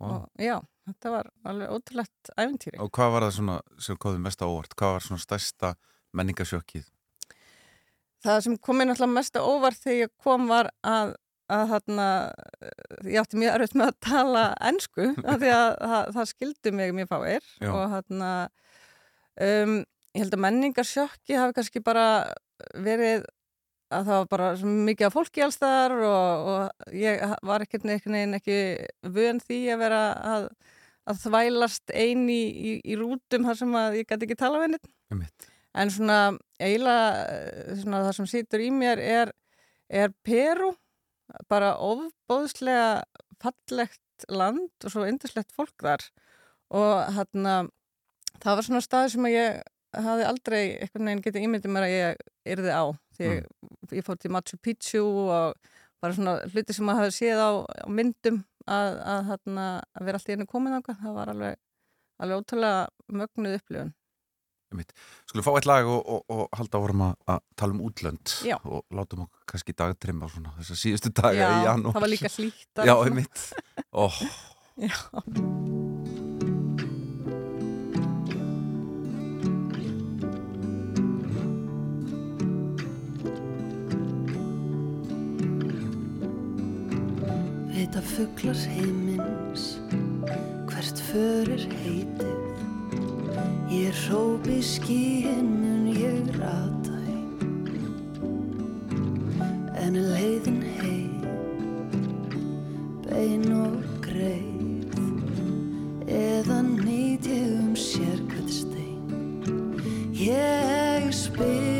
vá. 0.00 0.06
Og 0.10 0.28
já, 0.40 0.58
þetta 0.90 1.12
var 1.14 1.30
alveg 1.50 1.74
ótrúlegt 1.74 2.32
æfintýri. 2.36 2.80
Og 2.82 2.90
hvað 2.96 3.14
var 3.14 3.26
það 3.26 3.34
svona 3.38 3.56
sem 3.86 3.98
komið 4.04 4.22
mest 4.26 4.44
á 4.44 4.46
óvart? 4.46 4.76
Hvað 4.78 4.94
var 4.96 5.06
svona 5.06 5.24
stærsta 5.24 5.72
menningasjokkið? 6.16 6.86
Það 8.20 8.44
sem 8.44 8.56
kom 8.60 8.80
mér 8.80 8.90
náttúrulega 8.90 9.16
mest 9.16 9.40
á 9.40 9.42
óvart 9.42 9.80
þegar 9.80 10.02
ég 10.02 10.14
kom 10.20 10.46
var 10.50 10.68
að, 10.84 11.14
að 11.48 11.64
þarna, 11.74 12.08
ég 13.08 13.20
átti 13.22 13.40
mjög 13.40 13.56
erfitt 13.56 13.78
með 13.80 13.92
að 13.92 14.00
tala 14.10 14.44
ennsku 14.70 15.08
af 15.30 15.40
því 15.40 15.52
að 15.56 15.70
það, 15.94 16.12
það 16.18 16.30
skildi 16.34 16.74
mig 16.76 16.94
mjög 16.98 17.12
fáir 17.14 17.50
Já. 17.62 17.70
og 17.70 17.82
þarna, 17.96 18.30
um, 19.48 19.76
ég 20.12 20.24
held 20.24 20.36
að 20.36 20.44
menningarsjokki 20.46 21.38
hafi 21.40 21.56
kannski 21.56 21.84
bara 21.86 22.06
verið 22.76 23.24
að 23.90 24.06
það 24.06 24.20
var 24.20 24.28
bara 24.30 24.50
mikið 24.86 25.06
af 25.08 25.14
fólki 25.14 25.42
alls 25.44 25.58
þar 25.58 25.94
og, 26.06 26.50
og 26.52 26.92
ég 26.94 27.22
var 27.46 27.64
ekkert 27.64 27.86
veginn 27.88 28.36
ekki 28.38 28.58
vön 29.16 29.40
því 29.42 29.60
að 29.74 29.82
vera 29.82 30.02
að, 30.34 30.46
að 31.10 31.22
þvælast 31.24 31.94
ein 31.94 32.26
í, 32.30 32.42
í, 32.50 32.74
í 32.84 32.98
rútum 32.98 33.46
þar 33.48 33.58
sem 33.62 33.74
að 33.80 33.98
ég 34.00 34.10
gæti 34.10 34.28
ekki 34.28 34.38
tala 34.40 34.60
við. 34.62 34.78
Einmitt. 35.10 35.48
En 35.80 35.90
svona 35.94 36.20
eiginlega 36.58 37.10
eh, 37.30 37.74
svona 37.82 38.04
það 38.06 38.14
sem 38.18 38.30
situr 38.30 38.64
í 38.64 38.70
mér 38.74 39.02
er, 39.02 39.34
er 39.86 40.14
Peru, 40.26 40.72
bara 41.50 41.76
ofbóðslega 41.78 43.02
fallegt 43.40 44.26
land 44.28 44.84
og 44.84 44.92
svo 44.92 45.06
yndislegt 45.08 45.54
fólk 45.54 45.76
þar. 45.80 46.06
Og 46.74 46.96
hérna 47.16 47.60
það 48.42 48.58
var 48.58 48.66
svona 48.66 48.82
staður 48.84 49.14
sem 49.14 49.28
að 49.28 49.36
ég 49.36 49.60
hafði 50.00 50.26
aldrei 50.26 50.60
einhvern 50.78 51.08
veginn 51.08 51.22
getið 51.24 51.46
ímyndið 51.46 51.74
mér 51.74 51.86
að 51.86 51.94
ég 51.94 52.24
yrði 52.54 52.74
á. 52.74 52.84
Því 53.16 53.30
ég, 53.30 53.48
ég 53.98 54.06
fór 54.06 54.18
til 54.20 54.32
Machu 54.34 54.58
Picchu 54.62 55.02
og 55.02 55.70
bara 56.00 56.16
svona 56.16 56.36
hluti 56.50 56.76
sem 56.76 56.86
maður 56.86 57.06
hafði 57.06 57.16
séð 57.18 57.42
á, 57.42 57.50
á 57.66 57.88
myndum 57.90 58.40
að, 58.66 58.98
að, 59.14 59.22
hérna, 59.30 59.66
að 59.94 60.08
vera 60.08 60.20
alltaf 60.20 60.32
í 60.32 60.36
henni 60.36 60.50
komin 60.50 60.76
ákvað, 60.76 61.00
það 61.04 61.16
var 61.16 61.32
alveg, 61.34 61.58
alveg 62.20 62.44
ótrúlega 62.44 62.84
mögnuð 63.20 63.58
upplifun. 63.60 63.94
Skulum 65.26 65.42
fá 65.42 65.50
eitt 65.58 65.66
lag 65.66 65.88
og, 65.90 65.98
og, 66.06 66.20
og 66.30 66.42
halda 66.54 66.78
áfram 66.78 67.04
að, 67.08 67.14
að 67.34 67.40
tala 67.58 67.74
um 67.74 67.82
útlönd 67.88 68.34
Já. 68.46 68.54
og 68.62 68.84
látum 68.94 69.24
okkur 69.26 69.48
kannski 69.50 69.74
dagtrimma 69.74 70.30
svona 70.30 70.54
þessar 70.60 70.82
síðustu 70.84 71.10
daga 71.10 71.50
í 71.56 71.66
janúar. 71.66 71.98
það 71.98 72.06
var 72.06 72.14
líka 72.14 72.34
hlýtt. 72.36 72.84
Já, 72.86 72.94
einmitt. 73.02 73.46
Ó, 73.90 74.06
Já. 74.86 74.94
Vita 87.80 88.02
fuglar 88.02 88.58
heimins 88.68 89.78
Hvert 90.68 90.98
förir 91.00 91.62
heitið? 91.80 92.58
Ég 93.72 93.96
rópi 94.10 94.58
skíin 94.60 95.48
mun 95.62 95.86
ég 95.88 96.28
rata 96.36 96.98
heim. 97.06 97.40
En 99.80 99.96
leiðin 99.96 100.60
heim? 100.76 101.24
Bein 103.08 103.48
og 103.48 103.80
greið. 104.04 105.00
Eða 106.04 106.60
nýt 106.68 107.32
ég 107.32 107.56
um 107.64 107.72
spyr 111.16 111.79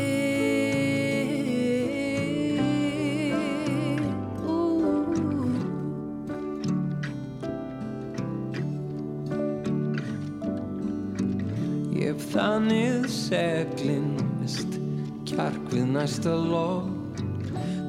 þannig 12.31 13.07
seglinn 13.11 14.15
mist 14.39 14.79
kjark 15.29 15.71
við 15.73 15.87
næsta 15.97 16.35
lof 16.35 16.89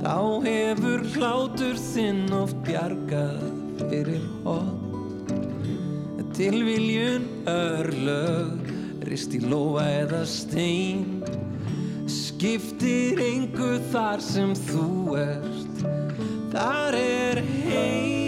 Þá 0.02 0.16
hefur 0.42 1.04
hlátur 1.14 1.76
þinn 1.78 2.24
oft 2.34 2.58
bjargað 2.66 3.44
fyrir 3.86 4.24
hot 4.42 4.82
Tilviljun 6.32 7.26
örlög 7.44 8.70
rist 9.04 9.34
í 9.36 9.40
lóa 9.44 9.84
eða 9.98 10.22
stein. 10.24 11.20
Skiptir 12.08 13.20
engu 13.20 13.74
þar 13.92 14.24
sem 14.24 14.56
þú 14.64 15.18
ert. 15.20 15.84
Þar 16.56 16.98
er 17.02 17.44
Heim 17.68 18.21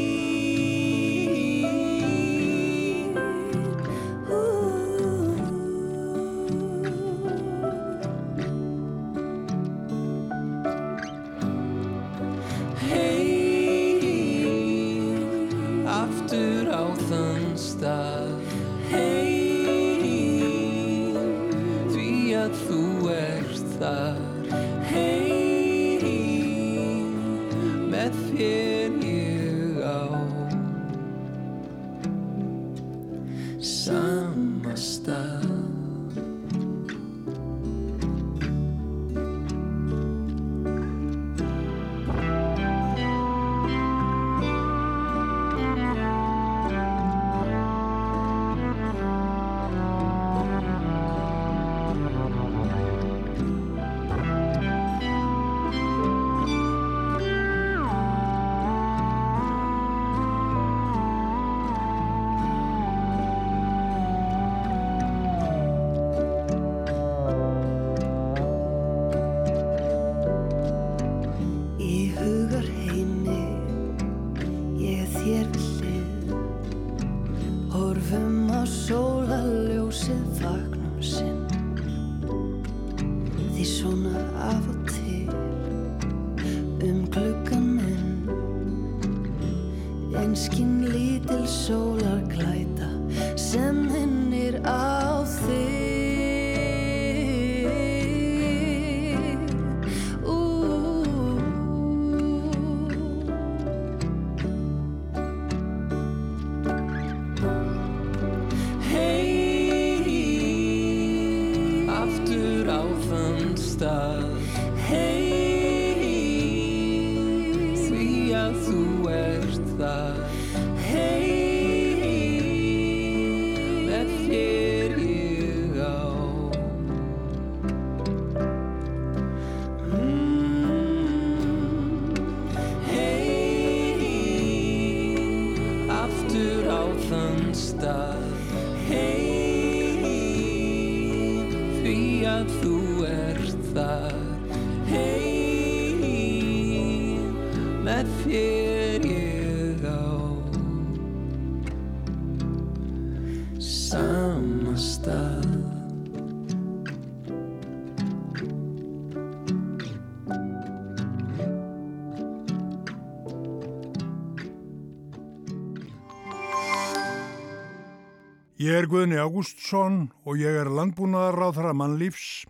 Ég 168.65 168.73
er 168.73 168.87
Guðni 168.89 169.19
Ágústsson 169.21 170.07
og 170.25 170.39
ég 170.41 170.55
er 170.57 170.71
landbúnaðarráðra 170.73 171.75
mannlífs. 171.77 172.47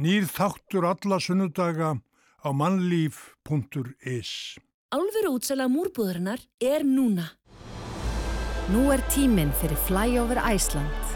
Nýr 0.00 0.24
þáttur 0.30 0.86
alla 0.88 1.18
sunnudaga 1.20 1.90
á 2.40 2.48
mannlíf.is. 2.48 4.30
Álveru 4.94 5.34
útsala 5.36 5.66
múrbúðarinnar 5.68 6.40
er 6.64 6.86
núna. 6.88 7.26
Nú 8.72 8.86
er 8.94 9.04
tíminn 9.12 9.52
fyrir 9.60 9.76
Flyover 9.84 10.40
Iceland. 10.48 11.12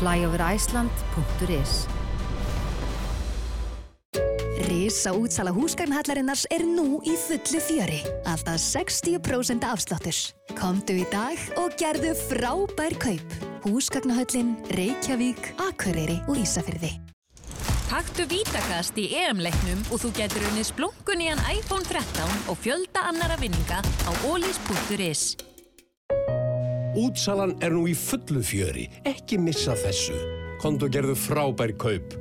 flyoverisland.is 0.00 1.86
Risa 4.66 5.12
útsala 5.14 5.54
húsgagnhallarinnars 5.54 6.48
er 6.50 6.66
nú 6.66 6.98
í 7.06 7.14
fullu 7.28 7.62
fjöri. 7.62 8.02
Alltaf 8.26 8.58
60% 8.58 9.62
afsláttur. 9.70 10.18
Komdu 10.58 10.98
í 11.04 11.06
dag 11.14 11.38
og 11.62 11.78
gerðu 11.78 12.16
frábær 12.26 12.98
kaup. 12.98 13.51
Húsgagnahöllin, 13.62 14.56
Reykjavík, 14.74 15.54
Akureyri 15.68 16.18
og 16.26 16.36
Ísafyrði. 16.42 16.96
Taktu 17.86 18.24
Vítakast 18.26 18.96
í 18.98 19.04
EM-leiknum 19.14 19.84
og 19.92 20.00
þú 20.02 20.10
getur 20.16 20.42
unnið 20.48 20.66
splunkun 20.70 21.22
í 21.22 21.28
hann 21.30 21.42
iPhone 21.52 21.86
13 21.86 22.48
og 22.50 22.58
fjölda 22.58 23.04
annara 23.12 23.36
vinninga 23.38 23.78
á 23.78 24.10
olís.is. 24.26 25.36
Útsalan 26.98 27.54
er 27.62 27.70
nú 27.76 27.84
í 27.86 27.94
fullu 27.96 28.42
fjöri, 28.42 28.88
ekki 29.06 29.38
missa 29.38 29.76
þessu. 29.78 30.16
Konto 30.60 30.90
gerðu 30.90 31.14
frábær 31.14 31.76
kaup. 31.78 32.18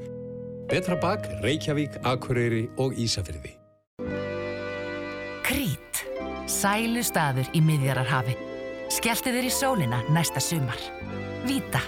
Betra 0.69 0.99
bak, 1.01 1.25
Reykjavík, 1.41 1.97
Akureyri 2.05 2.67
og 2.77 2.93
Ísafyrði. 3.01 3.57
Krít. 5.47 6.05
Sælu 6.45 7.01
staður 7.01 7.49
í 7.57 7.63
miðjararhafi. 7.65 8.37
Skelltu 8.91 9.33
þér 9.33 9.47
í 9.47 9.51
sólina 9.55 10.03
næsta 10.11 10.43
sumar. 10.43 10.79
Víta. 11.41 11.81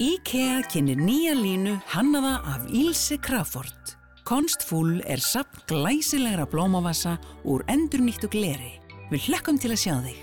IKEA 0.00 0.62
kynir 0.72 0.96
nýja 0.96 1.34
línu 1.36 1.74
hannaða 1.92 2.38
af 2.48 2.64
Ilse 2.72 3.18
Crawford. 3.20 3.92
Konstfúl 4.24 5.02
er 5.04 5.20
sapn 5.20 5.60
glæsilegra 5.68 6.46
blómavassa 6.48 7.18
úr 7.44 7.64
endurnýttu 7.68 8.30
gleri. 8.32 8.78
Við 9.12 9.28
hlökkum 9.28 9.60
til 9.60 9.74
að 9.74 9.82
sjá 9.84 9.94
þig. 10.06 10.22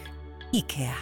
IKEA. 0.61 0.97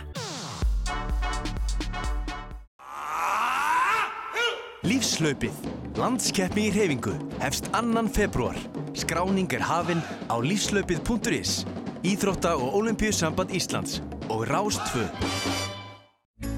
Lífslaupið, 4.84 5.56
landskeppni 5.96 6.68
í 6.68 6.74
reyfingu, 6.76 7.16
hefst 7.40 7.72
annan 7.72 8.12
februar. 8.12 8.60
Skráning 9.00 9.48
er 9.56 9.64
hafinn 9.64 10.04
á 10.28 10.36
lífslaupið.is, 10.44 11.64
Íþrótta- 12.04 12.58
og 12.60 12.74
Ólimpíusamband 12.76 13.50
Íslands 13.56 14.02
og 14.28 14.48
Rástfö. 14.48 15.08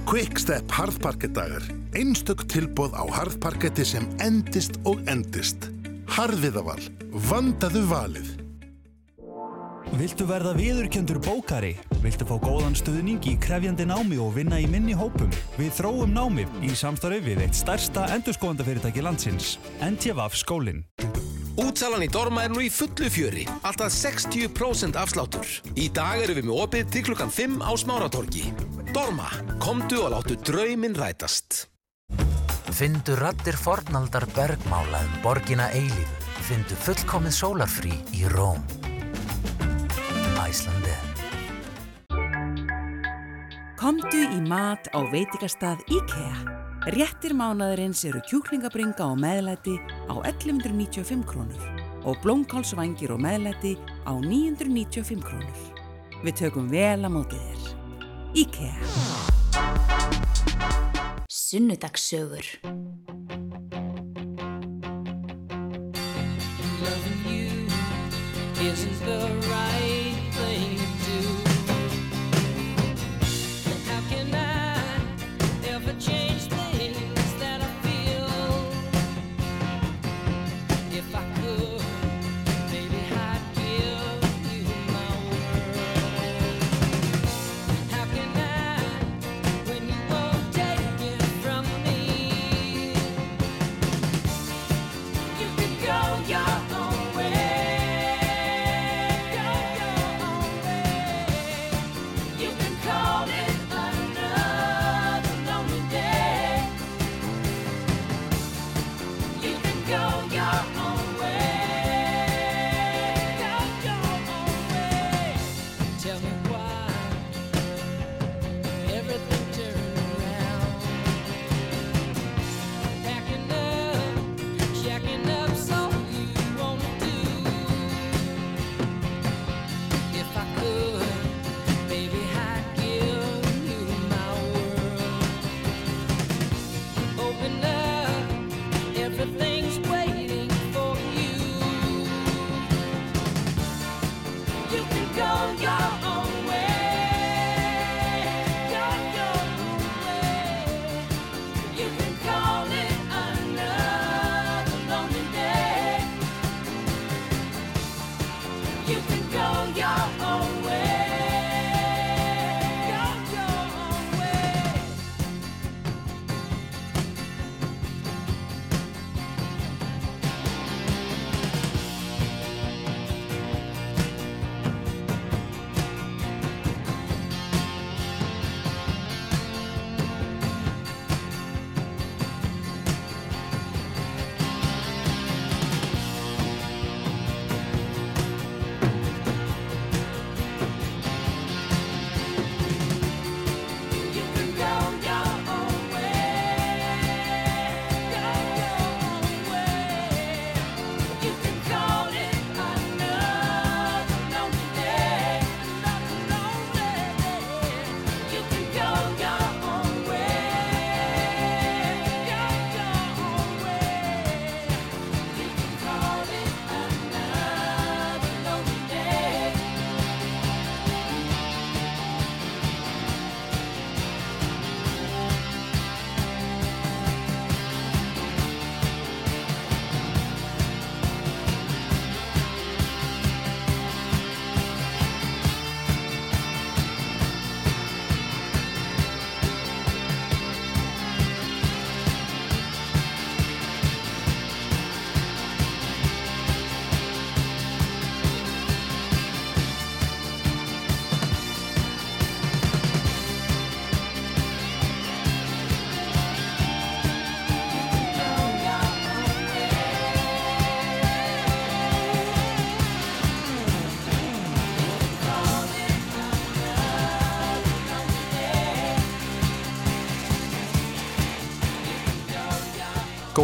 Quickstep 0.10 0.72
harðparkettagar. 0.72 1.62
Einstök 1.94 2.46
tilbóð 2.50 2.98
á 2.98 3.06
harðparketti 3.06 3.86
sem 3.86 4.08
endist 4.20 4.80
og 4.86 4.98
endist. 5.06 5.70
Harðviðaval. 6.10 6.82
Vandaðu 7.30 7.86
valið. 7.86 8.28
Viltu 9.94 10.26
verða 10.26 10.56
viðurkjöndur 10.58 11.22
bókari? 11.22 11.76
Viltu 12.02 12.26
fá 12.26 12.42
góðan 12.42 12.74
stuðning 12.76 13.22
í 13.30 13.38
krefjandi 13.38 13.86
námi 13.86 14.18
og 14.18 14.34
vinna 14.34 14.58
í 14.58 14.66
minni 14.66 14.98
hópum? 14.98 15.30
Við 15.60 15.72
þróum 15.78 16.12
námi 16.12 16.48
í 16.66 16.74
samstarfi 16.74 17.22
við 17.22 17.46
eitt 17.46 17.56
stærsta 17.56 18.10
endurskóðandafyrirtæki 18.18 19.06
landsins, 19.06 19.60
NTVAF 19.80 20.36
skólinn. 20.36 20.84
Útsalan 21.56 22.04
í 22.04 22.10
Dorma 22.12 22.44
er 22.44 22.52
nú 22.52 22.60
í 22.65 22.70
fullu 22.72 23.08
fjöri, 23.12 23.46
alltaf 23.63 23.94
60% 23.96 24.98
afsláttur. 25.00 25.48
Í 25.80 25.88
dag 25.94 26.20
erum 26.26 26.39
við 26.39 26.50
með 26.50 26.63
opið 26.65 26.89
til 26.91 27.04
klukkan 27.08 27.32
5 27.32 27.62
á 27.63 27.72
Smáratorgi. 27.80 28.44
Dorma, 28.91 29.30
komdu 29.63 30.02
og 30.04 30.12
láttu 30.15 30.36
drauminn 30.44 30.98
rætast. 31.00 31.70
Findu 32.76 33.15
rattir 33.15 33.56
fornaldar 33.56 34.28
bergmála 34.36 34.99
um 35.08 35.16
borgina 35.24 35.70
eilífu. 35.72 36.24
Findu 36.45 36.76
fullkomið 36.78 37.34
sólarfrí 37.34 37.95
í 38.20 38.28
Róm. 38.36 38.60
Æslandi. 40.45 40.93
Komdu 43.80 44.28
í 44.28 44.43
mat 44.45 44.91
á 44.93 44.99
veitikastað 45.10 45.82
IKEA. 45.88 46.55
Réttir 46.86 47.34
mánaðurins 47.34 48.04
eru 48.06 48.20
kjúklingabringa 48.30 49.08
og 49.10 49.18
meðlæti 49.18 49.74
á 50.06 50.22
1195 50.22 51.24
krónur 51.26 51.64
og 52.06 52.20
blómkálsvangir 52.22 53.10
og 53.10 53.24
meðlæti 53.26 53.74
á 54.06 54.14
995 54.14 55.18
krónur. 55.26 55.82
Við 56.22 56.38
tökum 56.44 56.70
vel 56.70 57.02
að 57.02 57.16
móti 57.18 57.42
þér. 57.42 57.74
IKEA. 58.38 58.78
Sunnudagssögur. 61.26 62.46
Loving 66.86 67.20
you 67.26 67.66
isn't 68.62 69.00
the 69.10 69.18
right 69.50 69.95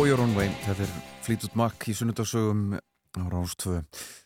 Go 0.02 0.08
Your 0.08 0.22
Own 0.24 0.32
Way, 0.34 0.48
þetta 0.64 0.82
er 0.82 0.94
Fleetwood 1.22 1.58
Mac 1.60 1.84
í 1.86 1.94
sunnudagssögum 1.94 2.62
á 2.74 3.22
Rástvö. 3.30 3.84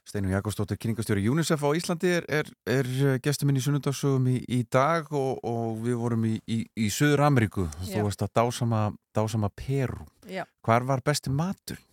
Steinu 0.07 0.29
Jakobsdóttir, 0.31 0.77
kynningastjóri 0.79 1.25
UNICEF 1.27 1.65
á 1.67 1.69
Íslandi 1.75 2.13
er, 2.15 2.27
er, 2.31 2.51
er 2.63 2.87
gestur 3.19 3.49
minn 3.49 3.59
í 3.59 3.63
sunnudagssögum 3.65 4.29
í, 4.31 4.37
í 4.47 4.61
dag 4.71 5.11
og, 5.11 5.41
og 5.43 5.81
við 5.83 5.97
vorum 5.99 6.23
í, 6.29 6.37
í, 6.47 6.61
í 6.79 6.87
Suður 6.95 7.25
Ameríku. 7.27 7.65
Þú 7.81 8.05
varst 8.05 8.23
að 8.23 8.31
dásama, 8.39 8.85
dásama 9.19 9.51
Peru. 9.51 10.07
Já. 10.31 10.45
Hvar 10.63 10.87
var 10.87 11.03
besti 11.03 11.35
matur? 11.35 11.83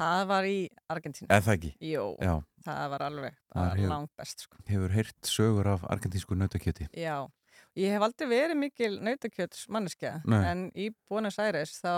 Það 0.00 0.24
var 0.32 0.48
í 0.48 0.56
Argentínu. 0.88 1.28
Eða 1.28 1.44
það 1.50 1.58
ekki? 1.58 1.74
Jú, 1.90 2.06
Já. 2.24 2.34
það 2.70 2.88
var 2.94 3.04
alveg 3.10 3.84
langt 3.84 4.14
best 4.16 4.46
sko. 4.46 4.64
Hefur 4.72 4.96
heyrt 4.96 5.28
sögur 5.28 5.74
af 5.74 5.84
argentísku 5.92 6.40
nautakjöti. 6.40 6.88
Já, 6.96 7.18
ég 7.80 7.94
hef 7.94 8.02
aldrei 8.04 8.28
verið 8.30 8.58
mikil 8.60 8.90
nautakjöts 9.04 9.64
manneskja 9.72 10.16
Nei. 10.28 10.40
en 10.50 10.64
í 10.76 10.88
Buenos 11.10 11.38
Aires 11.42 11.72
þá 11.80 11.92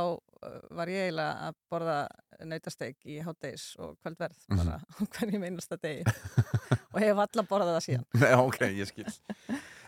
var 0.74 0.90
ég 0.90 1.08
eiginlega 1.08 1.48
að 1.48 1.56
borða 1.70 1.96
nautasteik 2.42 2.96
í 3.06 3.20
hátdeis 3.22 3.68
og 3.78 3.96
kvöldverð 4.02 4.38
Mhm. 4.50 4.58
bara 4.62 4.78
á 4.82 5.02
hverjum 5.16 5.44
einasta 5.46 5.78
degi 5.82 6.02
og 6.92 7.00
hef 7.00 7.20
alla 7.26 7.44
borðað 7.46 7.76
það 7.76 7.84
síðan. 7.86 8.06
Nei, 8.22 8.32
ok, 8.42 8.58
ég 8.78 8.90
skil. 8.90 9.12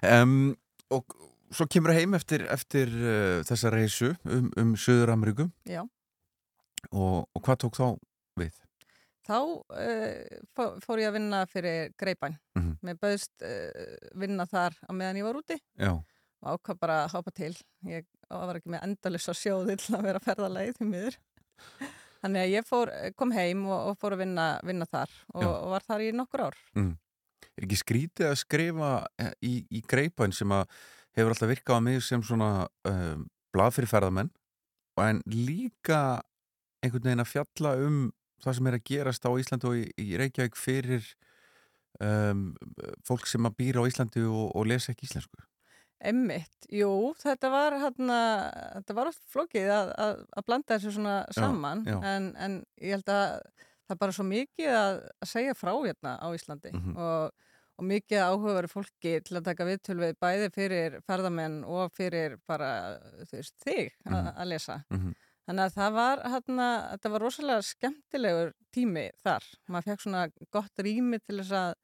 Um, 0.04 0.56
og 0.94 1.16
svo 1.54 1.66
kemur 1.70 1.92
heim 1.96 2.14
eftir, 2.14 2.44
eftir 2.50 2.88
uh, 2.94 3.42
þessa 3.48 3.70
reysu 3.74 4.12
um, 4.24 4.50
um 4.60 4.74
Suður 4.76 5.12
Ameríku 5.14 5.48
Já. 5.68 5.82
og, 6.92 7.26
og 7.34 7.42
hvað 7.44 7.60
tók 7.64 7.78
þá 7.78 7.86
við? 8.40 8.54
Þá 9.24 9.36
uh, 9.40 10.40
fó- 10.56 10.74
fór 10.84 11.00
ég 11.00 11.08
að 11.08 11.16
vinna 11.18 11.44
fyrir 11.48 11.92
Greipæn. 12.00 12.34
Mhm. 12.58 12.72
Mér 12.84 12.98
bauðst 13.00 13.44
uh, 13.46 13.94
vinna 14.20 14.44
þar 14.50 14.76
á 14.84 14.92
meðan 14.92 15.20
ég 15.22 15.24
var 15.28 15.38
úti 15.40 15.56
Já. 15.80 15.92
og 15.96 16.48
ákvað 16.58 16.80
bara 16.82 16.98
að 17.06 17.14
hápa 17.14 17.32
til. 17.32 17.52
Ég 17.88 18.04
var 18.28 18.58
ekki 18.58 18.72
með 18.74 18.84
endalus 18.88 19.28
á 19.30 19.34
sjóði 19.36 19.78
til 19.80 19.94
að 19.96 20.04
vera 20.10 20.20
ferðaleið 20.24 20.76
því 20.80 20.88
miður. 20.90 21.16
Þannig 22.24 22.40
að 22.40 22.52
ég 22.54 22.66
fór, 22.68 22.90
kom 23.20 23.32
heim 23.36 23.64
og, 23.68 23.90
og 23.92 23.96
fór 24.00 24.14
að 24.16 24.22
vinna, 24.24 24.44
vinna 24.64 24.86
þar 24.88 25.10
og, 25.34 25.44
og 25.44 25.66
var 25.74 25.84
þar 25.84 26.04
í 26.06 26.12
nokkur 26.16 26.44
ár. 26.46 26.56
Mm. 26.76 26.94
Er 27.54 27.66
ekki 27.66 27.76
skrítið 27.78 28.30
að 28.30 28.38
skrifa 28.40 28.90
eh, 29.20 29.32
í, 29.44 29.52
í 29.70 29.82
greipan 29.88 30.32
sem 30.34 30.50
að 30.56 30.64
hefur 31.14 31.34
alltaf 31.34 31.50
virkað 31.52 31.78
á 31.78 31.80
mig 31.84 32.00
sem 32.02 32.22
svona 32.24 32.48
um, 32.88 33.26
blað 33.54 33.76
fyrir 33.76 33.92
ferðamenn 33.92 34.32
en 35.04 35.20
líka 35.30 36.00
einhvern 36.82 37.04
veginn 37.06 37.22
að 37.22 37.30
fjalla 37.30 37.74
um 37.84 38.00
það 38.44 38.56
sem 38.58 38.66
er 38.70 38.76
að 38.78 38.84
gerast 38.90 39.24
á 39.26 39.30
Íslandi 39.40 39.68
og 39.70 39.76
í, 39.80 39.84
í 40.04 40.16
Reykjavík 40.20 40.56
fyrir 40.60 41.06
um, 42.00 42.46
fólk 43.06 43.26
sem 43.30 43.46
að 43.48 43.56
býra 43.60 43.82
á 43.84 43.88
Íslandi 43.90 44.24
og, 44.28 44.48
og 44.56 44.66
lesa 44.70 44.92
ekki 44.94 45.08
íslensku. 45.08 45.42
Emmitt, 46.04 46.66
jú, 46.74 46.90
þetta 47.16 47.48
var 47.52 47.76
hérna, 47.80 48.16
þetta 48.76 48.96
var 48.98 49.08
oft 49.08 49.22
flókið 49.32 49.70
að, 49.72 49.92
að, 50.04 50.18
að 50.36 50.44
blanda 50.50 50.74
þessu 50.76 50.90
svona 50.98 51.14
Já, 51.30 51.36
saman 51.38 51.84
já. 51.88 51.96
En, 52.04 52.26
en 52.44 52.58
ég 52.82 52.98
held 52.98 53.08
að 53.14 53.38
það 53.84 53.94
er 53.94 54.00
bara 54.02 54.16
svo 54.16 54.26
mikið 54.28 54.74
að, 54.76 54.98
að 55.24 55.30
segja 55.30 55.54
frá 55.56 55.72
hérna 55.78 56.16
á 56.20 56.26
Íslandi 56.36 56.74
Mhm. 56.74 56.96
og, 56.98 57.32
og 57.80 57.86
mikið 57.88 58.20
áhugaveru 58.26 58.68
fólki 58.70 59.14
til 59.24 59.38
að 59.40 59.46
taka 59.48 59.64
viðtöl 59.66 59.96
við 60.02 60.12
bæði 60.22 60.50
fyrir 60.54 60.98
ferðamenn 61.08 61.56
og 61.66 61.90
fyrir 61.96 62.36
bara, 62.46 62.68
þú 63.24 63.38
veist, 63.40 63.54
þig 63.64 63.88
að, 64.04 64.12
Mhm. 64.12 64.28
að 64.36 64.50
lesa. 64.52 64.76
Mhm. 64.92 65.14
Þannig 65.44 65.64
að 65.66 65.74
það 65.76 65.96
var, 65.98 66.20
hérna, 66.32 66.66
þetta 66.94 67.10
var 67.12 67.24
rosalega 67.26 67.64
skemmtilegur 67.68 68.52
tími 68.72 69.08
þar. 69.20 69.48
Maður 69.68 69.90
fekk 69.90 70.04
svona 70.04 70.22
gott 70.56 70.84
rými 70.86 71.20
til 71.20 71.40
þess 71.42 71.56
að, 71.58 71.74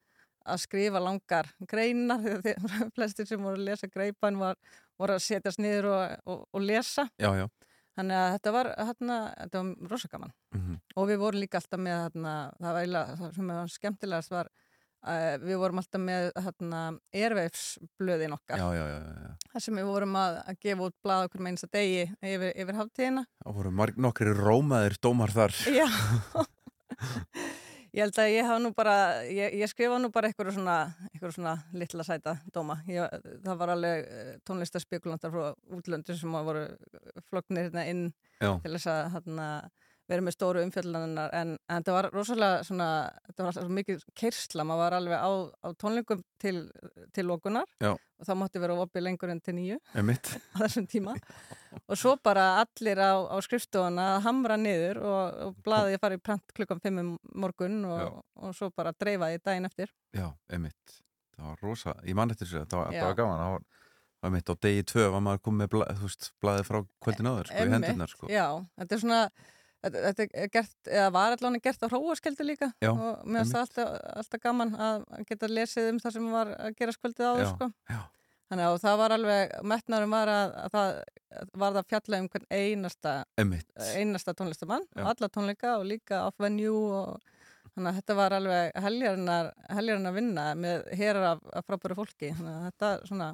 að 0.55 0.63
skrifa 0.63 1.03
langar 1.05 1.51
greinar 1.69 2.23
því 2.25 2.55
að 2.55 2.77
flestir 2.97 3.29
sem 3.29 3.43
voru 3.45 3.61
að 3.61 3.67
lesa 3.69 3.91
greipan 3.93 4.41
var, 4.41 4.57
voru 5.01 5.19
að 5.19 5.27
setjast 5.27 5.61
niður 5.61 5.91
og, 5.93 6.15
og, 6.25 6.47
og 6.57 6.65
lesa. 6.65 7.05
Já, 7.21 7.35
já. 7.37 7.47
Þannig 7.99 8.17
að 8.17 8.33
þetta 8.37 8.55
var, 8.55 8.73
þetta 8.89 9.61
var 9.61 9.93
rosa 9.93 10.09
gaman. 10.09 10.35
Mhm. 10.57 10.81
Og 10.97 11.09
við 11.11 11.21
vorum 11.21 11.43
líka 11.43 11.61
alltaf 11.61 11.83
með, 11.83 11.99
hérna, 12.07 12.35
það 12.57 12.77
var 12.79 13.17
það 13.21 13.37
sem 13.37 13.53
var 13.53 13.73
skemmtilegast 13.75 14.33
var, 14.33 14.53
við 15.45 15.61
vorum 15.63 15.81
alltaf 15.81 16.03
með, 16.03 16.27
hérna, 16.45 16.81
erveifsblöðin 17.17 18.37
okkar. 18.37 18.61
Já, 18.61 18.69
já, 18.77 18.85
já. 18.91 19.31
Það 19.55 19.65
sem 19.67 19.81
við 19.81 19.89
vorum 19.89 20.19
að, 20.21 20.37
að 20.53 20.61
gefa 20.67 20.89
út 20.91 20.97
blað 21.05 21.25
okkur 21.29 21.45
með 21.45 21.55
einsta 21.55 21.71
degi 21.73 22.05
yfir, 22.21 22.53
yfir 22.53 22.79
haftíðina. 22.83 23.25
Það 23.41 23.59
voru 23.61 23.75
marg, 23.81 24.05
nokkri 24.09 24.37
rómaðir 24.37 24.99
dómar 25.01 25.35
þar. 25.35 25.57
Já. 25.73 25.89
Ég 27.91 28.05
held 28.05 28.19
að 28.23 28.29
ég 28.31 28.47
hafa 28.47 28.63
nú 28.63 28.71
bara, 28.75 28.93
ég, 29.27 29.55
ég 29.59 29.71
skrifa 29.71 29.97
nú 29.99 30.13
bara 30.15 30.29
eitthvað 30.31 30.53
svona, 30.55 30.77
eitthvað 31.09 31.33
svona 31.35 31.55
litla 31.75 32.05
sæta 32.07 32.37
dóma. 32.55 32.77
Ég, 32.87 33.17
það 33.43 33.57
var 33.59 33.73
alveg 33.75 34.05
eh, 34.07 34.29
tónlistaspekulantar 34.47 35.33
frá 35.35 35.49
útlöndin 35.75 36.19
sem 36.21 36.37
að 36.39 36.51
voru 36.53 36.63
flognir 37.27 37.67
hérna 37.67 37.89
inn 37.91 38.05
Já. 38.39 38.53
til 38.63 38.77
þess 38.77 38.91
að 38.93 39.01
hérna, 39.17 39.49
vera 40.11 40.25
með 40.27 40.37
stóru 40.37 40.63
umfjöldlanar 40.67 41.35
en, 41.39 41.55
en 41.57 41.81
þetta 41.81 41.97
var 41.97 42.09
rosalega 42.15 42.65
svona, 42.67 42.89
þetta 43.29 43.47
var 43.47 43.57
svo 43.57 43.67
mikið 43.81 44.05
keirsla, 44.19 44.67
maður 44.67 44.83
var 44.85 44.97
alveg 44.99 45.23
á, 45.23 45.31
á 45.63 45.69
tónlingum 45.81 46.25
til, 46.43 46.55
til 47.15 47.27
lokunar 47.31 47.69
Já. 47.83 47.93
og 47.95 48.29
það 48.29 48.41
mátti 48.43 48.63
vera 48.65 48.79
opið 48.85 49.07
lengur 49.07 49.33
en 49.33 49.43
til 49.45 49.57
nýju 49.59 49.79
á 49.95 50.59
þessum 50.65 50.89
tíma 50.91 51.17
og 51.87 51.99
svo 51.99 52.17
bara 52.23 52.49
allir 52.65 53.01
á, 53.01 53.15
á 53.31 53.37
skrifstofuna 53.45 54.09
að 54.17 54.25
hamra 54.27 54.59
niður 54.61 55.03
og, 55.05 55.41
og 55.47 55.61
blaði 55.65 55.97
að 55.97 56.05
fara 56.05 56.19
í 56.19 56.25
prent 56.31 56.57
klukkan 56.57 56.83
5 56.83 57.03
um 57.05 57.15
morgun 57.35 57.85
og, 57.89 58.25
og 58.41 58.57
svo 58.57 58.71
bara 58.75 58.95
dreifaði 58.97 59.43
daginn 59.45 59.69
eftir 59.71 59.93
Já, 60.17 60.27
einmitt. 60.51 60.97
Það 61.37 61.47
var 61.53 61.63
rosa, 61.65 61.95
ég 62.05 62.17
man 62.19 62.33
eftir 62.33 62.49
þessu, 62.49 62.67
það 62.69 62.83
var, 62.83 62.91
það 62.97 63.07
var 63.07 63.17
gaman. 63.21 63.39
Það 63.41 63.53
var, 63.55 63.63
það 64.11 64.27
var 64.27 64.31
einmitt 64.31 64.51
á 64.51 64.55
degi 64.67 64.87
tvö 64.91 65.07
var 65.15 65.23
maður 65.25 65.43
komið 65.47 65.63
með 65.63 65.71
bla, 65.75 65.87
veist, 66.03 66.29
blaðið 66.43 66.69
frá 66.69 66.79
kvöldin 67.07 67.31
áður, 67.31 67.49
sko, 67.49 67.55
í 67.55 67.63
Einmitt, 67.63 67.77
hendurnar, 67.77 68.13
sko. 68.13 68.31
Já, 68.33 68.47
þetta 68.81 68.97
er 68.97 69.03
svona 69.05 69.21
þetta, 69.81 70.29
er 70.29 70.53
gert, 70.53 70.77
eða 70.87 71.11
var 71.15 71.35
allavega 71.37 71.65
gert 71.65 71.85
á 71.85 71.89
hróaskeldu 71.89 72.47
líka 72.47 72.71
Já, 72.83 72.91
og 72.93 73.27
mér 73.27 73.45
finnst 73.45 73.57
það 73.57 73.67
alltaf, 73.67 73.93
alltaf 74.23 74.43
gaman 74.45 74.73
að 74.77 75.05
geta 75.29 75.51
lesið 75.51 75.91
um 75.93 76.01
það 76.03 76.17
sem 76.17 76.31
var 76.35 76.55
að 76.57 76.79
gera 76.81 76.97
skvöldið 76.97 77.31
áður 77.31 77.53
sko. 77.55 77.71
Þannig 78.51 78.67
að 78.67 78.77
það 78.83 78.97
var 78.99 79.13
alveg, 79.15 79.53
metnarum 79.71 80.15
var 80.17 80.31
að, 80.33 80.55
að 80.59 80.73
það 80.75 80.89
var 81.63 81.75
það 81.77 81.91
fjalla 81.93 82.19
um 82.19 82.31
hvern 82.33 82.49
einasta 82.51 83.13
Einmitt. 83.39 83.69
einasta 83.95 84.35
tónlistamann 84.35 84.89
alla 84.99 85.29
tónleika 85.31 85.77
og 85.79 85.87
líka 85.87 86.25
off 86.27 86.41
venue 86.43 86.73
og 86.99 87.37
þannig 87.71 87.93
að 87.93 88.01
þetta 88.01 88.17
var 88.19 88.35
alveg 88.35 88.81
heljarinnar 88.85 89.53
heljarinnar 89.71 90.17
vinna 90.17 90.49
með 90.59 90.89
hérar 90.99 91.29
af, 91.37 91.45
af 91.55 91.69
frábæru 91.69 91.99
fólki 92.01 92.33
þannig 92.35 92.57
að 92.57 92.67
þetta 92.67 92.91
svona 93.07 93.29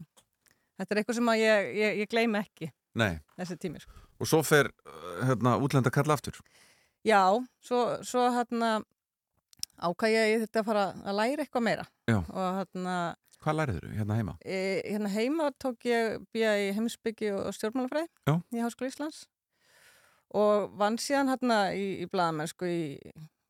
þetta 0.76 0.92
er 0.92 1.00
eitthvað 1.00 1.18
sem 1.20 1.32
ég, 1.40 1.70
ég, 1.80 2.02
ég 2.02 2.12
gleymi 2.12 2.42
ekki 2.42 2.70
Nei. 2.96 3.16
þessi 3.40 3.56
tími 3.60 3.80
sko. 3.80 4.05
Og 4.16 4.28
svo 4.28 4.42
fer, 4.46 4.70
uh, 4.86 5.26
hérna, 5.28 5.56
útlenda 5.60 5.92
kalla 5.92 6.16
aftur. 6.16 6.38
Já, 7.06 7.22
svo, 7.62 7.80
svo 8.06 8.26
hérna 8.34 8.80
ákvað 9.76 10.14
ég 10.14 10.42
þetta 10.46 10.62
að 10.62 10.68
fara 10.70 10.84
að 11.04 11.16
læra 11.20 11.44
eitthvað 11.44 11.64
meira 11.66 11.86
og 12.08 12.58
hérna 12.60 12.96
Hvað 13.44 13.58
lærið 13.60 13.78
þú 13.78 13.90
hérna 13.98 14.16
heima? 14.18 14.34
e, 14.42 14.58
hérna 14.88 15.10
heima 15.12 15.48
tók 15.62 15.84
ég 15.86 16.22
býja 16.34 16.54
í 16.58 16.70
heimsbyggi 16.74 17.32
og 17.36 17.52
stjórnmálafræði 17.54 18.08
í 18.56 18.62
Háskóla 18.64 18.90
Íslands 18.90 19.26
og 20.34 20.72
vann 20.80 20.96
síðan 20.98 21.30
hérna 21.30 21.58
í, 21.76 22.00
í 22.02 22.08
blaðamennsku 22.10 22.66
í 22.70 22.80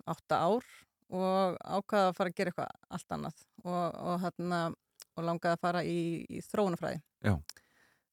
átta 0.07 0.43
ár 0.43 0.67
og 1.15 1.57
ákvaða 1.63 2.11
að 2.11 2.17
fara 2.19 2.33
að 2.33 2.37
gera 2.41 2.53
eitthvað 2.53 2.75
allt 2.99 3.17
annað 3.17 3.45
og, 3.63 3.87
og 3.95 4.21
hérna 4.27 4.61
og 5.17 5.25
langaði 5.25 5.55
að 5.55 5.63
fara 5.63 5.85
í, 5.87 6.01
í 6.29 6.43
þróunafræði 6.45 7.01
Já. 7.25 7.39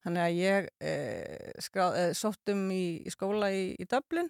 Þannig 0.04 0.22
að 0.24 0.38
ég 0.38 0.66
e, 0.84 0.94
skráð, 1.64 1.94
e, 1.96 2.08
sótt 2.18 2.52
um 2.52 2.66
í, 2.74 2.84
í 3.04 3.12
skóla 3.12 3.48
í, 3.54 3.70
í 3.80 3.86
Dublin 3.88 4.28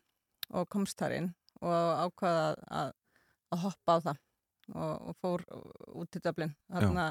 og 0.55 0.69
komst 0.71 0.99
þar 1.01 1.17
inn 1.17 1.31
og 1.65 2.05
ákvaða 2.05 2.45
að, 2.45 2.61
að, 2.79 2.93
að 3.55 3.63
hoppa 3.65 3.97
á 3.97 3.99
það 4.05 4.21
og, 4.75 4.95
og 4.95 5.17
fór 5.23 5.45
út 5.99 6.11
til 6.15 6.23
Dublin 6.25 6.55
þarna 6.71 7.09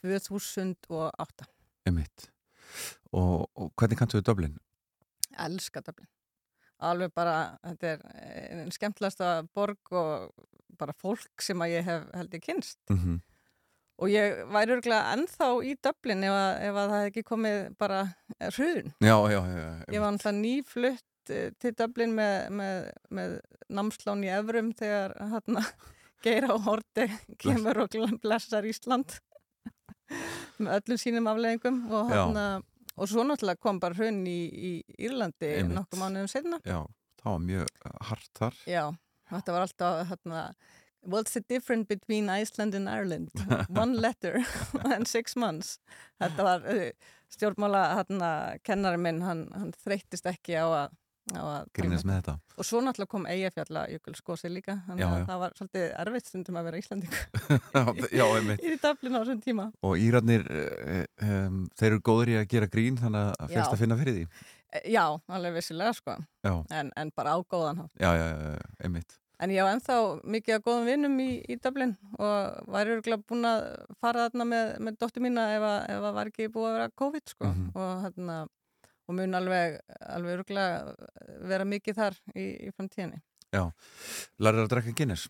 2008. 0.00 1.46
Einmitt. 1.86 2.28
Og, 3.14 3.44
og 3.54 3.70
hvernig 3.78 4.00
kanntu 4.00 4.18
við 4.18 4.26
Dublin? 4.26 4.56
Elska 5.44 5.82
Dublin. 5.84 6.10
Alveg 6.84 7.12
bara, 7.14 7.54
þetta 7.62 7.92
er 7.94 8.58
einn 8.64 8.74
skemmtilegasta 8.74 9.44
borg 9.54 9.94
og 9.94 10.32
bara 10.78 10.96
fólk 10.98 11.44
sem 11.44 11.62
að 11.62 11.76
ég 11.76 11.86
hef 11.86 12.08
held 12.16 12.34
ég 12.34 12.42
kynst. 12.42 12.80
Mm 12.90 13.20
Og 14.02 14.10
ég 14.10 14.40
væri 14.50 14.74
örgulega 14.74 15.14
ennþá 15.14 15.48
í 15.62 15.74
Dublin 15.86 16.24
ef 16.26 16.34
að, 16.34 16.52
ef 16.66 16.78
að 16.78 16.88
það 16.88 16.94
hefði 16.96 17.10
ekki 17.12 17.26
komið 17.28 17.58
bara 17.78 18.00
hrun. 18.56 18.88
Já, 18.98 19.16
já, 19.30 19.38
já. 19.38 19.60
já. 19.60 19.84
Ég 19.94 20.02
var 20.02 20.14
náttúrulega 20.16 20.40
nýflutt 20.40 21.34
eh, 21.34 21.50
til 21.62 21.72
Dublin 21.78 22.16
með, 22.16 22.34
með, 22.58 22.88
með 23.14 23.36
námslán 23.78 24.24
í 24.26 24.32
Evrum 24.34 24.72
þegar 24.74 25.14
hérna 25.30 25.62
Geir 26.24 26.48
á 26.50 26.56
Horti 26.66 27.06
kemur 27.38 27.84
og 27.84 27.96
blessar 28.24 28.66
Ísland 28.66 29.14
með 30.62 30.76
öllum 30.80 31.00
sínum 31.00 31.30
afleðingum 31.30 31.80
og, 31.92 32.10
hérna, 32.10 32.44
og 32.98 33.10
svo 33.10 33.22
náttúrulega 33.28 33.62
kom 33.62 33.78
bara 33.82 33.94
hrun 33.98 34.24
í, 34.26 34.38
í 34.50 34.72
Írlandi 35.06 35.56
nokkuð 35.70 36.02
mánuðum 36.02 36.30
setna. 36.32 36.58
Já, 36.66 36.80
það 37.22 37.36
var 37.36 37.44
mjög 37.46 37.74
hart 38.10 38.30
þar. 38.40 38.62
Já, 38.66 38.84
þetta 39.30 39.54
var 39.54 39.68
alltaf 39.68 40.08
hérna 40.10 40.48
What's 41.04 41.34
the 41.34 41.40
difference 41.48 41.86
between 41.88 42.28
Iceland 42.30 42.74
and 42.74 42.88
Ireland? 42.88 43.30
One 43.68 43.94
letter 44.00 44.40
and 44.94 45.06
six 45.06 45.36
months. 45.36 45.78
Þetta 46.22 46.46
var 46.46 46.64
uh, 46.64 46.90
stjórnmála 47.34 47.82
hérna, 47.98 48.28
kennari 48.64 49.00
minn, 49.00 49.22
hann, 49.24 49.48
hann 49.54 49.72
þreyttist 49.84 50.26
ekki 50.30 50.56
á 50.56 50.64
að, 50.64 50.94
að 51.34 51.68
Grínast 51.76 52.06
með 52.08 52.20
þetta. 52.20 52.34
Og 52.56 52.68
svo 52.68 52.80
náttúrulega 52.84 53.12
kom 53.14 53.28
Eyjafjalla 53.28 53.84
Jökulskósi 53.92 54.50
líka, 54.52 54.78
þannig 54.88 55.06
að 55.08 55.26
það 55.30 55.42
var 55.44 55.56
svolítið 55.58 55.86
erfitt 56.04 56.30
stundum 56.30 56.58
að 56.60 56.68
vera 56.70 56.82
Íslanding 56.82 57.16
já, 58.20 58.26
í 58.54 58.74
Dublin 58.84 59.16
á 59.16 59.20
þessum 59.24 59.40
tíma. 59.44 59.68
Og 59.84 59.96
Írarnir, 60.04 60.46
um, 61.24 61.64
þeir 61.74 61.90
eru 61.90 62.04
góður 62.10 62.34
í 62.34 62.38
að 62.40 62.48
gera 62.54 62.70
grín, 62.70 63.00
þannig 63.00 63.32
að 63.34 63.56
fyrst 63.56 63.74
að 63.76 63.82
finna 63.84 63.98
fyrir 64.00 64.20
því. 64.20 64.28
Eh, 64.74 64.88
Já, 64.94 65.04
alveg 65.30 65.58
vissilega 65.58 65.94
sko, 65.96 66.16
en, 66.44 66.94
en 66.96 67.12
bara 67.16 67.34
á 67.34 67.38
góðan 67.42 67.84
hátt. 67.84 67.92
Já, 67.98 68.10
já, 68.14 68.24
já, 68.30 68.54
já, 68.54 68.72
einmitt. 68.86 69.18
En 69.42 69.50
ég 69.50 69.66
á 69.66 69.72
ennþá 69.74 69.94
mikið 70.30 70.54
af 70.56 70.62
góðum 70.64 70.84
vinnum 70.86 71.14
í, 71.20 71.28
í 71.50 71.56
Dublin 71.60 71.96
og 72.22 72.68
væri 72.70 72.92
örgulega 72.94 73.24
búin 73.26 73.48
að 73.48 73.64
fara 74.00 74.28
þarna 74.28 74.44
með, 74.46 74.68
með 74.86 74.98
dóttur 75.02 75.24
mína 75.24 75.46
ef, 75.56 75.64
að, 75.66 75.88
að 75.96 76.12
var 76.18 76.30
ekki 76.30 76.46
búið 76.54 76.68
að 76.70 76.76
vera 76.78 76.90
COVID 77.02 77.32
sko 77.32 77.48
Mhm. 77.50 77.64
og, 77.74 78.04
þarna, 78.04 78.36
og 79.08 79.14
mun 79.18 79.34
alveg, 79.40 79.80
alveg 80.06 80.38
örgulega 80.38 80.94
vera 81.50 81.64
mikið 81.66 81.98
þar 81.98 82.18
í, 82.34 82.44
í 82.68 82.70
framtíðinni. 82.76 83.18
Já. 83.54 83.64
Lærir 84.38 84.64
að 84.64 84.70
drekka 84.72 84.94
Guinness? 84.98 85.26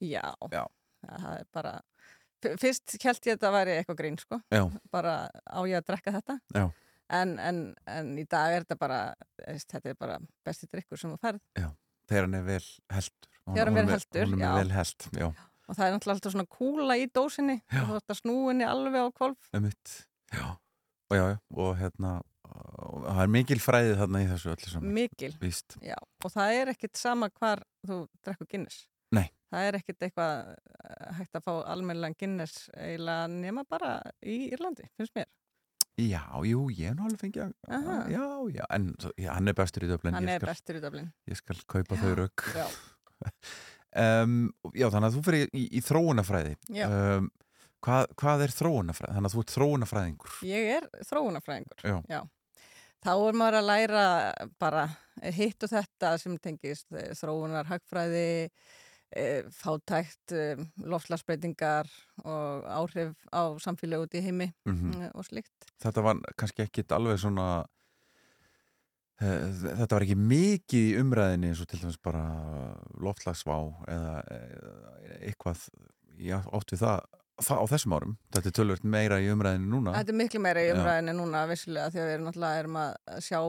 Já, 0.00 0.22
Já. 0.50 0.62
það 1.04 1.34
er 1.40 1.44
bara, 1.52 1.74
fyrst 2.40 2.96
held 3.02 3.20
ég 3.26 3.34
að 3.34 3.36
þetta 3.36 3.50
væri 3.58 3.74
eitthvað 3.80 3.98
grín 4.00 4.16
sko, 4.22 4.40
Já. 4.50 4.62
bara 4.94 5.16
á 5.44 5.60
ég 5.68 5.76
að 5.82 5.86
drekka 5.90 6.14
þetta. 6.20 6.38
Já. 6.54 6.70
En, 7.10 7.38
en, 7.42 7.60
en 7.90 8.14
í 8.22 8.24
dag 8.30 8.54
er 8.54 8.62
þetta 8.64 8.78
bara, 8.78 9.00
þetta 9.42 9.90
er 9.90 9.96
bara 9.98 10.18
besti 10.46 10.68
drikkur 10.70 10.96
sem 11.02 11.10
þú 11.10 11.18
færð. 11.18 11.40
Já. 11.58 11.72
Þegar 12.10 12.26
hann 12.26 12.34
er 12.40 12.42
vel 12.46 12.64
heldur. 12.90 13.28
Þegar 13.54 13.70
hann 13.70 13.78
er 13.82 13.90
heldur, 13.94 14.26
Hún 14.30 14.40
er 14.40 14.46
já. 14.46 14.54
vel 14.58 14.72
held, 14.76 15.06
já. 15.20 15.28
Og 15.70 15.76
það 15.78 15.86
er 15.86 15.92
náttúrulega 15.94 16.16
alltaf 16.18 16.32
svona 16.34 16.48
kúla 16.50 16.96
í 16.98 17.06
dósinni 17.14 17.56
og 17.62 17.86
þú 17.90 17.96
ert 18.00 18.10
að 18.14 18.18
snúinni 18.20 18.66
alveg 18.66 19.00
á 19.00 19.08
kvolf. 19.14 19.50
Einmitt. 19.54 19.92
Já. 20.34 20.46
Og 21.10 21.16
já, 21.18 21.24
já, 21.30 21.38
og 21.58 21.76
hérna, 21.78 22.10
og 22.50 23.04
það 23.06 23.20
er 23.24 23.30
mikil 23.34 23.58
fræðið 23.62 23.96
þarna 24.00 24.22
í 24.22 24.28
þessu 24.30 24.50
öllu 24.54 24.70
saman. 24.72 24.92
Mikil. 24.94 25.32
Víst. 25.42 25.76
Já, 25.82 25.96
og 26.24 26.30
það 26.34 26.56
er 26.60 26.72
ekkit 26.74 26.96
sama 26.98 27.28
hvar 27.38 27.62
þú 27.86 28.00
drekkur 28.26 28.46
Guinness. 28.50 28.84
Nei. 29.14 29.26
Það 29.50 29.66
er 29.66 29.78
ekkit 29.80 30.04
eitthvað 30.06 30.34
eh, 30.54 31.08
hægt 31.18 31.34
að 31.38 31.42
fá 31.48 31.52
almennilegan 31.72 32.14
Guinness 32.18 32.68
eiginlega 32.78 33.26
nema 33.32 33.64
bara 33.66 33.96
í 34.22 34.36
Írlandi, 34.54 34.86
finnst 34.98 35.14
mér. 35.18 35.26
Já, 36.00 36.22
jú, 36.46 36.62
ég 36.70 36.92
er 36.92 36.94
nú 36.96 37.04
alveg 37.08 37.20
fengið 37.20 37.42
að, 37.44 38.12
já, 38.14 38.22
já, 38.54 38.62
en 38.72 38.86
já, 39.20 39.32
hann 39.34 39.50
er 39.50 39.56
bestur 39.58 39.84
í 39.84 39.90
Dublin. 39.90 40.14
Hann 40.14 40.28
er 40.30 40.38
skal- 40.40 40.50
bestur 40.54 40.78
í 40.78 40.80
Dublin. 40.82 41.10
Ég 41.28 41.36
skal 41.42 41.58
kaupa 41.66 41.98
Já, 41.98 42.00
þau 42.06 42.14
rauk. 42.22 42.44
já. 42.56 42.66
Um, 43.20 44.34
já, 44.74 44.86
þannig 44.90 45.08
að 45.10 45.16
þú 45.18 45.22
fyrir 45.28 45.54
í, 45.56 45.64
í 45.78 45.80
þróunafræði. 45.84 46.56
Já. 46.76 46.86
Um, 46.90 47.30
hvað, 47.84 48.10
hvað 48.22 48.44
er 48.46 48.54
þróunafræði? 48.58 49.14
Þannig 49.16 49.30
að 49.30 49.36
þú 49.38 49.44
ert 49.44 49.54
þróunafræðingur. 49.56 50.36
Ég 50.50 50.70
er 50.76 50.90
þróunafræðingur. 51.10 51.88
Já. 52.10 52.20
Þá 53.00 53.10
er 53.16 53.36
maður 53.40 53.56
að 53.62 53.68
læra 53.70 54.04
bara 54.60 54.84
hitt 55.32 55.64
og 55.64 55.70
þetta 55.72 56.12
sem 56.20 56.34
tengist 56.44 56.90
eh, 56.92 57.14
þróunar, 57.16 57.64
hagfræði, 57.70 58.50
eh, 59.16 59.46
fátækt, 59.56 60.34
eh, 60.36 60.60
loftslagsbreytingar 60.84 61.88
og 62.28 62.66
áhrif 62.68 63.14
á 63.32 63.56
samfélög 63.64 64.04
út 64.04 64.18
í 64.20 64.22
heimi 64.26 64.50
Mhm. 64.68 64.92
eh, 65.00 65.10
og 65.14 65.24
slíkt. 65.24 65.70
Þetta 65.80 66.02
var 66.04 66.20
kannski 66.36 66.66
ekki 66.68 66.84
alveg 66.92 67.16
svona 67.24 67.64
þetta 69.20 69.94
var 69.96 70.04
ekki 70.06 70.16
mikið 70.16 70.84
í 70.90 70.98
umræðinni 71.02 71.50
eins 71.52 71.60
og 71.64 71.68
til 71.70 71.80
dæmis 71.82 71.98
bara 72.00 72.22
loftlagsvá 73.04 73.56
eða, 73.92 74.12
eitthvað 75.20 75.64
já, 76.20 76.38
átt 76.40 76.72
við 76.72 76.80
það, 76.84 77.02
það 77.40 77.60
á 77.60 77.64
þessum 77.74 77.94
árum 77.98 78.14
þetta 78.32 78.50
er 78.50 78.56
tölvöld 78.60 78.86
meira 78.96 79.18
í 79.20 79.28
umræðinni 79.32 79.68
núna 79.74 79.94
Þetta 79.98 80.14
er 80.14 80.18
miklu 80.22 80.40
meira 80.44 80.64
í 80.64 80.70
Já. 80.70 80.74
umræðinni 80.78 81.14
núna 81.18 81.44
vissilega 81.50 81.92
því 81.92 82.00
að 82.00 82.08
við 82.08 82.14
erum 82.16 82.26
náttúrulega 82.30 82.62
erum 82.64 82.80
að 82.80 83.20
sjá 83.28 83.40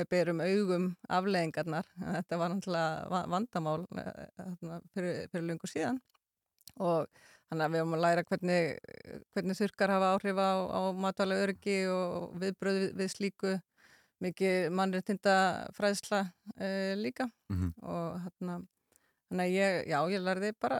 með 0.00 0.10
berum 0.14 0.44
augum 0.44 0.86
afleðingarnar. 1.18 1.90
Þetta 2.04 2.40
var 2.44 2.54
náttúrulega 2.54 3.10
va- 3.14 3.26
vandamál 3.34 3.80
eh, 4.04 4.22
þarna 4.36 4.80
fyrir, 4.94 5.18
fyrir 5.32 5.48
lungu 5.48 5.70
síðan 5.72 6.00
og 6.80 7.08
þannig 7.50 7.64
að 7.66 7.72
við 7.74 7.80
erum 7.82 7.96
að 7.96 8.04
læra 8.04 8.22
hvernig, 8.28 8.76
hvernig 9.34 9.58
þurkar 9.58 9.90
hafa 9.96 10.12
áhrif 10.14 10.38
á, 10.40 10.50
á 10.70 10.80
matvæla 10.94 11.40
öryggi 11.44 11.78
og 11.90 12.36
viðbröð 12.40 12.78
við, 12.84 12.92
við 13.00 13.10
slíku 13.16 13.56
mikið 14.20 14.70
mannréttinda 14.76 15.34
fræðsla 15.76 16.20
uh, 16.26 16.92
líka 17.00 17.30
Mhm. 17.52 17.72
og 17.82 18.20
hérna 18.26 18.60
Þannig 19.30 19.46
að 19.46 19.52
ég, 19.54 19.76
já, 19.86 19.98
ég 20.10 20.22
lærði 20.26 20.48
bara 20.58 20.78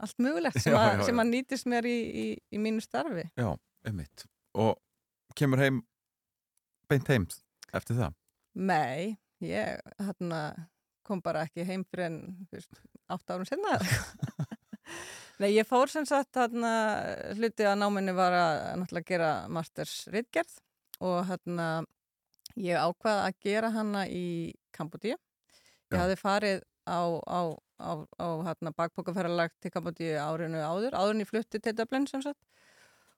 allt 0.00 0.16
mögulegt 0.24 0.56
sem, 0.64 0.72
Já, 0.72 0.78
að, 0.80 0.94
já, 0.96 1.04
sem 1.10 1.18
að 1.20 1.28
nýtist 1.28 1.66
mér 1.68 1.84
í, 1.84 1.96
í, 2.08 2.24
í 2.56 2.60
mínu 2.60 2.80
starfi. 2.80 3.26
Já, 3.36 3.50
einmitt. 3.84 4.24
Og 4.56 4.78
kemur 5.36 5.60
heim 5.60 5.82
beint 6.88 7.06
heim 7.12 7.26
eftir 7.76 7.98
það? 8.00 8.14
Nei, 8.56 9.18
ég 9.44 9.76
hérna, 10.00 10.40
kom 11.04 11.20
bara 11.20 11.44
ekki 11.44 11.66
heim 11.68 11.84
fyrir 11.84 12.06
en 12.08 12.18
fyrst, 12.48 12.80
átt 13.12 13.28
árum 13.36 13.44
senna. 13.48 13.76
Nei, 15.40 15.50
ég 15.54 15.68
fór 15.68 15.88
sem 15.92 16.08
sagt 16.08 16.36
hérna, 16.40 16.72
hluti 17.36 17.64
að 17.68 17.78
náminni 17.84 18.12
var 18.16 18.34
að 18.40 18.56
náttúrulega 18.80 19.08
gera 19.12 19.30
masters 19.52 19.94
ritgerð 20.12 20.56
og 21.04 21.22
hérna 21.28 21.68
ég 22.56 22.78
ákvað 22.80 23.24
að 23.26 23.40
gera 23.46 23.70
hana 23.74 24.06
í 24.08 24.52
Kambodíu. 24.76 25.16
Ég 25.90 25.96
Já. 25.96 26.02
hafði 26.04 26.16
farið 26.20 26.62
á, 26.86 27.00
á, 27.26 27.40
á, 27.78 27.92
á 28.18 28.28
hérna, 28.46 28.72
bakbókaferralag 28.76 29.54
til 29.60 29.72
Kambodíu 29.74 30.16
árinu 30.18 30.62
áður, 30.62 30.96
en 30.96 31.22
ég 31.22 31.28
flutti 31.28 31.60
til 31.60 31.74
Dublin 31.76 32.06
sem 32.10 32.22
sagt 32.22 32.40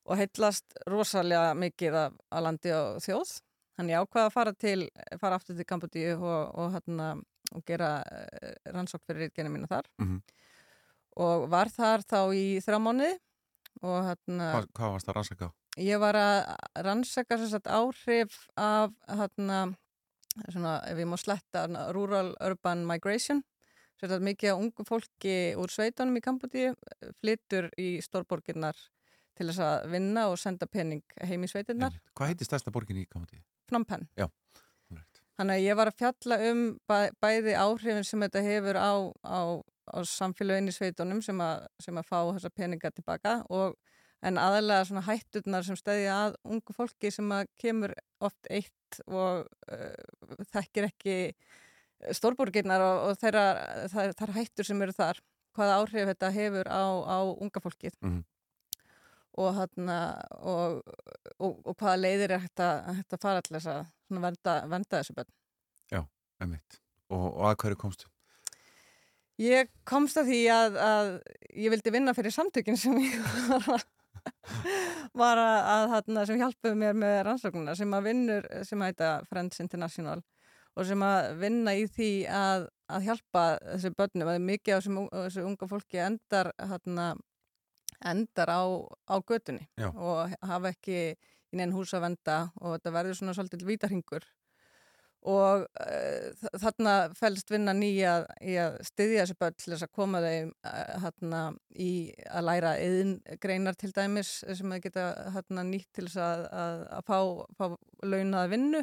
og 0.03 0.19
heitlast 0.19 0.79
rosalega 0.91 1.53
mikið 1.59 1.99
af, 1.99 2.15
af 2.35 2.45
landi 2.45 2.73
og 2.75 3.01
þjóð. 3.05 3.35
Þannig 3.79 3.95
ég 3.95 4.05
ákvaða 4.05 4.29
að 4.29 4.35
fara, 4.35 4.53
til, 4.59 4.79
fara 5.21 5.39
aftur 5.39 5.57
til 5.57 5.67
Kambodíu 5.69 6.17
og, 6.19 6.41
og, 6.59 6.73
hérna, 6.75 7.09
og 7.55 7.65
gera 7.69 7.93
uh, 8.03 8.55
rannsók 8.75 9.05
fyrir 9.07 9.29
ritgerðina 9.29 9.55
mína 9.55 9.71
þar. 9.71 9.89
Mhm. 10.03 10.23
Og 11.23 11.47
var 11.53 11.69
þar 11.69 12.05
þá 12.09 12.21
í 12.33 12.45
þrjá 12.65 12.79
mánuði 12.81 13.13
og 13.85 13.99
hérna, 14.07 14.47
Hvað, 14.55 14.69
hvað 14.79 14.93
varst 14.95 15.07
það 15.07 15.13
að 15.13 15.19
rannsaka? 15.19 15.49
Ég 15.81 16.01
var 16.03 16.19
að 16.19 16.41
rannsaka 16.85 17.39
sagt, 17.41 17.71
áhrif 17.71 18.37
af 18.61 18.93
hérna, 19.09 19.63
svona, 20.49 20.79
ef 20.89 21.01
ég 21.01 21.09
má 21.09 21.17
sletta, 21.21 21.67
rural 21.95 22.35
urban 22.45 22.87
migration. 22.89 23.43
Sagt, 24.01 24.19
mikið 24.25 24.53
af 24.53 24.65
ungu 24.65 24.87
fólki 24.89 25.37
úr 25.61 25.71
sveitunum 25.71 26.19
í 26.19 26.25
Kambodíu 26.25 26.75
flyttur 27.21 27.71
í 27.79 27.95
stórborginnar 28.03 28.77
til 29.39 29.49
þess 29.49 29.63
að 29.65 29.91
vinna 29.95 30.27
og 30.29 30.39
senda 30.41 30.69
pening 30.69 31.05
heim 31.25 31.47
í 31.47 31.51
sveitinnar. 31.51 31.95
Hvað 32.17 32.33
heiti 32.33 32.49
stærsta 32.49 32.73
borgin 32.75 33.01
í 33.01 33.07
Penh. 33.89 34.09
Já. 34.19 34.27
Þannig 35.39 35.55
að 35.55 35.65
ég 35.65 35.77
var 35.79 35.89
að 35.89 36.01
fjalla 36.03 36.37
um 36.51 36.59
bæ, 36.89 36.97
bæði 37.23 37.55
áhrifin 37.57 38.05
sem 38.05 38.21
þetta 38.21 38.43
hefur 38.45 38.77
á, 38.77 38.93
á, 39.25 39.41
á 39.89 39.99
samfélagin 40.05 40.69
í 40.69 40.75
sveitunum 40.77 41.23
sem 41.25 41.41
að, 41.41 41.65
sem 41.81 41.97
að 41.97 42.11
fá 42.11 42.19
þessa 42.35 42.51
peninga 42.53 42.93
tilbaka 42.93 43.39
og 43.49 43.79
en 44.23 44.39
aðalega 44.39 44.85
svona 44.89 45.03
hætturnar 45.07 45.65
sem 45.67 45.77
stæði 45.79 46.07
að 46.15 46.37
ungu 46.47 46.75
fólki 46.77 47.11
sem 47.15 47.31
að 47.35 47.49
kemur 47.61 47.95
oft 48.23 48.47
eitt 48.51 49.01
og 49.09 49.47
uh, 49.73 50.45
þekkir 50.53 50.89
ekki 50.91 51.17
stórborginnar 52.15 52.83
og, 52.83 53.01
og 53.11 53.19
þeirra, 53.21 53.45
þær, 53.93 54.13
þær 54.19 54.35
hættur 54.37 54.67
sem 54.69 54.83
eru 54.83 54.95
þar, 54.97 55.21
hvaða 55.57 55.79
áhrif 55.81 56.09
þetta 56.13 56.31
hefur 56.35 56.71
á, 56.71 56.83
á 57.07 57.19
unga 57.39 57.63
fólkið 57.63 57.99
Mhm. 58.03 58.23
og, 59.39 59.51
hana, 59.57 59.99
og, 60.45 60.83
og, 61.39 61.61
og 61.65 61.77
hvaða 61.79 61.99
leiðir 62.03 62.35
er 62.37 62.43
hægt 62.45 62.61
að, 62.61 62.83
hægt 62.99 63.15
að 63.17 63.23
fara 63.23 63.43
til 63.47 63.57
þess 63.57 63.71
að 63.73 63.85
svona 64.09 64.25
vernda, 64.27 64.57
vernda 64.69 64.99
þessu 65.01 65.15
bönn. 65.17 65.31
Já, 65.93 66.03
einmitt. 66.43 66.81
Og, 67.13 67.29
að 67.49 67.57
hverju 67.63 67.79
komstu? 67.81 68.11
Ég 69.41 69.71
komst 69.89 70.19
að 70.21 70.29
því 70.29 70.41
að, 70.53 70.77
að 70.85 71.09
ég 71.57 71.73
vildi 71.73 71.93
vinna 71.95 72.13
fyrir 72.15 72.35
samtökin 72.35 72.77
sem 72.79 72.99
ég 73.01 73.17
var 73.71 73.87
var 75.23 75.41
að, 75.41 75.89
þarna, 75.95 76.27
sem 76.29 76.41
hjálpuðu 76.41 76.79
mér 76.79 76.99
með 76.99 77.17
rannsóknuna 77.29 77.75
sem 77.79 77.97
að 77.97 78.07
vinnur, 78.11 78.47
sem 78.69 78.83
að 78.83 78.93
heita 78.93 79.11
Friends 79.31 79.63
International 79.65 80.21
og 80.73 80.87
sem 80.89 81.05
að 81.05 81.35
vinna 81.43 81.75
í 81.77 81.85
því 81.91 82.13
að, 82.33 82.69
að 82.93 83.09
hjálpa 83.09 83.45
þessu 83.67 83.93
börnum 83.99 84.33
að 84.33 84.41
mikið 84.47 84.77
af 84.77 84.87
þessu, 84.87 85.45
unga 85.45 85.69
fólki 85.69 86.01
endar 86.01 86.53
þarna, 86.57 87.09
endar 88.13 88.53
á, 88.53 88.63
á 89.11 89.17
götunni 89.21 89.67
Já. 89.77 89.91
og 89.93 90.33
hafa 90.49 90.73
ekki 90.73 90.99
í 91.13 91.59
neinn 91.59 91.75
hús 91.77 91.93
að 91.93 92.07
venda 92.07 92.39
og 92.61 92.79
þetta 92.79 92.95
verður 92.95 93.19
svona 93.19 93.37
svolítið 93.37 93.67
vítarhingur 93.69 94.25
og 95.23 95.67
uh, 95.81 96.47
þarna 96.59 96.95
fælst 97.15 97.51
vinna 97.53 97.75
nýja 97.77 98.15
í 98.43 98.57
að 98.59 98.81
styðja 98.89 99.23
þessi 99.23 99.37
börn 99.39 99.59
til 99.61 99.73
þess 99.73 99.87
að 99.87 99.93
koma 99.99 100.23
þeim 100.25 100.49
uh, 100.67 100.97
þarna 101.05 101.43
í 101.79 101.91
að 102.27 102.47
læra 102.49 102.73
eðin 102.83 103.13
greinar 103.43 103.79
til 103.79 103.93
dæmis 103.95 104.33
sem 104.43 104.75
þau 104.75 104.81
geta 104.83 105.05
þarna 105.37 105.65
nýtt 105.69 105.91
til 105.95 106.09
þess 106.09 106.19
að, 106.27 106.43
að, 106.63 106.83
að 106.99 107.07
fá, 107.07 107.19
fá 107.61 107.65
launaða 108.03 108.51
vinnu 108.51 108.83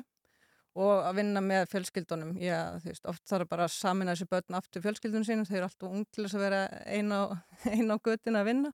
og 0.79 0.93
að 1.09 1.17
vinna 1.17 1.41
með 1.43 1.65
fjölskyldunum. 1.73 2.35
Já, 2.39 2.59
veist, 2.85 3.03
oft 3.09 3.25
þarf 3.27 3.49
bara 3.49 3.65
að 3.67 3.73
samina 3.75 4.13
þessi 4.13 4.29
börn 4.31 4.59
aftur 4.59 4.85
fjölskyldunum 4.85 5.25
sínum, 5.27 5.47
þau 5.49 5.57
eru 5.57 5.67
alltaf 5.67 5.89
ung 5.89 6.05
til 6.07 6.23
þess 6.23 6.37
að 6.37 6.45
vera 6.45 6.61
ein 6.85 7.11
á, 7.11 7.21
ein 7.73 7.91
á 7.91 7.97
götin 7.99 8.39
að 8.39 8.47
vinna. 8.53 8.71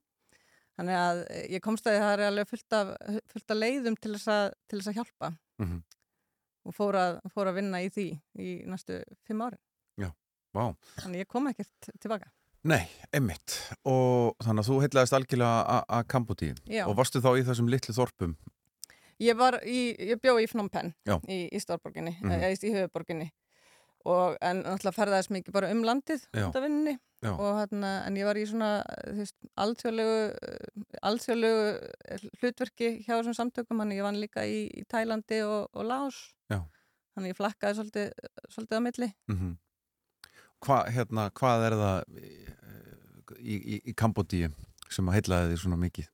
Þannig 0.76 1.00
að 1.00 1.20
ég 1.56 1.64
komst 1.64 1.86
að 1.88 1.98
það 2.02 2.12
er 2.12 2.22
alveg 2.28 2.50
fullt 2.52 2.74
af, 2.76 2.94
fullt 3.32 3.52
af 3.54 3.58
leiðum 3.58 3.96
til 3.96 4.12
þess 4.12 4.30
að, 4.34 4.46
til 4.68 4.78
þess 4.78 4.92
að 4.92 4.98
hjálpa 5.00 5.32
Mhm. 5.56 5.78
Og 6.66 6.74
fór 6.76 6.98
að, 6.98 7.20
fór 7.34 7.50
að 7.50 7.58
vinna 7.60 7.80
í 7.84 7.88
því 7.94 8.06
í 8.42 8.50
næstu 8.66 8.98
fimm 9.28 9.44
árin. 9.46 9.60
Já, 10.02 10.10
vá. 10.56 10.74
Þannig 11.02 11.22
ég 11.24 11.30
kom 11.30 11.46
ekkert 11.52 11.90
tilbaka. 12.02 12.30
Nei, 12.66 12.82
einmitt. 13.14 13.54
Og 13.86 14.34
þannig 14.42 14.64
að 14.64 14.68
þú 14.72 14.80
heitlaðist 14.82 15.14
algjörlega 15.14 15.82
að-. 15.86 16.62
Já. 16.66 16.84
Og 16.90 16.96
varstu 16.98 17.20
þá 17.22 17.30
í 17.38 17.44
þessum 17.46 17.68
litlu 17.70 17.94
þorpum? 17.94 18.36
Ég, 19.22 19.36
var 19.38 19.60
í, 19.64 19.94
ég 20.10 20.18
bjó 20.20 20.34
í 20.42 20.46
Phnom 20.50 20.68
Penh 20.68 20.92
Já. 21.06 21.16
í, 21.30 21.46
í 21.48 21.60
Stórborginni, 21.62 22.18
Mhm. 22.20 22.32
eða 22.36 22.50
í 22.52 22.72
höfuborginni 22.74 23.30
og 24.06 24.38
en 24.44 24.62
náttúrulega 24.62 24.96
ferðaðist 24.96 25.32
mikið 25.34 25.56
bara 25.56 25.70
um 25.74 25.82
landið 25.86 26.24
út 26.30 26.56
af 26.56 26.64
vinninni 26.64 26.96
og 27.26 27.58
hérna, 27.58 27.90
en 28.06 28.16
ég 28.18 28.28
var 28.28 28.38
í 28.38 28.44
svona 28.46 28.70
veist, 29.16 29.34
alþjóðlegu 29.58 30.16
eh, 30.30 30.96
alþjóðlegu 31.08 32.20
hlutverki 32.40 32.90
hjá 33.02 33.16
þessum 33.16 33.36
samtökum, 33.38 33.80
hann 33.82 33.94
ég 33.96 34.06
vann 34.06 34.20
líka 34.20 34.44
í, 34.46 34.66
í 34.70 34.84
Tælandi 34.90 35.40
og, 35.46 35.70
og 35.74 35.88
Laos. 35.88 36.20
Já. 36.52 36.60
þannig 37.16 37.32
ég 37.32 37.38
flakkaði 37.38 37.78
svolítið, 37.80 38.12
svolítið 38.52 38.78
á 38.78 38.86
milli. 38.88 39.12
Mm 39.32 39.38
Hva, 40.66 40.76
hérna, 40.88 41.26
hvað 41.36 41.62
er 41.66 41.74
það 41.76 42.20
í, 43.38 43.56
í, 43.56 43.76
í 43.90 43.92
Kambodíu 43.92 44.48
sem 44.88 45.08
að 45.08 45.18
heitlaði 45.18 45.50
því 45.50 45.58
svona 45.60 45.76
mikið? 45.82 46.06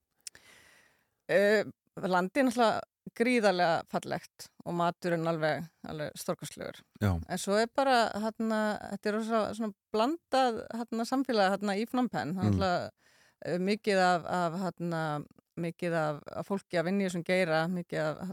Uh, 1.31 1.71
landið 2.03 2.49
náttúrulega 2.49 2.81
gríðarlega 3.19 3.83
fallegt 3.93 4.49
og 4.65 4.75
maturinn 4.79 5.27
alveg, 5.29 5.67
alveg 5.91 6.15
storkastlegur. 6.17 6.81
En 7.29 7.39
svo 7.39 7.59
er 7.59 7.69
bara, 7.75 8.07
hérna, 8.15 8.63
þetta 8.95 9.11
er 9.11 9.17
rosa, 9.19 9.43
svona 9.59 9.73
blandað 9.93 10.63
hérna, 10.79 11.07
samfélag 11.09 11.57
hérna, 11.57 11.77
í 11.77 11.87
Phnom 11.91 12.09
Penh. 12.13 12.35
Það 12.39 12.47
er 12.47 12.53
Mm. 12.53 12.63
uh, 12.63 13.59
mikið 13.59 13.99
af, 13.99 14.25
af 14.25 15.27
mikið 15.57 15.93
af, 15.93 16.23
af 16.33 16.47
fólki 16.49 16.79
að 16.79 16.85
vinni 16.89 17.11
sem 17.11 17.25
geira, 17.27 17.67
mikið 17.69 17.99
af 18.01 18.31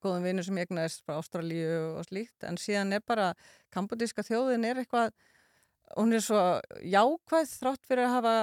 góðum 0.00 0.24
vinnur 0.24 0.46
sem 0.46 0.56
egnaðist 0.56 1.02
frá 1.04 1.18
Ástralíu 1.18 1.98
og 1.98 2.06
slíkt. 2.08 2.38
En 2.48 2.56
síðan 2.56 2.94
er 2.96 3.02
bara, 3.06 3.34
kambodíska 3.74 4.24
þjóðin 4.24 4.64
er 4.64 4.80
eitthvað, 4.80 5.12
hún 5.98 6.14
er 6.16 6.24
svo 6.24 6.40
jákvæð 6.80 7.52
þrátt 7.58 7.88
fyrir 7.88 8.06
að 8.06 8.14
hafa 8.16 8.34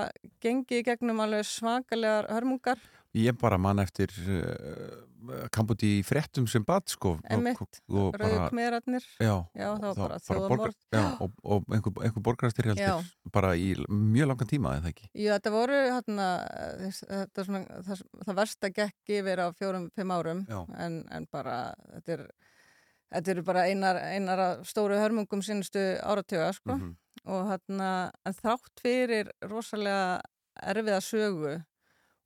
gengið 0.43 0.85
gegnum 0.91 1.23
alveg 1.23 1.47
svakalegar 1.47 2.29
hörmungar. 2.29 2.81
Ég 3.17 3.37
bara 3.41 3.57
man 3.57 3.79
eftir 3.81 4.11
uh, 4.29 5.47
Kambodíu 5.51 5.97
í 5.99 6.03
fréttum 6.05 6.45
sem 6.47 6.63
bad 6.63 6.85
sko 6.91 7.15
bara- 8.37 8.49
khmerarnir. 8.51 9.05
Já, 9.19 9.33
Já, 9.57 9.69
þá- 9.81 9.97
bara. 9.97 10.69
Já, 10.93 11.03
og, 11.25 11.31
og 11.43 11.65
einhver, 11.73 11.93
einhver 12.05 12.23
borgarastyrjaldir 12.27 12.85
Já. 12.85 13.01
bara 13.33 13.55
í 13.57 13.73
mjög 13.89 14.29
langan 14.31 14.47
tíma, 14.51 14.75
eða 14.79 14.91
ekki? 14.93 15.09
Já, 15.17 15.33
þetta 15.39 15.53
voru 15.55 15.79
hérna, 15.89 16.27
þetta 17.09 17.45
svona, 17.47 17.63
það, 17.89 18.03
það 18.27 18.37
versta 18.43 18.71
gekk 18.77 19.15
yfir 19.17 19.41
á 19.43 19.47
fjórum, 19.57 19.89
fimm 19.97 20.13
árum 20.15 20.45
en, 20.77 20.99
en 21.11 21.27
bara 21.33 21.57
þetta 21.97 22.13
er, 22.19 22.23
þetta 23.17 23.33
eru 23.35 23.43
bara 23.49 23.65
einar, 23.67 23.99
einar 24.13 24.45
stóru 24.67 24.95
hörmungum 25.01 25.41
sínustu 25.43 25.81
áratöga 26.03 26.53
sko. 26.53 26.77
Mhm. 26.77 26.95
og 27.27 27.49
hérna, 27.49 28.11
en 28.25 28.33
þrátt 28.37 28.79
fyrir 28.79 29.27
rosalega 29.43 30.21
erfiða 30.63 31.01
sögu 31.03 31.57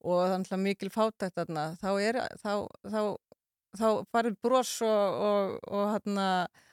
og 0.04 0.24
þannig 0.32 0.56
að 0.56 0.64
mikil 0.66 0.90
fátækt 0.94 1.38
þarna, 1.38 1.68
þá 1.82 1.90
er 2.02 2.20
þá, 2.42 2.54
þá, 2.90 3.02
þá 3.78 3.86
farið 4.12 4.36
bros 4.44 4.74
og, 4.86 5.22
og, 5.30 5.56
og 5.70 5.88
hérna 5.94 6.28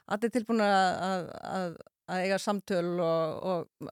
allir 0.08 0.32
tilbúin 0.32 0.64
að, 0.64 0.88
að, 1.08 1.26
að, 1.52 1.76
að 2.08 2.22
eiga 2.24 2.38
samtöl 2.40 2.94
og, 3.04 3.42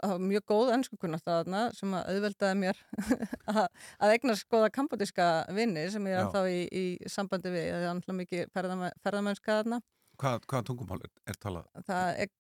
og 0.01 0.23
mjög 0.25 0.47
góð 0.49 0.73
ennskukunnast 0.79 1.29
þarna 1.29 1.67
sem 1.77 1.93
að 1.99 2.15
auðveldaði 2.15 2.61
mér 2.63 2.81
að, 3.53 3.67
að 4.01 4.15
eignast 4.15 4.49
góða 4.53 4.73
kambodíska 4.73 5.29
vinni 5.57 5.85
sem 5.93 6.09
ég 6.09 6.23
er 6.23 6.33
þá 6.33 6.41
í, 6.49 6.63
í 6.73 7.13
sambandi 7.13 7.53
við, 7.53 7.69
það 7.75 7.85
er 7.85 7.93
alltaf 7.93 8.19
mikið 8.23 8.49
ferðame, 8.57 8.91
ferðamennska 9.05 9.61
þarna 9.61 9.83
Hvað, 10.17 10.47
hvaða 10.49 10.65
tungumál 10.71 11.03
er, 11.05 11.11
er 11.29 11.37
talað? 11.37 11.67
það 11.85 12.23
er 12.25 12.31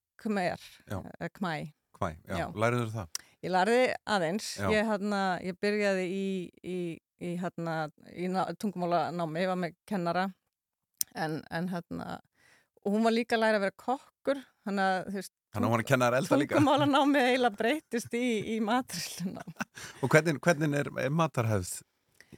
er 1.20 1.28
kmæ 1.36 1.55
Hvæ, 1.97 2.09
já, 2.28 2.36
Já. 2.40 2.47
læriður 2.57 2.90
það? 2.92 3.20
Ég 3.45 3.53
lærði 3.53 3.80
aðeins, 4.09 4.47
ég, 4.72 4.87
hérna, 4.89 5.20
ég 5.45 5.59
byrjaði 5.61 6.07
í, 6.09 6.26
í, 6.64 6.78
í, 7.20 7.34
hérna, 7.43 7.74
í 8.16 8.30
ná- 8.32 8.49
tungumálanámi, 8.59 9.43
ég 9.45 9.51
var 9.53 9.61
með 9.61 9.76
kennara. 9.87 10.24
En, 11.16 11.43
en 11.51 11.68
og 12.87 12.93
hún 12.95 13.03
var 13.07 13.14
líka 13.14 13.37
að 13.37 13.43
læra 13.43 13.59
að 13.59 13.64
vera 13.66 13.76
kokkur 13.82 14.41
þannig 14.66 14.84
að 14.87 15.07
þú 15.11 15.14
veist 15.20 15.32
Þannig 15.57 15.64
að 15.64 15.70
hún 15.70 15.72
var 15.76 15.82
að 15.82 15.89
kenna 15.89 16.07
þær 16.11 16.16
elda 16.20 16.37
líka. 16.37 16.57
tungumálanámið 16.59 17.26
eiginlega 17.30 17.57
breytist 17.61 18.14
í, 18.18 18.24
í 18.53 18.57
maturisluna 18.61 19.45
Og 20.05 20.11
hvernig, 20.12 20.41
hvernig 20.45 20.76
er, 20.82 20.91
er 21.07 21.14
matarhefð 21.16 21.70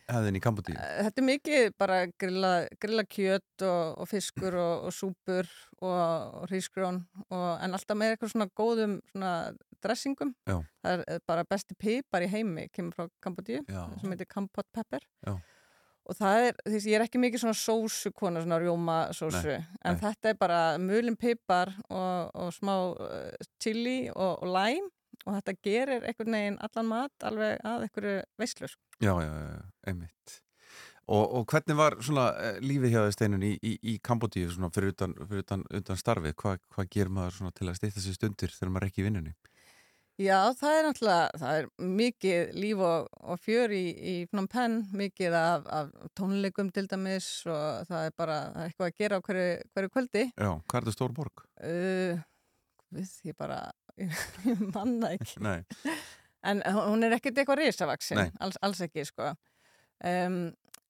hefðin 0.07 0.39
í 0.39 0.43
Kambodíu? 0.45 0.77
Þetta 0.77 1.23
er 1.23 1.27
mikið 1.29 1.69
bara 1.81 1.99
grilla, 2.21 2.53
grilla 2.81 3.05
kjöt 3.09 3.65
og, 3.67 3.99
og 4.03 4.11
fiskur 4.11 4.57
og, 4.59 4.89
og 4.89 4.95
súpur 4.95 5.51
og, 5.81 5.91
og 5.91 6.49
hrísgrjón 6.51 7.03
en 7.35 7.77
alltaf 7.77 7.99
með 7.99 8.15
eitthvað 8.15 8.35
svona 8.35 8.49
góðum 8.59 8.99
svona 9.13 9.35
dressingum. 9.85 10.33
Já. 10.49 10.59
Það 10.83 11.05
er 11.05 11.23
bara 11.29 11.47
besti 11.49 11.77
pipar 11.79 12.27
í 12.27 12.33
heimi, 12.33 12.67
kemur 12.75 12.97
frá 12.97 13.07
Já. 13.69 13.85
sem 14.01 14.11
heitir 14.13 14.29
Kampot 14.31 14.67
pepper. 14.75 15.05
Já. 15.27 15.37
Og 16.09 16.17
það 16.17 16.43
er, 16.47 16.61
því 16.65 16.79
að 16.79 16.87
ég 16.89 16.97
er 16.97 17.05
ekki 17.05 17.21
mikið 17.21 17.43
svona 17.43 17.59
sósu 17.61 18.13
kona, 18.17 18.41
svona 18.41 18.59
rjóma 18.63 18.99
sósu, 19.13 19.59
Nei, 19.59 19.81
en 19.85 19.99
nei. 19.99 20.01
þetta 20.01 20.31
er 20.31 20.39
bara 20.41 20.61
mulin 20.81 21.19
pipar 21.21 21.75
og, 21.91 22.31
og 22.33 22.55
smá 22.57 22.73
uh, 22.95 23.49
chili 23.61 24.07
og, 24.15 24.39
og 24.41 24.49
lime 24.49 24.89
og 25.29 25.39
þetta 25.39 25.57
gerir 25.69 26.05
einhvern 26.09 26.37
veginn 26.39 26.61
allan 26.65 26.91
mat 26.91 27.29
alveg 27.31 27.65
að 27.69 27.87
einhverju 27.87 28.21
veislu. 28.41 28.71
sko. 28.73 28.81
Já, 29.05 29.13
já, 29.23 29.33
einmitt. 29.87 30.39
Og, 31.09 31.25
og 31.39 31.45
hvernig 31.49 31.77
var 31.79 31.97
svona 32.05 32.27
eh, 32.37 32.57
lífið 32.61 32.93
hjá 32.93 33.03
steinun 33.15 33.45
í, 33.47 33.55
í, 33.65 33.77
í 33.93 33.95
Kambodíu 34.05 34.51
svona 34.53 34.69
fyrir 34.75 34.93
utan, 34.93 35.15
fyrir 35.29 35.45
utan, 35.47 35.63
utan 35.73 36.01
starfið? 36.01 36.35
Hva, 36.37 36.59
hvað 36.75 36.91
gerir 36.93 37.13
maður 37.17 37.39
svona 37.39 37.55
til 37.57 37.69
að 37.71 37.79
stýta 37.79 38.03
sér 38.05 38.19
stundir 38.19 38.53
þegar 38.53 38.75
maður 38.75 38.89
er 38.89 38.93
ekki 38.93 39.05
í 39.05 39.07
vinnunni? 39.07 39.33
Já, 40.19 40.51
það 40.59 40.75
er 40.75 40.87
náttúrulega, 40.89 41.39
það 41.39 41.57
er 41.57 41.67
mikið 41.99 42.57
líf 42.59 42.81
og, 42.83 43.05
og 43.23 43.39
fjör 43.39 43.73
í, 43.77 43.85
í 43.95 44.15
Phnom 44.27 44.49
Penh, 44.51 44.89
mikið 44.99 45.37
af, 45.39 45.69
af 45.71 46.09
tónleikum 46.19 46.73
til 46.75 46.89
dæmis 46.91 47.29
og 47.47 47.87
það 47.87 48.09
er 48.09 48.17
bara 48.19 48.39
það 48.49 48.65
er 48.65 48.73
eitthvað 48.73 48.89
að 48.89 48.97
gera 48.99 49.21
á 49.23 49.25
hverju, 49.29 49.53
hverju 49.77 49.93
kvöldi. 49.95 50.25
Já, 50.35 50.51
hvað 50.51 50.81
er 50.81 50.89
þetta 50.89 50.97
stór 50.97 51.15
borg? 51.15 51.45
Uh, 51.63 52.19
við 52.95 53.13
ég 53.31 53.37
bara, 53.39 53.59
ég 54.01 54.15
manna 54.75 55.13
ekki. 55.17 55.43
Nei. 55.45 55.61
En 56.47 56.63
hún 56.73 57.03
er 57.05 57.17
ekkert 57.17 57.41
eitthvað 57.41 57.65
risavaksin, 57.65 58.23
alls, 58.41 58.59
alls 58.63 58.81
ekki, 58.87 59.05
sko. 59.09 59.33
Um, 60.07 60.41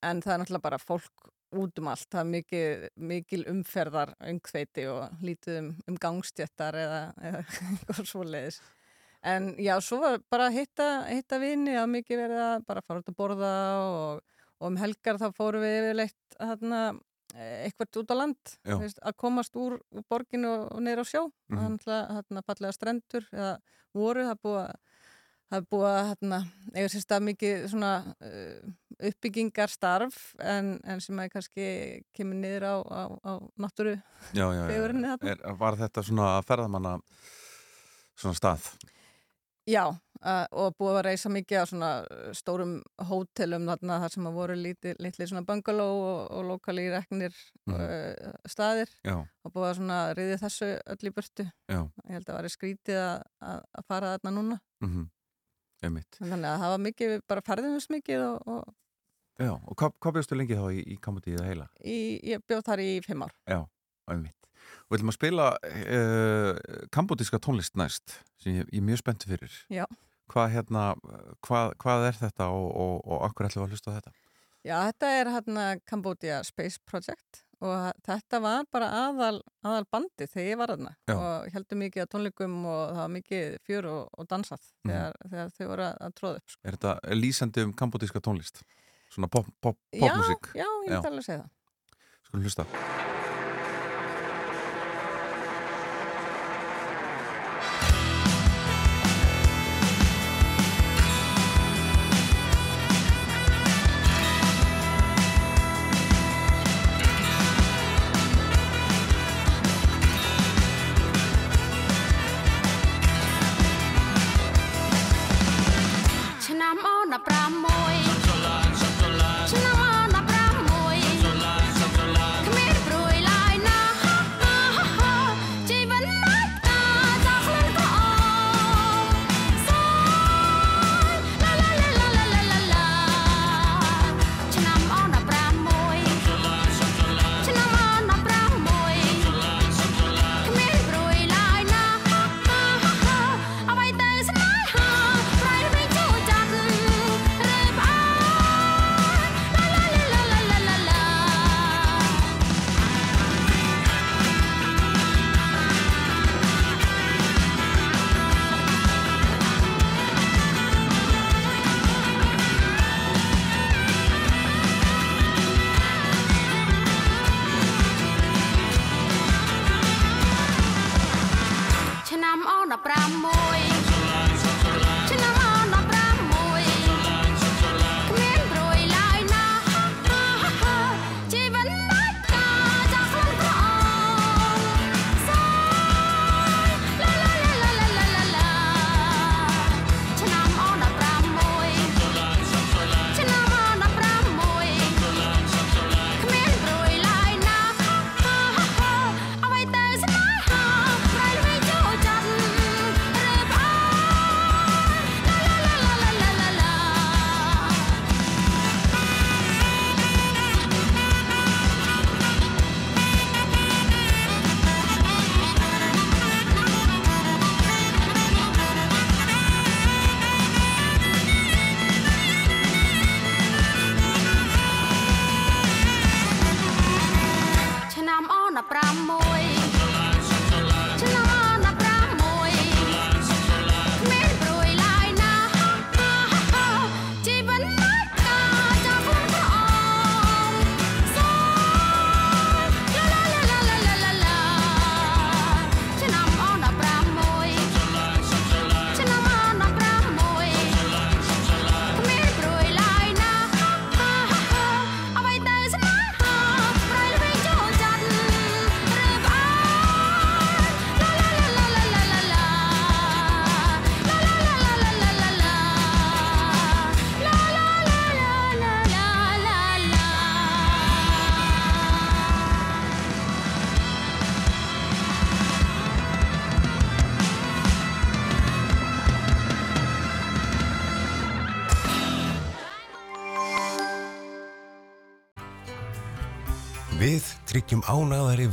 en 0.05 0.21
það 0.21 0.33
er 0.33 0.41
náttúrulega 0.43 0.67
bara 0.67 0.81
fólk 0.81 1.29
út 1.57 1.79
um 1.81 1.87
allt, 1.89 2.07
það 2.13 2.19
er 2.21 2.27
mikið, 2.29 2.83
mikil 3.09 3.39
umferðar 3.49 4.11
umkveiti 4.29 4.85
og 4.91 5.23
lítið 5.25 5.61
um, 5.63 5.71
um 5.89 5.97
gangstjöttar 6.01 6.77
eða, 6.77 6.99
eða 7.25 7.41
eitthvað 7.71 8.11
svoleiðis. 8.11 8.59
En 9.29 9.51
já, 9.59 9.73
svo 9.83 9.99
var 10.03 10.21
bara 10.31 10.47
að 10.47 10.61
hitta, 10.61 10.89
hitta 11.09 11.41
vini 11.41 11.73
að 11.75 11.89
mikið 11.97 12.21
verið 12.21 12.43
að 12.45 12.67
bara 12.69 12.83
fara 12.85 13.01
út 13.01 13.09
að 13.11 13.17
borða 13.17 13.53
og, 13.81 14.37
og 14.61 14.69
um 14.69 14.77
helgar 14.79 15.19
þá 15.19 15.27
fórum 15.35 15.65
við 15.65 15.79
yfirleitt 15.81 16.37
hérna, 16.39 16.83
eitthvað 17.35 18.01
út 18.01 18.13
á 18.13 18.15
land, 18.17 18.53
veist, 18.65 19.01
að 19.05 19.17
komast 19.21 19.55
úr, 19.59 19.77
úr 19.93 20.05
borginu 20.09 20.49
og, 20.49 20.79
neyra 20.81 21.05
á 21.05 21.07
sjó. 21.07 21.27
Mm. 21.49 21.59
-hmm. 21.59 22.15
hérna, 22.15 22.45
fallega 22.45 22.73
strendur 22.73 23.27
eða 23.31 23.57
voru, 23.93 24.25
það 24.29 24.41
búið 24.43 24.61
að 24.63 24.77
Það 25.49 25.57
er 25.57 25.65
búið 25.73 25.87
að 25.89 26.07
hérna, 26.07 26.37
eiga 26.75 26.89
sér 26.93 27.01
stað 27.01 27.23
mikið 27.25 27.63
svona 27.71 27.93
uh, 28.05 28.73
uppbyggingar 29.09 29.71
starf 29.73 30.19
en, 30.45 30.75
en 30.85 31.01
sem 31.01 31.21
að 31.23 31.31
kannski 31.33 31.69
kemur 32.13 32.37
niður 32.37 32.65
á, 32.69 32.75
á, 32.85 33.01
á 33.25 33.33
náttúru. 33.57 33.95
Er, 35.25 35.41
var 35.57 35.79
þetta 35.79 36.05
svona 36.05 36.35
ferðamanna 36.45 36.93
svona 38.13 38.37
stað? 38.37 38.69
Já, 39.69 39.83
uh, 39.91 40.45
og 40.57 40.73
búið 40.79 40.95
að 40.97 41.05
reysa 41.09 41.29
mikið 41.29 41.59
á 41.61 41.65
svona 41.69 41.89
uh, 42.05 42.31
stórum 42.33 42.71
hótelum 43.09 43.67
þarna 43.69 43.99
þar 44.03 44.13
sem 44.15 44.27
að 44.29 44.37
voru 44.39 44.55
litli, 44.57 44.93
litli 45.03 45.27
svona 45.29 45.43
bungalow 45.45 45.99
og, 46.07 46.19
og 46.39 46.47
lokali 46.49 46.87
reknir 46.93 47.35
Mhm. 47.69 47.75
uh, 47.77 48.33
staðir 48.49 48.89
Já. 49.05 49.15
og 49.45 49.53
búið 49.53 49.67
að 49.69 49.77
svona 49.81 49.99
riði 50.17 50.39
þessu 50.41 50.71
öll 50.95 51.11
í 51.11 51.13
burtu. 51.13 51.45
Já. 51.69 51.79
Ég 52.07 52.15
held 52.17 52.25
að 52.25 52.31
það 52.33 52.39
væri 52.41 52.53
skrítið 52.55 52.99
að, 53.03 53.23
að, 53.51 53.63
fara 53.87 54.13
þarna 54.17 54.35
núna. 54.39 54.59
Mm 54.81 55.07
Einmitt. 55.79 56.17
Þannig 56.19 56.43
að 56.49 56.59
það 56.59 56.71
var 56.73 56.81
mikið, 56.83 57.11
bara 57.29 57.41
ferðumins 57.47 57.85
mikið 57.93 58.23
og, 58.25 58.47
og 58.51 58.75
Já, 59.39 59.53
og 59.55 59.75
hvað, 59.79 59.93
bjóstu 60.17 60.35
lengi 60.35 60.57
þá 60.59 60.65
í, 60.75 60.79
í 60.91 60.97
Kambodíu 60.99 61.39
heila? 61.45 61.69
í, 61.79 62.19
ég 62.27 62.41
bjóð 62.43 62.65
þar 62.67 62.81
í 62.83 62.89
fimm 63.05 63.23
ár. 63.23 63.31
Já. 63.47 63.61
Og 64.13 64.93
við 64.95 64.99
ætlum 64.99 65.11
að 65.13 65.17
spila 65.19 65.47
uh, 65.53 66.53
kambodíska 66.95 67.39
tónlist 67.43 67.75
næst 67.77 68.15
sem 68.41 68.55
ég, 68.61 68.69
ég 68.73 68.79
er 68.81 68.87
mjög 68.87 69.01
spenntu 69.03 69.29
fyrir. 69.29 69.57
Já. 69.69 69.85
Hvað, 70.29 70.47
hérna, 70.53 70.85
hvað, 71.45 71.75
hvað 71.81 72.07
er 72.09 72.17
þetta 72.19 72.47
og, 72.53 72.67
og, 72.77 72.95
og 73.05 73.23
akkur 73.29 73.47
ætlum 73.49 73.63
við 73.63 73.67
að 73.69 73.75
hlusta 73.77 73.93
þetta? 73.97 74.11
Já, 74.67 74.75
þetta 74.89 75.11
er 75.19 75.29
hérna 75.33 75.67
Cambodia 75.89 76.41
Space 76.43 76.77
Project 76.85 77.43
og 77.63 77.89
þetta 78.05 78.39
var 78.43 78.65
bara 78.71 78.89
aðal, 79.07 79.39
aðal 79.67 79.85
bandi 79.91 80.27
þegar 80.31 80.47
ég 80.47 80.59
var 80.61 80.73
Já. 80.75 81.15
og 81.15 81.49
heldur 81.53 81.79
mikið 81.81 82.03
að 82.05 82.11
tónleikum 82.13 82.59
og 82.65 82.83
það 82.93 83.01
var 83.01 83.13
mikið 83.15 83.57
fjör 83.67 83.87
og, 83.93 84.03
og 84.17 84.27
dansað 84.31 84.61
Mhm. 84.85 84.91
þegar, 84.93 85.17
þegar 85.29 85.49
þau 85.57 85.65
voru 85.67 85.87
að, 85.87 85.97
að 86.07 86.13
tróða 86.19 86.35
upp. 86.41 86.49
Sko. 86.53 86.61
Er 86.63 86.77
þetta 86.77 86.93
lýsandi 87.19 87.65
um 87.67 87.73
kambodíska 87.73 88.21
tónlist? 88.23 88.61
Svona 89.09 89.27
pop, 89.27 89.47
pop, 89.61 89.77
Já, 89.91 90.05
já, 90.53 90.65
ég 90.85 90.93
myndi 90.93 91.07
alveg 91.11 91.25
segja 91.25 91.41
það. 91.41 91.51
Skulum 92.29 92.45
hlusta. 92.45 93.28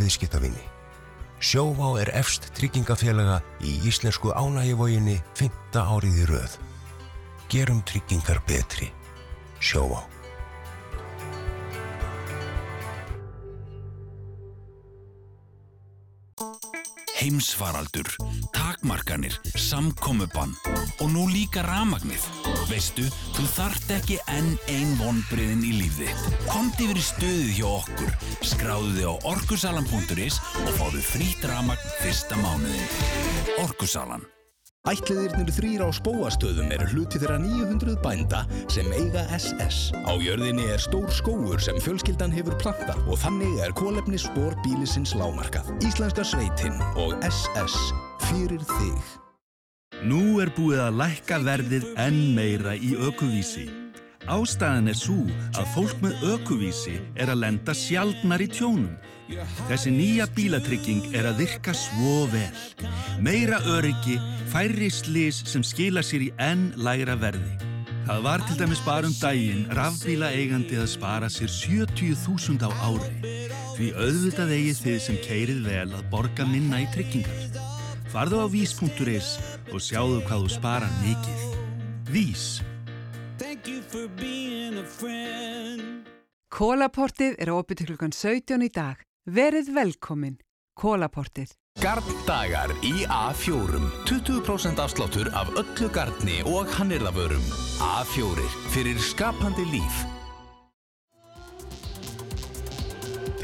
Viðskiptavinni. 0.06 0.64
Sjóvá 1.42 1.98
er 2.00 2.12
efst 2.16 2.48
tryggingafélaga 2.56 3.42
í 3.60 3.76
íslensku 3.90 4.32
ánægivóginni 4.32 5.18
5. 5.36 5.76
árið 5.76 6.22
í 6.22 6.28
röð. 6.30 6.58
Gerum 7.52 7.82
tryggingar 7.84 8.40
betri. 8.48 8.88
Sjóvá. 9.60 10.15
Heimsfaraldur, 17.16 18.10
takmarkanir, 18.52 19.32
samkomubann 19.56 20.52
og 21.00 21.08
nú 21.14 21.24
líka 21.32 21.64
ramagnið. 21.64 22.26
Veistu, 22.68 23.06
þú 23.32 23.46
þart 23.54 23.94
ekki 23.96 24.18
enn 24.34 24.52
ein 24.68 24.92
vonbriðin 25.00 25.64
í 25.64 25.72
lífið. 25.80 26.28
Komdi 26.50 26.90
í 26.92 27.08
stöðið 27.08 27.50
hjá 27.56 27.66
okkur, 27.72 28.14
skráðu 28.52 28.94
þig 28.98 29.08
á 29.08 29.14
orkusalan.is 29.32 30.40
og 30.66 30.72
fáðu 30.76 31.04
frýtt 31.08 31.48
ramagn 31.48 31.92
fyrsta 32.02 32.36
mánuðin. 32.44 32.88
Orkusalan. 33.64 34.35
Ætliðirnir 34.86 35.50
þrýr 35.50 35.82
á 35.82 35.88
spóastöðum 35.90 36.70
eru 36.76 36.86
hluti 36.92 37.18
þeirra 37.18 37.40
900 37.42 37.96
bænda 38.04 38.44
sem 38.70 38.86
eiga 38.94 39.24
SS. 39.34 39.90
Á 40.06 40.14
jörðinni 40.22 40.68
er 40.70 40.82
stór 40.82 41.08
skóur 41.10 41.62
sem 41.62 41.80
fjölskyldan 41.82 42.34
hefur 42.34 42.54
plantað 42.62 43.00
og 43.10 43.18
þannig 43.18 43.58
er 43.66 43.74
kólefni 43.74 44.20
spór 44.20 44.54
bílisins 44.62 45.16
lámarkað. 45.18 45.72
Íslenska 45.82 46.22
sveitinn 46.26 46.78
og 47.02 47.16
SS 47.26 47.74
fyrir 48.28 48.62
þig. 48.76 49.16
Nú 50.06 50.38
er 50.44 50.52
búið 50.54 50.84
að 50.84 51.00
lækka 51.00 51.40
verðið 51.42 51.90
enn 52.06 52.22
meira 52.36 52.76
í 52.78 52.94
ökuvísi. 53.08 53.85
Ástæðan 54.26 54.90
er 54.90 54.96
svo 54.98 55.20
að 55.54 55.68
fólk 55.74 56.00
með 56.02 56.24
ökuvísi 56.32 56.96
er 57.14 57.30
að 57.30 57.44
lenda 57.44 57.74
sjaldnar 57.76 58.42
í 58.42 58.48
tjónum. 58.50 58.96
Þessi 59.68 59.92
nýja 59.94 60.26
bílatrygging 60.34 61.14
er 61.14 61.28
að 61.30 61.44
virka 61.44 61.74
svo 61.74 62.26
vel. 62.32 62.50
Meira 63.22 63.60
öryggi, 63.70 64.18
færri 64.50 64.90
slís 64.90 65.44
sem 65.46 65.62
skila 65.66 66.02
sér 66.02 66.26
í 66.26 66.32
enn 66.42 66.72
lægra 66.74 67.14
verði. 67.22 67.54
Það 68.06 68.22
var 68.26 68.42
til 68.46 68.58
dæmis 68.58 68.82
bara 68.86 69.06
um 69.06 69.16
daginn 69.18 69.64
rafbíla 69.74 70.30
eigandi 70.34 70.78
að 70.78 70.92
spara 70.92 71.30
sér 71.30 71.50
70.000 71.50 72.62
á 72.66 72.70
ári. 72.86 73.34
Því 73.78 73.90
auðvitað 73.94 74.54
eigið 74.58 74.84
þið 74.84 75.02
sem 75.06 75.18
keirið 75.26 75.66
vel 75.66 75.88
að 75.90 76.06
borga 76.10 76.46
minna 76.50 76.82
í 76.82 76.86
tryggingar. 76.94 77.58
Farðu 78.14 78.42
á 78.42 78.46
vís.is 78.50 79.34
og 79.74 79.82
sjáðu 79.82 80.22
hvað 80.26 80.46
þú 80.46 80.54
sparar 80.54 80.96
mikið. 81.02 81.52
Vís. 82.14 82.46
Kólaportið 86.56 87.34
er 87.36 87.50
opið 87.52 87.80
til 87.80 87.86
klukkan 87.90 88.14
17 88.16 88.64
í 88.64 88.70
dag. 88.72 89.02
Verið 89.28 89.68
velkomin. 89.76 90.38
Kólaportið. 90.80 91.52
Garddagar 91.82 92.72
í 92.80 93.04
A4 93.04 93.82
20% 94.08 94.80
afsláttur 94.80 95.28
af 95.36 95.52
öllu 95.60 95.90
gardni 95.92 96.38
og 96.48 96.72
hannirðavörum 96.78 97.44
A4 97.84 98.46
fyrir 98.72 98.96
skapandi 99.04 99.68
líf 99.68 100.00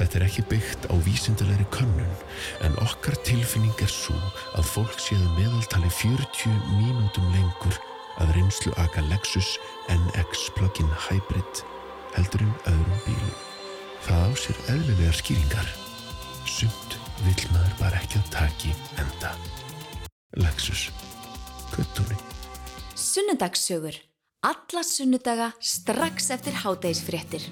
Þetta 0.01 0.23
er 0.23 0.25
ekki 0.31 0.49
byggt 0.49 0.89
á 0.89 0.97
vísindalegri 1.05 1.69
könnun 1.77 2.17
en 2.65 2.81
okkar 2.81 3.21
tilfinning 3.29 3.77
er 3.85 3.93
svo 3.93 4.17
að 4.57 4.65
fólk 4.73 4.97
séðu 4.97 5.29
meðaltali 5.37 5.93
40 6.01 6.57
mínútum 6.81 7.29
lengur 7.37 7.92
að 8.21 8.35
reynslu 8.37 8.73
aka 8.81 9.05
Lexus 9.09 9.57
NX 9.93 10.49
plug-in 10.57 10.91
hybrid 11.09 11.63
heldur 12.17 12.45
en 12.45 12.55
öðrum 12.73 13.01
bílum. 13.07 13.35
Það 14.03 14.23
á 14.27 14.31
sér 14.43 14.61
eðlilegar 14.75 15.19
skýringar. 15.19 15.69
Sumt 16.49 16.97
vill 17.23 17.49
maður 17.55 17.75
bara 17.81 18.01
ekki 18.03 18.21
að 18.21 18.31
taki 18.35 18.73
enda. 19.01 19.33
Lexus. 20.43 20.89
Köttúni. 21.73 22.19
Sunnudagssögur. 22.99 23.97
Alla 24.43 24.83
sunnudaga 24.83 25.53
strax 25.63 26.33
eftir 26.35 26.57
hádegisfréttir. 26.65 27.47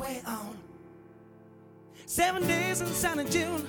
Fly 0.00 0.22
on. 0.26 0.56
Seven 2.06 2.46
days 2.46 2.80
in 2.80 2.86
sunny 2.86 3.24
June, 3.24 3.66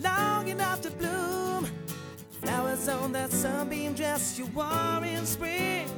long 0.00 0.48
enough 0.48 0.80
to 0.80 0.90
bloom. 0.90 1.68
Flowers 2.40 2.88
on 2.88 3.12
that 3.12 3.30
sunbeam 3.30 3.94
dress 3.94 4.36
you 4.40 4.46
wore 4.46 5.04
in 5.04 5.24
spring. 5.24 5.88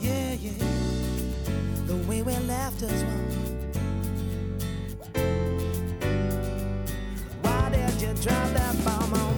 Yeah, 0.00 0.32
yeah. 0.32 0.52
The 1.86 1.96
way 2.08 2.22
we 2.22 2.34
laughed 2.48 2.82
as 2.82 3.04
one. 3.04 3.30
Why 7.42 7.70
did 7.70 8.02
you 8.02 8.12
drop 8.24 8.48
that 8.54 8.84
bomb 8.84 9.14
on 9.14 9.35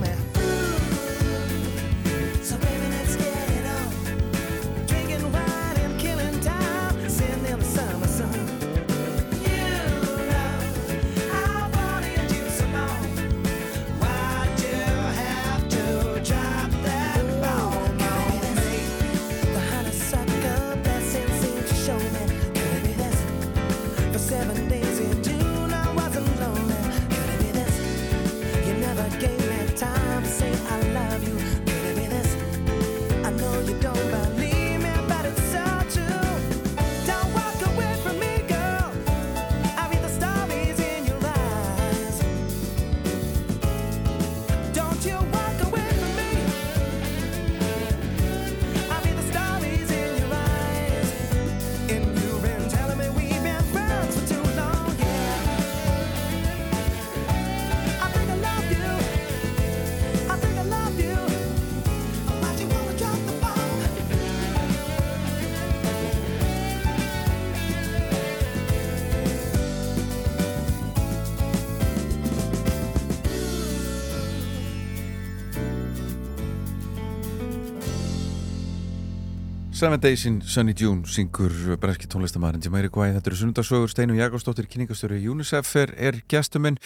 Seven 79.79 80.01
Days 80.01 80.25
in 80.27 80.41
Sunny 80.43 80.73
June 80.75 81.07
syngur 81.07 81.53
breski 81.79 82.09
tónlistamæðurinn 82.11 82.65
í 82.67 82.89
hvað 82.91 83.13
þetta 83.15 83.31
eru 83.31 83.37
sunnudasögur 83.39 83.91
Steinu 83.93 84.17
Jakobsdóttir, 84.17 84.67
kynningastöru 84.67 85.21
UNICEF 85.31 85.71
er, 85.79 85.93
er 85.95 86.17
gestuminn. 86.27 86.81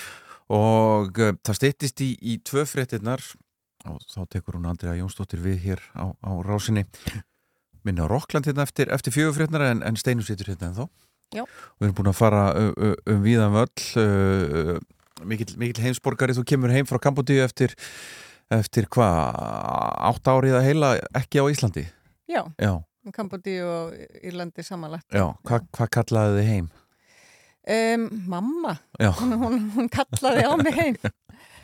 Og 0.52 1.16
uh, 1.16 1.30
það 1.40 1.56
steyttist 1.56 2.02
í, 2.04 2.10
í 2.20 2.34
tvö 2.44 2.66
fréttinnar 2.68 3.24
og 3.88 3.96
þá 4.12 4.26
tekur 4.34 4.58
hún 4.58 4.68
Andrea 4.68 4.98
Jónsdóttir 4.98 5.40
við 5.40 5.56
hér 5.62 5.80
á, 5.96 6.12
á 6.12 6.32
rásinni. 6.44 6.84
Minna 7.80 8.04
á 8.04 8.12
Rokkland 8.12 8.50
hérna 8.50 8.68
eftir, 8.68 8.92
eftir 8.92 9.16
fjögur 9.16 9.38
fréttinar 9.38 9.64
en, 9.70 9.80
en 9.88 9.96
Steinu 9.96 10.28
situr 10.28 10.52
hérna 10.52 10.68
en 10.68 10.76
þá 10.82 10.84
Já. 11.32 11.46
Við 11.80 11.88
erum 11.88 11.96
búin 11.96 12.12
að 12.12 12.18
fara 12.20 12.44
um, 12.60 12.92
um, 12.92 13.24
víðan 13.24 13.56
völl 13.56 14.04
uh, 14.04 14.76
mikill, 15.24 15.48
mikill 15.64 15.86
heimsborgari. 15.86 16.36
Þú 16.36 16.44
kemur 16.52 16.76
heim 16.76 16.92
frá 16.92 17.00
Kambodíu 17.00 17.40
eftir 17.40 17.72
eftir 18.52 18.84
hvað, 18.92 19.42
átt 20.12 20.28
árið 20.28 20.60
að 20.60 20.68
heila 20.68 20.94
ekki 21.16 21.40
á 21.40 21.48
Íslandi 21.48 21.88
Já, 22.30 22.42
Já, 22.62 22.72
Kambodíu 23.12 23.66
og 23.66 23.94
Írlandi 24.22 24.62
samanlagt. 24.62 25.08
já, 25.10 25.24
hvað 25.46 25.66
hva 25.74 25.88
kallaði 25.90 26.36
þið 26.38 26.50
heim? 26.52 26.68
Um, 27.62 28.08
mamma, 28.26 28.76
hún, 28.98 29.32
hún, 29.38 29.58
hún 29.76 29.88
kallaði 29.92 30.42
á 30.46 30.52
mig 30.58 30.74
heim. 30.74 30.96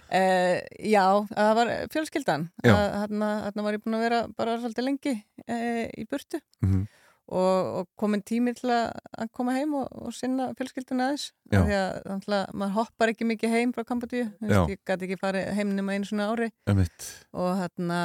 Uh, 0.08 0.58
já, 0.94 1.04
það 1.34 1.50
var 1.58 1.72
fjölskyldan. 1.94 2.44
Þarna 2.62 3.30
þarna 3.48 3.64
var 3.66 3.74
ég 3.78 3.82
búin 3.84 3.98
að 3.98 4.04
vera 4.06 4.20
bara 4.38 4.54
svolítið 4.62 4.86
lengi 4.86 5.14
uh, 5.48 5.84
í 5.98 6.06
burtu 6.10 6.38
Mhm. 6.62 6.86
og, 7.28 7.66
og 7.82 7.88
komin 8.00 8.22
tími 8.24 8.54
til 8.56 8.70
að 8.72 9.28
koma 9.36 9.52
heim 9.58 9.74
og, 9.76 9.90
og 9.92 10.14
sinna 10.16 10.52
fjölskyldun 10.56 11.02
aðeins. 11.04 11.26
Því 11.50 11.76
að 11.76 11.98
að 12.14 12.54
maður 12.56 12.76
hoppar 12.78 13.12
ekki 13.12 13.26
mikið 13.28 13.52
heim 13.58 13.74
frá 13.76 13.84
Kambodíu. 13.84 14.30
Ég 14.40 14.78
gæti 14.86 15.06
ekki 15.10 15.18
farið 15.20 15.50
heim 15.58 15.74
nema 15.76 15.92
einu 15.98 16.08
svona 16.08 16.30
ári. 16.32 16.50
Einmitt. 16.66 17.10
og 17.34 17.52
hérna 17.60 18.00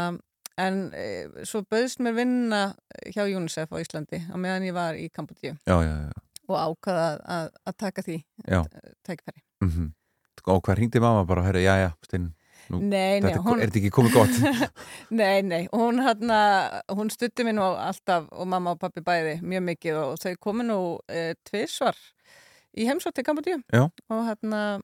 en 0.58 0.92
e, 0.94 1.06
svo 1.48 1.64
bauðst 1.70 2.00
mér 2.04 2.14
vinna 2.18 2.62
hjá 3.14 3.24
UNICEF 3.26 3.72
á 3.74 3.78
Íslandi 3.82 4.20
á 4.30 4.36
meðan 4.38 4.68
ég 4.68 4.74
var 4.76 4.94
í 5.00 5.10
Kambodíu 5.10 5.56
og 6.50 6.56
ákvaða 6.60 7.04
að, 7.08 7.20
að, 7.26 7.50
að 7.72 7.76
taka 7.78 8.02
því 8.06 8.18
já. 8.48 8.62
tækifæri. 9.08 9.42
Mm 9.64 9.92
Og 10.44 10.60
hvað 10.60 10.76
ringdi 10.76 11.00
mamma 11.00 11.22
bara, 11.24 11.40
herri, 11.46 11.62
já, 11.64 11.78
já, 11.80 11.92
Stein 12.04 12.26
nú, 12.68 12.80
Nei, 12.82 13.22
nei, 13.22 13.30
þetta 13.32 13.38
er- 13.38 13.44
hún- 13.46 13.62
Er 13.64 13.70
þetta 13.70 13.80
ekki 13.80 13.92
komið 13.96 14.14
gott? 14.18 14.74
Nei, 15.22 15.42
nei, 15.42 15.68
hún 15.72 16.02
hérna 16.04 16.40
hún 16.92 17.10
stutti 17.14 17.46
mér 17.48 17.56
nú 17.56 17.64
alltaf 17.80 18.26
og 18.32 18.48
mamma 18.52 18.74
og 18.76 18.80
pappi 18.82 19.00
bæði 19.00 19.38
mjög 19.40 19.64
mikið 19.70 20.00
og 20.02 20.18
þau 20.20 20.34
komu 20.44 20.66
nú 20.68 20.80
e, 21.08 21.34
tvisvar 21.48 21.96
í 22.76 22.90
heimsótt 22.90 23.16
til 23.16 23.24
Kambodíu 23.24 23.62
og 24.12 24.26
hérna 24.28 24.82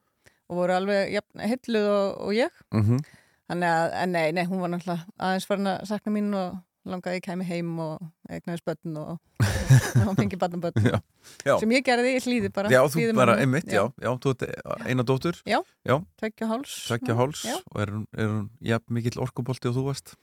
og 0.48 0.56
voru 0.62 0.72
alveg 0.78 1.12
jafn, 1.18 1.44
hilluð 1.44 1.88
og, 1.92 2.20
og 2.24 2.32
ég 2.40 2.50
Mhm. 2.72 3.04
Þannig 3.50 3.66
að, 3.74 3.92
en 3.98 4.12
nei, 4.14 4.26
nei, 4.36 4.44
hún 4.46 4.60
var 4.62 4.70
náttúrulega 4.70 5.08
aðeins 5.18 5.46
farin 5.50 5.70
að 5.72 5.80
sakna 5.90 6.12
mín 6.14 6.28
og 6.38 6.58
langaði 6.86 7.10
að 7.12 7.18
ég 7.18 7.24
kæmi 7.26 7.46
heim 7.48 7.72
og 7.82 8.04
eignaðis 8.30 8.62
börn 8.64 8.98
og, 9.00 9.08
og 9.98 10.04
hún 10.06 10.18
fengi 10.20 10.38
barn 10.40 10.54
og 10.56 10.62
börn 10.64 10.86
Já, 10.86 10.96
já. 11.44 11.54
sem 11.60 11.74
ég 11.74 11.84
gerði 11.84 12.12
í 12.14 12.20
hlýði 12.24 12.50
bara 12.54 12.70
Já, 12.72 12.80
þú 12.94 13.08
bara, 13.18 13.34
einmitt, 13.42 13.68
já, 13.68 13.82
já, 14.00 14.10
þú 14.22 14.34
ert 14.36 14.46
eina 14.86 15.04
dóttur. 15.06 15.40
Já, 15.42 15.58
já. 15.82 15.96
tveggja 16.22 16.48
háls. 16.52 16.76
Tveggja 16.86 17.18
háls 17.18 17.42
Já. 17.48 17.56
og 17.58 17.82
er 17.82 17.92
hún, 17.96 18.06
er 18.14 18.30
hún 18.30 18.46
jafn 18.70 18.96
mikill 18.96 19.18
orkubolti 19.26 19.72
og 19.72 19.76
þú 19.80 19.88
varst? 19.90 20.14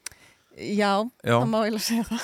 Já, 0.57 1.03
Já. 1.21 1.35
það 1.35 1.49
má 1.51 1.59
eiginlega 1.61 1.85
segja 1.85 2.07
það. 2.07 2.23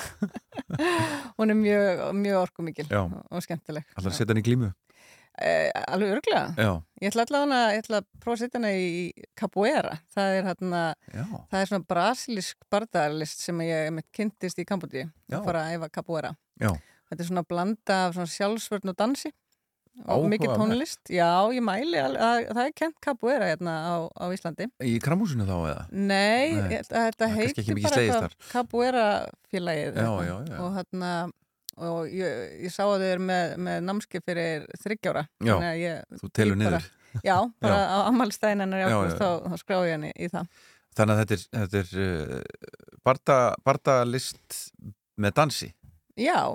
Hún 1.38 1.52
er 1.52 1.58
mjög, 1.60 2.00
mjög 2.18 2.38
orkumikil 2.40 2.88
og, 2.98 3.36
skemmtileg. 3.44 3.84
Allar 3.94 4.10
að 4.10 4.16
setja 4.16 4.32
hann 4.32 4.40
í 4.40 4.46
glímu 4.48 4.72
Eh, 5.42 5.70
alveg 5.90 6.12
örglega 6.14 6.42
ég 7.02 7.10
ætla 7.10 7.24
allavega 7.26 7.70
að 7.98 8.04
prófa 8.22 8.36
að 8.36 8.42
setja 8.44 8.60
hana 8.60 8.68
í 8.78 9.10
capoeira 9.34 9.96
það 10.14 10.34
er 10.38 10.44
Já. 11.10 11.24
það 11.50 11.58
er 11.60 11.70
svona 11.72 11.86
brasilísk 11.90 12.56
bardagarlist 12.70 13.42
sem 13.42 13.58
ég 13.66 13.88
kynntist 14.14 14.60
í 14.62 14.64
Já. 15.26 15.40
og 15.40 15.48
fara 15.48 15.64
að 15.66 15.74
æfa 15.80 15.88
capoeira 15.90 16.30
Já. 16.62 16.70
þetta 17.10 17.18
er 17.18 17.30
svona 17.32 17.42
blanda 17.50 17.96
af 18.06 18.14
svona 18.14 18.30
sjálfsvörn 18.30 18.94
og 18.94 18.96
dansi 19.02 19.32
og 20.06 20.24
mikið 20.30 20.48
Áhugavert. 20.50 20.58
tónlist 20.70 21.10
já, 21.10 21.28
ég 21.54 21.62
mæli 21.62 21.98
al- 22.02 22.16
að 22.16 22.48
það 22.54 22.64
er 22.66 22.72
kent 22.78 22.96
capoeira 23.02 23.50
hérna 23.50 23.74
á, 23.90 23.94
á 24.14 24.24
Íslandi 24.34 24.66
Í 24.82 24.98
kramhúsinu 25.02 25.46
þá 25.46 25.54
eða? 25.70 25.84
Nei, 25.90 26.54
Nei. 26.54 26.70
ég 26.78 26.80
að 26.94 27.10
þetta 27.10 27.28
heitir 27.34 27.74
mikið 27.74 28.10
bara 28.12 28.30
Capoeira 28.50 29.04
félagið 29.50 29.98
og 30.62 30.78
hérna 30.78 31.12
og 31.76 32.10
ég, 32.12 32.44
ég 32.66 32.74
sá 32.74 32.84
að 32.86 33.02
þau 33.02 33.08
eru 33.08 33.24
með, 33.30 33.54
með 33.66 33.80
námski 33.88 34.20
fyrir 34.24 34.66
þryggjára 34.82 35.24
þú 36.20 36.30
telur 36.36 36.60
niður. 36.60 36.90
Já, 37.22 37.36
bara 37.62 37.80
Já. 37.80 37.88
á 37.94 37.98
já, 38.82 38.98
þá, 39.18 39.28
skráði 39.62 39.90
ég 39.90 39.96
henni 39.98 40.12
í 40.14 40.30
það. 40.32 40.62
Þannig 40.94 41.14
að 41.14 41.20
þetta 41.22 41.34
er, 41.34 41.44
þetta 41.58 41.80
er 41.82 42.44
barda, 43.04 43.38
bardalist 43.66 44.60
með 45.20 45.36
dansi. 45.40 45.68
Já, 46.18 46.54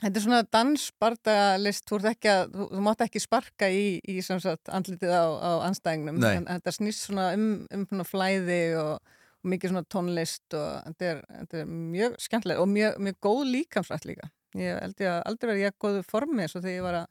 þetta 0.00 0.20
er 0.20 0.24
svona 0.24 0.42
dansbardagalist 0.54 1.86
þú, 1.88 1.98
ert 2.00 2.10
ekki 2.12 2.30
að, 2.32 2.42
þú, 2.54 2.68
þú 2.72 2.84
mátt 2.86 3.04
ekki 3.06 3.22
sparka 3.22 3.70
í, 3.72 3.84
í 4.06 4.18
sagt, 4.22 4.70
andlitið 4.70 5.14
á, 5.14 5.24
á 5.26 5.50
anstæðingnum 5.70 6.20
þetta 6.22 6.74
snýst 6.74 7.06
svona 7.08 7.30
um, 7.36 7.48
um 7.74 8.04
flæði 8.06 8.60
og 8.80 9.15
mikið 9.52 9.72
svona 9.72 9.84
tónlist 9.94 10.56
og 10.58 10.68
þetta 10.88 11.10
er, 11.12 11.20
þetta 11.40 11.60
er 11.62 11.68
mjög 11.96 12.16
skemmtilega 12.26 12.62
og 12.64 12.68
mjög, 12.72 12.98
mjög 13.06 13.18
góð 13.26 13.42
líkamsrætt 13.54 14.06
líka 14.08 14.30
ég 14.56 14.80
held 14.80 15.00
ég 15.04 15.10
að 15.12 15.22
aldrei 15.30 15.50
verið 15.52 15.64
ég 15.66 15.76
góðu 15.84 16.02
formi 16.08 16.42
eins 16.46 16.56
og 16.56 16.62
þegar 16.64 16.76
ég 16.78 16.86
var 16.86 16.98
að 17.02 17.06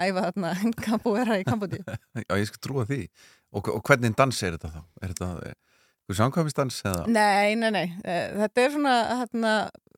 æfa 0.00 0.24
þarna 0.26 0.52
kampúera 0.86 1.38
í 1.40 1.44
Kambodíu 1.46 1.82
Já, 2.28 2.32
ég 2.40 2.46
skal 2.50 2.62
trúa 2.64 2.86
því 2.88 3.02
Og, 3.50 3.66
og 3.66 3.82
hvernig 3.82 4.14
dans 4.14 4.42
er 4.46 4.54
þetta 4.54 4.68
þá? 4.70 4.80
Er 5.02 5.10
þetta 5.10 5.28
eitthvað 5.50 6.18
samkvæmistans 6.20 6.76
eða? 6.86 7.00
Nei, 7.10 7.54
nei, 7.58 7.70
nei. 7.74 7.86
Eh, 8.06 8.28
Þetta 8.38 8.62
er 8.62 8.70
svona, 8.74 8.92
hérna, 9.20 9.54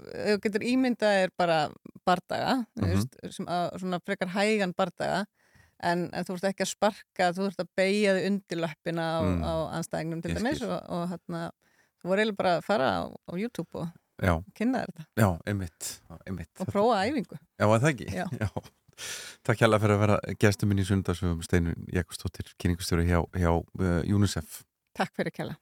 þú 0.09 0.37
getur 0.47 0.65
ímyndað 0.71 1.19
er 1.27 1.33
bara 1.37 1.59
bardaga, 2.09 2.55
mm 2.77 2.83
Mhm. 2.83 2.95
veist, 2.95 3.19
sem 3.37 3.47
að, 3.53 3.67
svona 3.81 4.01
frekar 4.05 4.29
hægan 4.33 4.73
bardaga, 4.77 5.23
en, 5.85 6.07
en 6.13 6.25
þú 6.25 6.39
ert 6.39 6.49
ekki 6.51 6.65
að 6.65 6.71
sparka, 6.73 7.29
þú 7.37 7.47
ert 7.51 7.61
að 7.61 7.71
beigja 7.77 8.15
þig 8.17 8.27
undir 8.31 8.61
löppina 8.65 9.05
á, 9.05 9.21
Mm. 9.21 9.45
á 9.45 9.53
anstæðingnum 9.77 10.23
til 10.25 10.35
dæmis 10.37 10.63
og, 10.65 10.73
og 10.89 11.13
þú 11.13 11.45
voru 12.11 12.23
eiginlega 12.23 12.39
bara 12.43 12.55
að 12.59 12.65
fara 12.67 12.89
á, 12.99 13.03
á 13.11 13.33
YouTube 13.39 13.79
og 13.83 13.89
Já. 14.23 14.35
kynna 14.59 14.85
þetta 14.87 15.07
Já, 15.23 15.29
einmitt, 15.51 15.91
einmitt. 16.27 16.53
og 16.61 16.71
prófa 16.71 17.01
æfingu. 17.07 17.39
Já, 17.59 17.67
að 17.67 17.81
það 17.87 17.91
ekki? 17.95 18.09
Já. 18.21 18.27
Takk 19.43 19.63
hjá 19.65 19.81
fyrir 19.83 19.97
að 19.97 20.03
vera 20.05 20.19
gestur 20.45 20.69
minn 20.71 20.83
í 20.83 20.87
sundarsöfum 20.87 21.41
Steinu 21.43 21.73
Jakobsdóttir, 21.95 22.53
kynningustjóri 22.61 23.09
hjá, 23.09 23.23
hjá 23.35 23.51
uh, 23.57 24.15
UNICEF. 24.15 24.63
Takk 24.99 25.15
fyrir 25.17 25.33
kella. 25.35 25.57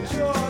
got 0.00 0.12
yours. 0.12 0.43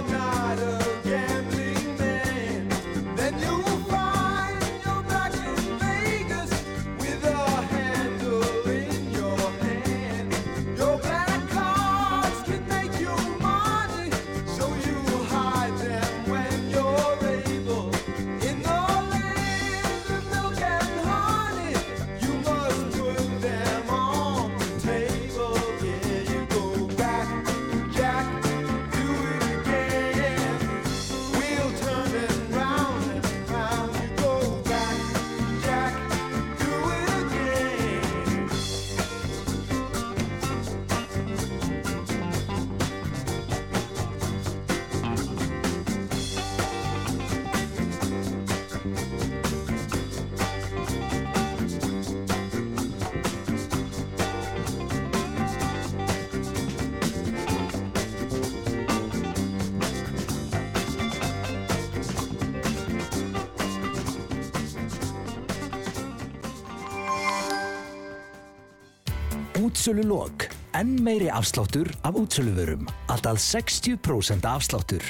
Útsölu 69.85 70.07
lok. 70.09 70.47
Enn 70.73 71.03
meiri 71.05 71.27
afsláttur 71.29 71.91
af 72.03 72.15
útsöluvörum. 72.17 72.87
Alltaf 73.07 73.37
60% 73.39 74.47
afsláttur. 74.49 75.03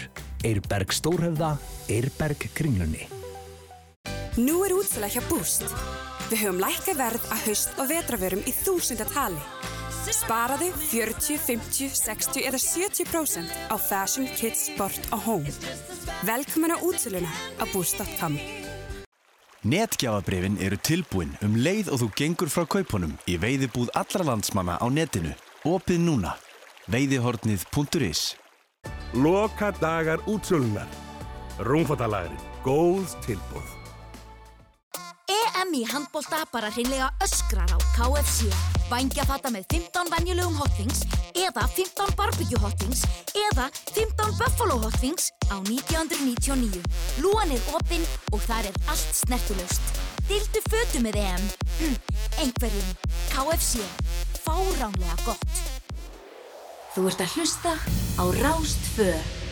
Eirberg 0.42 0.90
Stórhöfða, 0.90 1.56
Eirberg 1.88 2.48
Kringlunni. 2.52 3.06
Nú 4.36 4.64
er 4.66 4.74
útsala 4.74 5.06
hjá 5.06 5.22
Boost. 5.28 5.62
Við 6.26 6.42
höfum 6.42 6.58
lækka 6.58 6.96
verð 6.98 7.30
að 7.30 7.46
haust 7.46 7.78
og 7.78 7.86
vetravörum 7.92 8.42
í 8.42 8.56
þúsundatali. 8.64 9.38
Sparaðu 10.10 10.72
40, 10.90 11.38
50, 11.38 11.94
60 11.94 12.50
eða 12.50 12.64
70% 12.66 13.54
á 13.70 13.78
Fashion, 13.78 14.26
Kids, 14.34 14.72
Sport 14.74 15.06
og 15.14 15.22
Home. 15.30 15.54
Velkomin 16.26 16.74
á 16.74 16.82
útsaluna 16.82 17.30
á 17.62 17.64
boost.com. 17.70 18.63
Netgjafabrifin 19.64 20.58
eru 20.60 20.76
tilbúin 20.76 21.30
um 21.44 21.54
leið 21.56 21.88
og 21.94 22.02
þú 22.02 22.08
gengur 22.20 22.50
frá 22.52 22.66
kaupunum 22.68 23.14
í 23.24 23.38
veiðibúð 23.40 23.94
allra 23.96 24.26
landsmanna 24.28 24.76
á 24.76 24.86
netinu. 24.92 25.32
Opið 25.64 26.02
núna. 26.04 26.34
Veiðihornið.is 26.92 28.34
Loka 29.16 29.72
dagar 29.80 30.20
útsölunar. 30.28 30.90
Rúmfattalagri. 31.64 32.36
Góðs 32.64 33.16
tilbúð. 33.24 33.83
EM 35.64 35.74
í 35.78 35.84
handbólta 35.88 36.42
bara 36.52 36.68
hreinlega 36.72 37.06
öskrar 37.24 37.70
á 37.72 37.78
KFC. 37.94 38.50
Vængjafata 38.90 39.48
með 39.52 39.64
15 39.72 40.10
venjulegum 40.12 40.56
hotwings 40.58 41.04
eða 41.32 41.64
15 41.76 42.12
barbecue 42.18 42.58
hotwings 42.60 43.04
eða 43.38 43.70
15 43.94 44.34
buffalo 44.40 44.76
hotwings 44.82 45.30
á 45.48 45.56
1999. 45.62 46.82
Lúan 47.24 47.54
er 47.54 47.70
opinn 47.78 48.04
og 48.32 48.42
þar 48.44 48.68
er 48.68 48.80
allt 48.92 49.20
snertulöst. 49.22 50.02
Dildu 50.28 50.64
fötu 50.68 51.00
með 51.04 51.20
EM. 51.22 51.46
Hm, 51.78 51.96
einhverjum. 52.44 52.92
KFC. 53.32 53.86
Fáránlega 54.44 55.16
gott. 55.24 55.64
Þú 56.92 57.08
ert 57.08 57.24
að 57.24 57.38
hlusta 57.38 57.72
á 58.20 58.24
Rástfö. 58.42 59.43